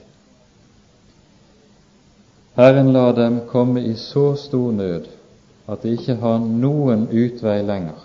Herren 2.55 2.93
lar 2.93 3.13
dem 3.13 3.41
komme 3.51 3.83
i 3.83 3.95
så 3.95 4.35
stor 4.37 4.73
nød 4.73 5.07
at 5.67 5.83
de 5.83 5.95
ikke 5.97 6.15
har 6.21 6.39
noen 6.39 7.09
utvei 7.09 7.63
lenger. 7.65 7.99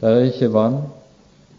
Det 0.00 0.08
er 0.10 0.28
ikke 0.28 0.52
vann, 0.54 0.78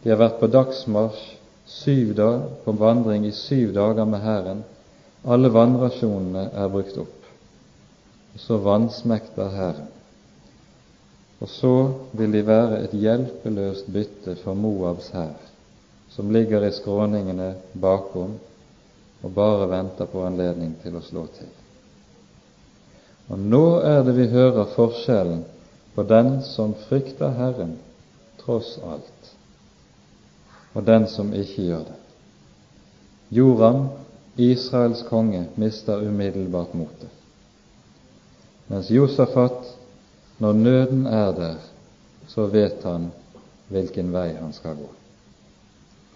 de 0.03 0.09
har 0.09 0.21
vært 0.21 0.39
på 0.39 0.47
dagsmarsj 0.47 1.25
syv 1.67 2.13
dag, 2.15 2.41
på 2.63 2.71
vandring 2.79 3.25
i 3.27 3.33
syv 3.35 3.73
dager 3.75 4.07
med 4.07 4.23
Herren. 4.23 4.63
Alle 5.27 5.51
vannrasjonene 5.51 6.47
er 6.55 6.71
brukt 6.71 6.97
opp. 7.01 7.27
Og 8.33 8.39
så 8.39 8.57
vansmekter 8.63 9.51
Herren. 9.51 9.91
Og 11.41 11.51
så 11.51 11.73
vil 12.17 12.33
de 12.33 12.45
være 12.47 12.79
et 12.85 12.95
hjelpeløst 12.97 13.91
bytte 13.93 14.37
for 14.41 14.57
Moabs 14.57 15.11
hær 15.13 15.35
som 16.17 16.31
ligger 16.31 16.65
i 16.65 16.71
skråningene 16.71 17.51
bakom 17.77 18.39
og 19.21 19.33
bare 19.35 19.67
venter 19.69 20.09
på 20.09 20.23
anledning 20.25 20.71
til 20.81 20.97
å 20.97 21.01
slå 21.05 21.27
til. 21.35 21.51
Og 23.29 23.37
nå 23.37 23.61
er 23.85 24.01
det 24.01 24.15
vi 24.17 24.25
hører 24.31 24.71
forskjellen 24.73 25.43
på 25.93 26.07
den 26.09 26.39
som 26.41 26.73
frykter 26.87 27.37
Herren 27.37 27.75
tross 28.41 28.79
alt, 28.81 29.31
og 30.73 30.89
den 30.89 31.05
som 31.13 31.29
ikke 31.37 31.69
gjør 31.69 31.85
det. 31.91 32.01
Joram, 33.37 33.85
Israels 34.41 35.05
konge, 35.05 35.45
mister 35.53 36.01
umiddelbart 36.01 36.73
motet. 36.73 37.13
Mens 38.73 38.89
Josafat, 38.89 39.75
når 40.41 40.53
nøden 40.65 41.05
er 41.05 41.33
der, 41.37 41.57
så 42.27 42.49
vet 42.49 42.81
han 42.89 43.11
hvilken 43.69 44.09
vei 44.17 44.31
han 44.41 44.57
skal 44.57 44.81
gå. 44.81 44.95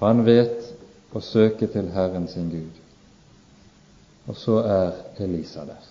Han 0.02 0.26
vet 0.26 0.72
å 1.14 1.22
søke 1.22 1.68
til 1.70 1.92
Herren 1.94 2.28
sin 2.28 2.50
Gud. 2.50 2.78
Og 4.30 4.38
så 4.38 4.62
er 4.66 4.92
Elisa 5.22 5.66
der. 5.68 5.90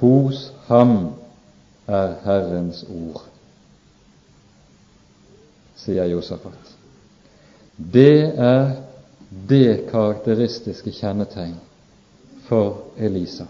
Hos 0.00 0.46
ham 0.68 1.12
er 1.90 2.14
Herrens 2.24 2.84
ord, 2.88 3.26
sier 5.76 6.08
Josafat. 6.08 6.72
Det 7.76 8.32
er 8.40 8.76
det 9.48 9.90
karakteristiske 9.90 10.92
kjennetegn 10.96 11.58
for 12.48 12.96
Elisa. 12.96 13.46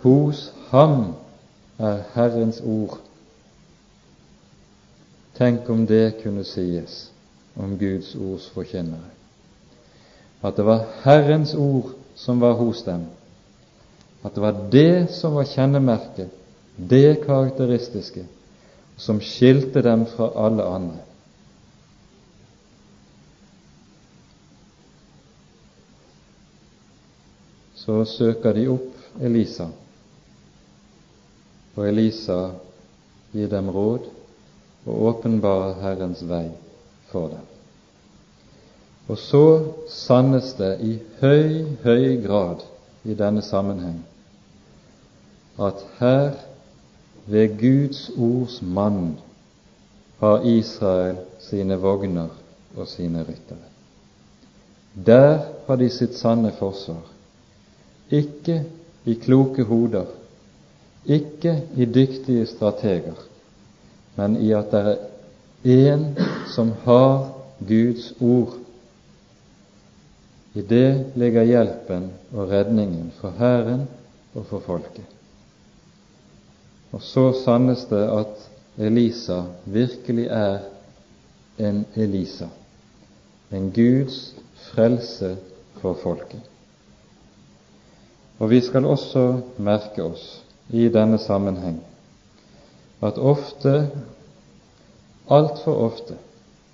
Hos 0.00 0.48
ham 0.70 1.12
er 1.78 2.04
Herrens 2.14 2.60
ord. 2.64 2.96
Tenk 5.36 5.68
om 5.68 5.86
det 5.88 6.20
kunne 6.22 6.44
sies 6.48 7.10
om 7.54 7.78
Guds 7.78 8.14
ords 8.14 8.48
forkynnere. 8.54 9.10
At 10.42 10.56
det 10.56 10.64
var 10.64 10.86
Herrens 11.02 11.54
ord 11.54 11.92
som 12.14 12.40
var 12.40 12.52
hos 12.52 12.82
dem. 12.82 13.06
At 14.22 14.34
det 14.34 14.42
var 14.42 14.64
det 14.72 15.10
som 15.16 15.34
var 15.34 15.48
kjennemerket, 15.48 16.30
det 16.76 17.22
karakteristiske, 17.24 18.24
som 18.96 19.20
skilte 19.20 19.82
dem 19.82 20.06
fra 20.06 20.30
alle 20.36 20.64
andre. 20.64 20.98
Så 27.74 28.04
søker 28.04 28.52
de 28.52 28.66
opp 28.68 29.20
Elisa, 29.20 29.70
og 31.76 31.86
Elisa 31.88 32.40
gir 33.32 33.48
dem 33.48 33.70
råd 33.72 34.10
og 34.84 35.06
åpenbarer 35.10 35.80
Herrens 35.80 36.20
vei 36.28 36.50
for 37.10 37.28
dem. 37.28 37.46
Og 39.08 39.18
så 39.18 39.44
sannes 39.90 40.52
det 40.58 40.76
i 40.86 40.98
høy, 41.20 41.64
høy 41.82 42.20
grad 42.26 42.62
i 43.04 43.16
denne 43.18 43.42
sammenheng 43.42 44.04
at 45.60 45.86
her, 45.98 46.30
ved 47.26 47.58
Guds 47.60 48.10
ords 48.16 48.62
mann, 48.62 49.18
har 50.18 50.44
Israel 50.44 51.16
sine 51.40 51.76
vogner 51.76 52.28
og 52.76 52.88
sine 52.88 53.20
ryttere. 53.20 53.66
Der 55.06 55.38
har 55.66 55.76
de 55.76 55.88
sitt 55.90 56.16
sanne 56.18 56.52
forsvar. 56.58 57.02
Ikke 58.10 58.64
i 59.04 59.14
kloke 59.14 59.64
hoder, 59.64 60.04
ikke 61.06 61.62
i 61.76 61.84
dyktige 61.84 62.46
strateger, 62.46 63.14
men 64.16 64.36
i 64.36 64.52
at 64.52 64.72
det 64.72 64.80
er 64.80 64.96
én 65.62 66.16
som 66.46 66.72
har 66.84 67.28
Guds 67.58 68.12
ord. 68.20 68.54
I 70.52 70.62
det 70.62 71.04
ligger 71.14 71.42
hjelpen 71.46 72.10
og 72.32 72.50
redningen 72.50 73.12
for 73.20 73.30
hæren 73.38 73.86
og 74.34 74.46
for 74.46 74.62
folket. 74.66 75.04
Og 76.92 77.02
så 77.02 77.32
sannes 77.44 77.84
det 77.90 78.02
at 78.10 78.48
Elisa 78.78 79.42
virkelig 79.64 80.26
er 80.26 80.58
en 81.58 81.84
Elisa, 81.94 82.48
en 83.52 83.70
Guds 83.72 84.34
frelse 84.72 85.36
for 85.80 85.94
folket. 86.02 86.40
Og 88.38 88.50
vi 88.50 88.60
skal 88.60 88.86
også 88.88 89.40
merke 89.58 90.02
oss 90.02 90.40
i 90.70 90.88
denne 90.88 91.18
sammenheng 91.18 91.82
at 93.02 93.18
ofte, 93.18 93.90
altfor 95.30 95.84
ofte, 95.86 96.16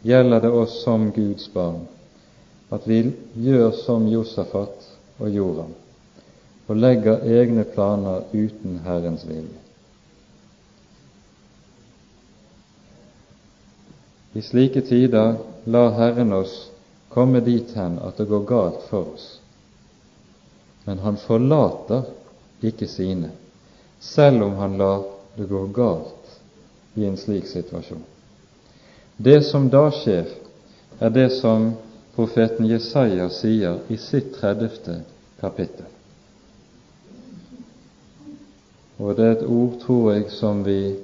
gjelder 0.03 0.41
det 0.41 0.51
oss 0.51 0.81
som 0.85 1.11
Guds 1.13 1.49
barn 1.53 1.85
at 2.73 2.87
vi 2.89 3.03
gjør 3.35 3.71
som 3.85 4.09
Josafat 4.09 4.89
og 5.19 5.31
Joram 5.31 5.75
og 6.67 6.79
legger 6.81 7.23
egne 7.23 7.63
planer 7.71 8.25
uten 8.33 8.81
Herrens 8.83 9.23
vilje. 9.29 9.61
I 14.35 14.43
slike 14.43 14.83
tider 14.89 15.37
lar 15.65 15.95
Herren 15.97 16.35
oss 16.37 16.57
komme 17.13 17.41
dit 17.41 17.71
hen 17.79 18.01
at 18.03 18.19
det 18.19 18.27
går 18.29 18.43
galt 18.49 18.83
for 18.91 19.15
oss. 19.15 19.29
Men 20.85 20.99
han 21.05 21.17
forlater 21.17 22.11
ikke 22.61 22.89
sine, 22.91 23.31
selv 24.01 24.45
om 24.49 24.59
han 24.61 24.77
lar 24.79 25.07
det 25.39 25.47
gå 25.49 25.63
galt 25.77 26.37
i 26.95 27.07
en 27.07 27.17
slik 27.17 27.47
situasjon. 27.49 28.05
Det 29.17 29.43
som 29.43 29.69
da 29.73 29.89
skjer, 29.91 30.29
er 31.01 31.11
det 31.11 31.31
som 31.39 31.71
profeten 32.17 32.69
Jesaja 32.69 33.29
sier 33.33 33.79
i 33.89 33.97
sitt 34.01 34.35
30. 34.37 34.99
kapittel. 35.41 35.87
Og 38.97 39.17
det 39.17 39.25
er 39.25 39.35
et 39.37 39.47
ord, 39.49 39.79
tror 39.81 40.13
jeg, 40.13 40.31
som 40.33 40.63
vi 40.65 40.97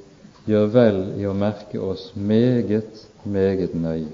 gjør 0.49 0.69
vel 0.73 1.01
i 1.21 1.27
å 1.29 1.37
merke 1.37 1.81
oss 1.81 2.11
meget, 2.17 3.05
meget 3.25 3.77
nøye. 3.77 4.13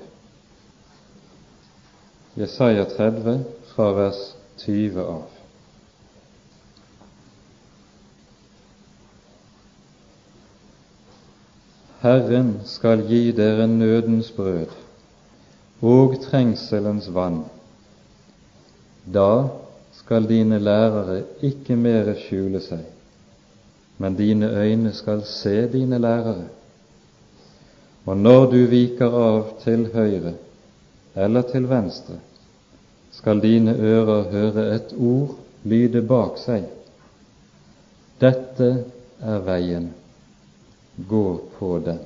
Jesaja 2.39 2.87
30 2.91 3.41
fra 3.73 3.91
vers 3.99 4.23
20 4.63 5.03
av. 5.03 5.38
Herren 11.99 12.61
skal 12.63 13.01
gi 13.09 13.33
dere 13.35 13.67
nødens 13.67 14.31
brød 14.31 14.71
og 15.83 16.15
trengselens 16.23 17.09
vann. 17.15 17.41
Da 19.15 19.49
skal 19.99 20.29
dine 20.31 20.61
lærere 20.63 21.25
ikke 21.43 21.75
mere 21.77 22.15
skjule 22.21 22.63
seg, 22.63 22.87
men 23.99 24.15
dine 24.15 24.47
øyne 24.47 24.95
skal 24.95 25.25
se 25.27 25.67
dine 25.73 25.99
lærere. 25.99 26.47
Og 28.07 28.17
når 28.17 28.47
du 28.55 28.59
viker 28.71 29.21
av 29.25 29.45
til 29.67 29.89
høyre 29.91 30.37
eller 31.19 31.51
til 31.51 31.67
venstre, 31.67 32.23
skal 33.11 33.43
dine 33.43 33.75
ører 33.75 34.31
høre 34.31 34.71
et 34.77 34.95
ord 34.95 35.35
lyde 35.65 36.07
bak 36.07 36.39
seg. 36.39 36.69
Dette 38.23 38.77
er 39.19 39.43
veien 39.43 39.97
gå 41.09 41.41
på 41.59 41.79
den. 41.79 42.01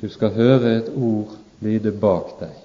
Du 0.00 0.08
skal 0.08 0.34
høre 0.34 0.76
et 0.78 0.90
ord 0.96 1.36
lyde 1.64 1.92
bak 2.00 2.34
deg. 2.40 2.56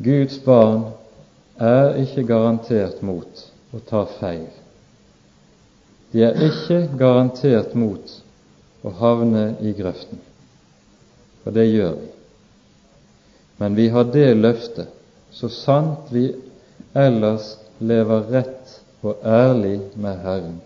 Guds 0.00 0.38
barn 0.44 0.86
er 1.60 1.98
ikke 2.00 2.24
garantert 2.28 3.02
mot 3.04 3.44
å 3.76 3.82
ta 3.86 4.06
feil. 4.16 4.48
De 6.10 6.24
er 6.26 6.40
ikke 6.42 6.86
garantert 6.98 7.76
mot 7.78 8.16
å 8.82 8.92
havne 8.98 9.44
i 9.60 9.74
grøften, 9.76 10.22
og 11.44 11.52
det 11.54 11.66
gjør 11.68 11.98
vi. 12.00 12.08
Men 13.60 13.76
vi 13.76 13.90
har 13.92 14.08
det 14.08 14.30
løftet, 14.40 14.88
så 15.30 15.52
sant 15.52 16.08
vi 16.10 16.30
ellers 16.96 17.52
lever 17.78 18.24
rett 18.32 18.80
og 19.04 19.20
ærlig 19.22 19.76
med 20.00 20.24
Herren, 20.24 20.58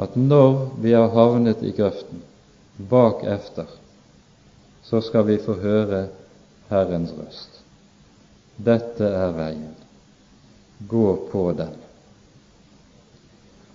at 0.00 0.16
når 0.16 0.70
vi 0.80 0.92
har 0.96 1.12
havnet 1.12 1.62
i 1.62 1.74
grøften, 1.76 2.22
bak 2.88 3.24
efter, 3.28 3.66
så 4.82 5.00
skal 5.04 5.26
vi 5.28 5.36
få 5.44 5.58
høre 5.60 6.06
Herrens 6.70 7.12
røst. 7.18 7.60
Dette 8.56 9.04
er 9.04 9.34
veien. 9.36 9.74
Gå 10.88 11.04
på 11.32 11.44
den. 11.52 11.74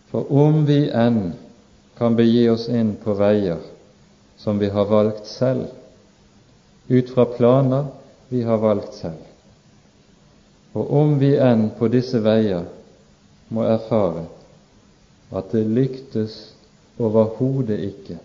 For 0.09 0.25
om 0.33 0.63
vi 0.65 0.87
enn 0.89 1.35
kan 1.99 2.17
begi 2.17 2.47
oss 2.49 2.65
inn 2.73 2.95
på 3.03 3.13
veier 3.19 3.61
som 4.41 4.57
vi 4.59 4.69
har 4.73 4.89
valgt 4.89 5.29
selv, 5.29 5.67
ut 6.89 7.09
fra 7.13 7.25
planer 7.37 7.91
vi 8.29 8.41
har 8.43 8.57
valgt 8.61 8.97
selv, 8.97 9.21
og 10.73 10.89
om 10.91 11.19
vi 11.21 11.35
enn 11.37 11.69
på 11.77 11.87
disse 11.93 12.19
veier 12.25 12.65
må 13.53 13.63
erfare 13.69 14.25
at 15.31 15.51
det 15.51 15.65
lyktes 15.65 16.35
overhodet 16.99 17.79
ikke. 17.79 18.19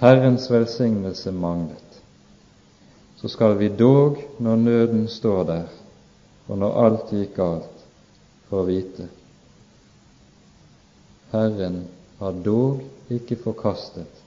Herrens 0.00 0.50
velsignelse 0.50 1.32
manglet. 1.32 2.00
Så 3.20 3.28
skal 3.28 3.58
vi 3.58 3.68
dog, 3.68 4.16
når 4.38 4.56
nøden 4.56 5.08
står 5.08 5.44
der, 5.44 5.64
og 6.48 6.58
når 6.58 6.84
alt 6.84 7.10
gikk 7.12 7.34
galt, 7.36 7.82
for 8.48 8.64
å 8.64 8.68
vite 8.68 9.10
Herren 11.30 11.84
har 12.18 12.32
dog 12.32 12.80
ikke 13.12 13.36
forkastet 13.38 14.22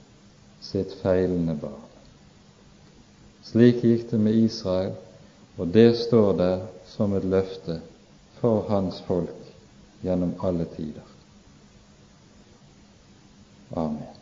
sitt 0.64 0.94
feilende 1.02 1.52
barn. 1.60 1.82
Slik 3.44 3.82
gikk 3.84 4.06
det 4.10 4.20
med 4.24 4.38
Israel, 4.40 4.94
og 5.60 5.68
det 5.74 5.90
står 6.00 6.30
der 6.38 6.62
som 6.88 7.12
et 7.18 7.26
løfte 7.28 7.82
for 8.38 8.64
hans 8.70 9.02
folk 9.08 9.52
gjennom 10.04 10.32
alle 10.40 10.64
tider. 10.76 11.13
Amen. 13.76 14.13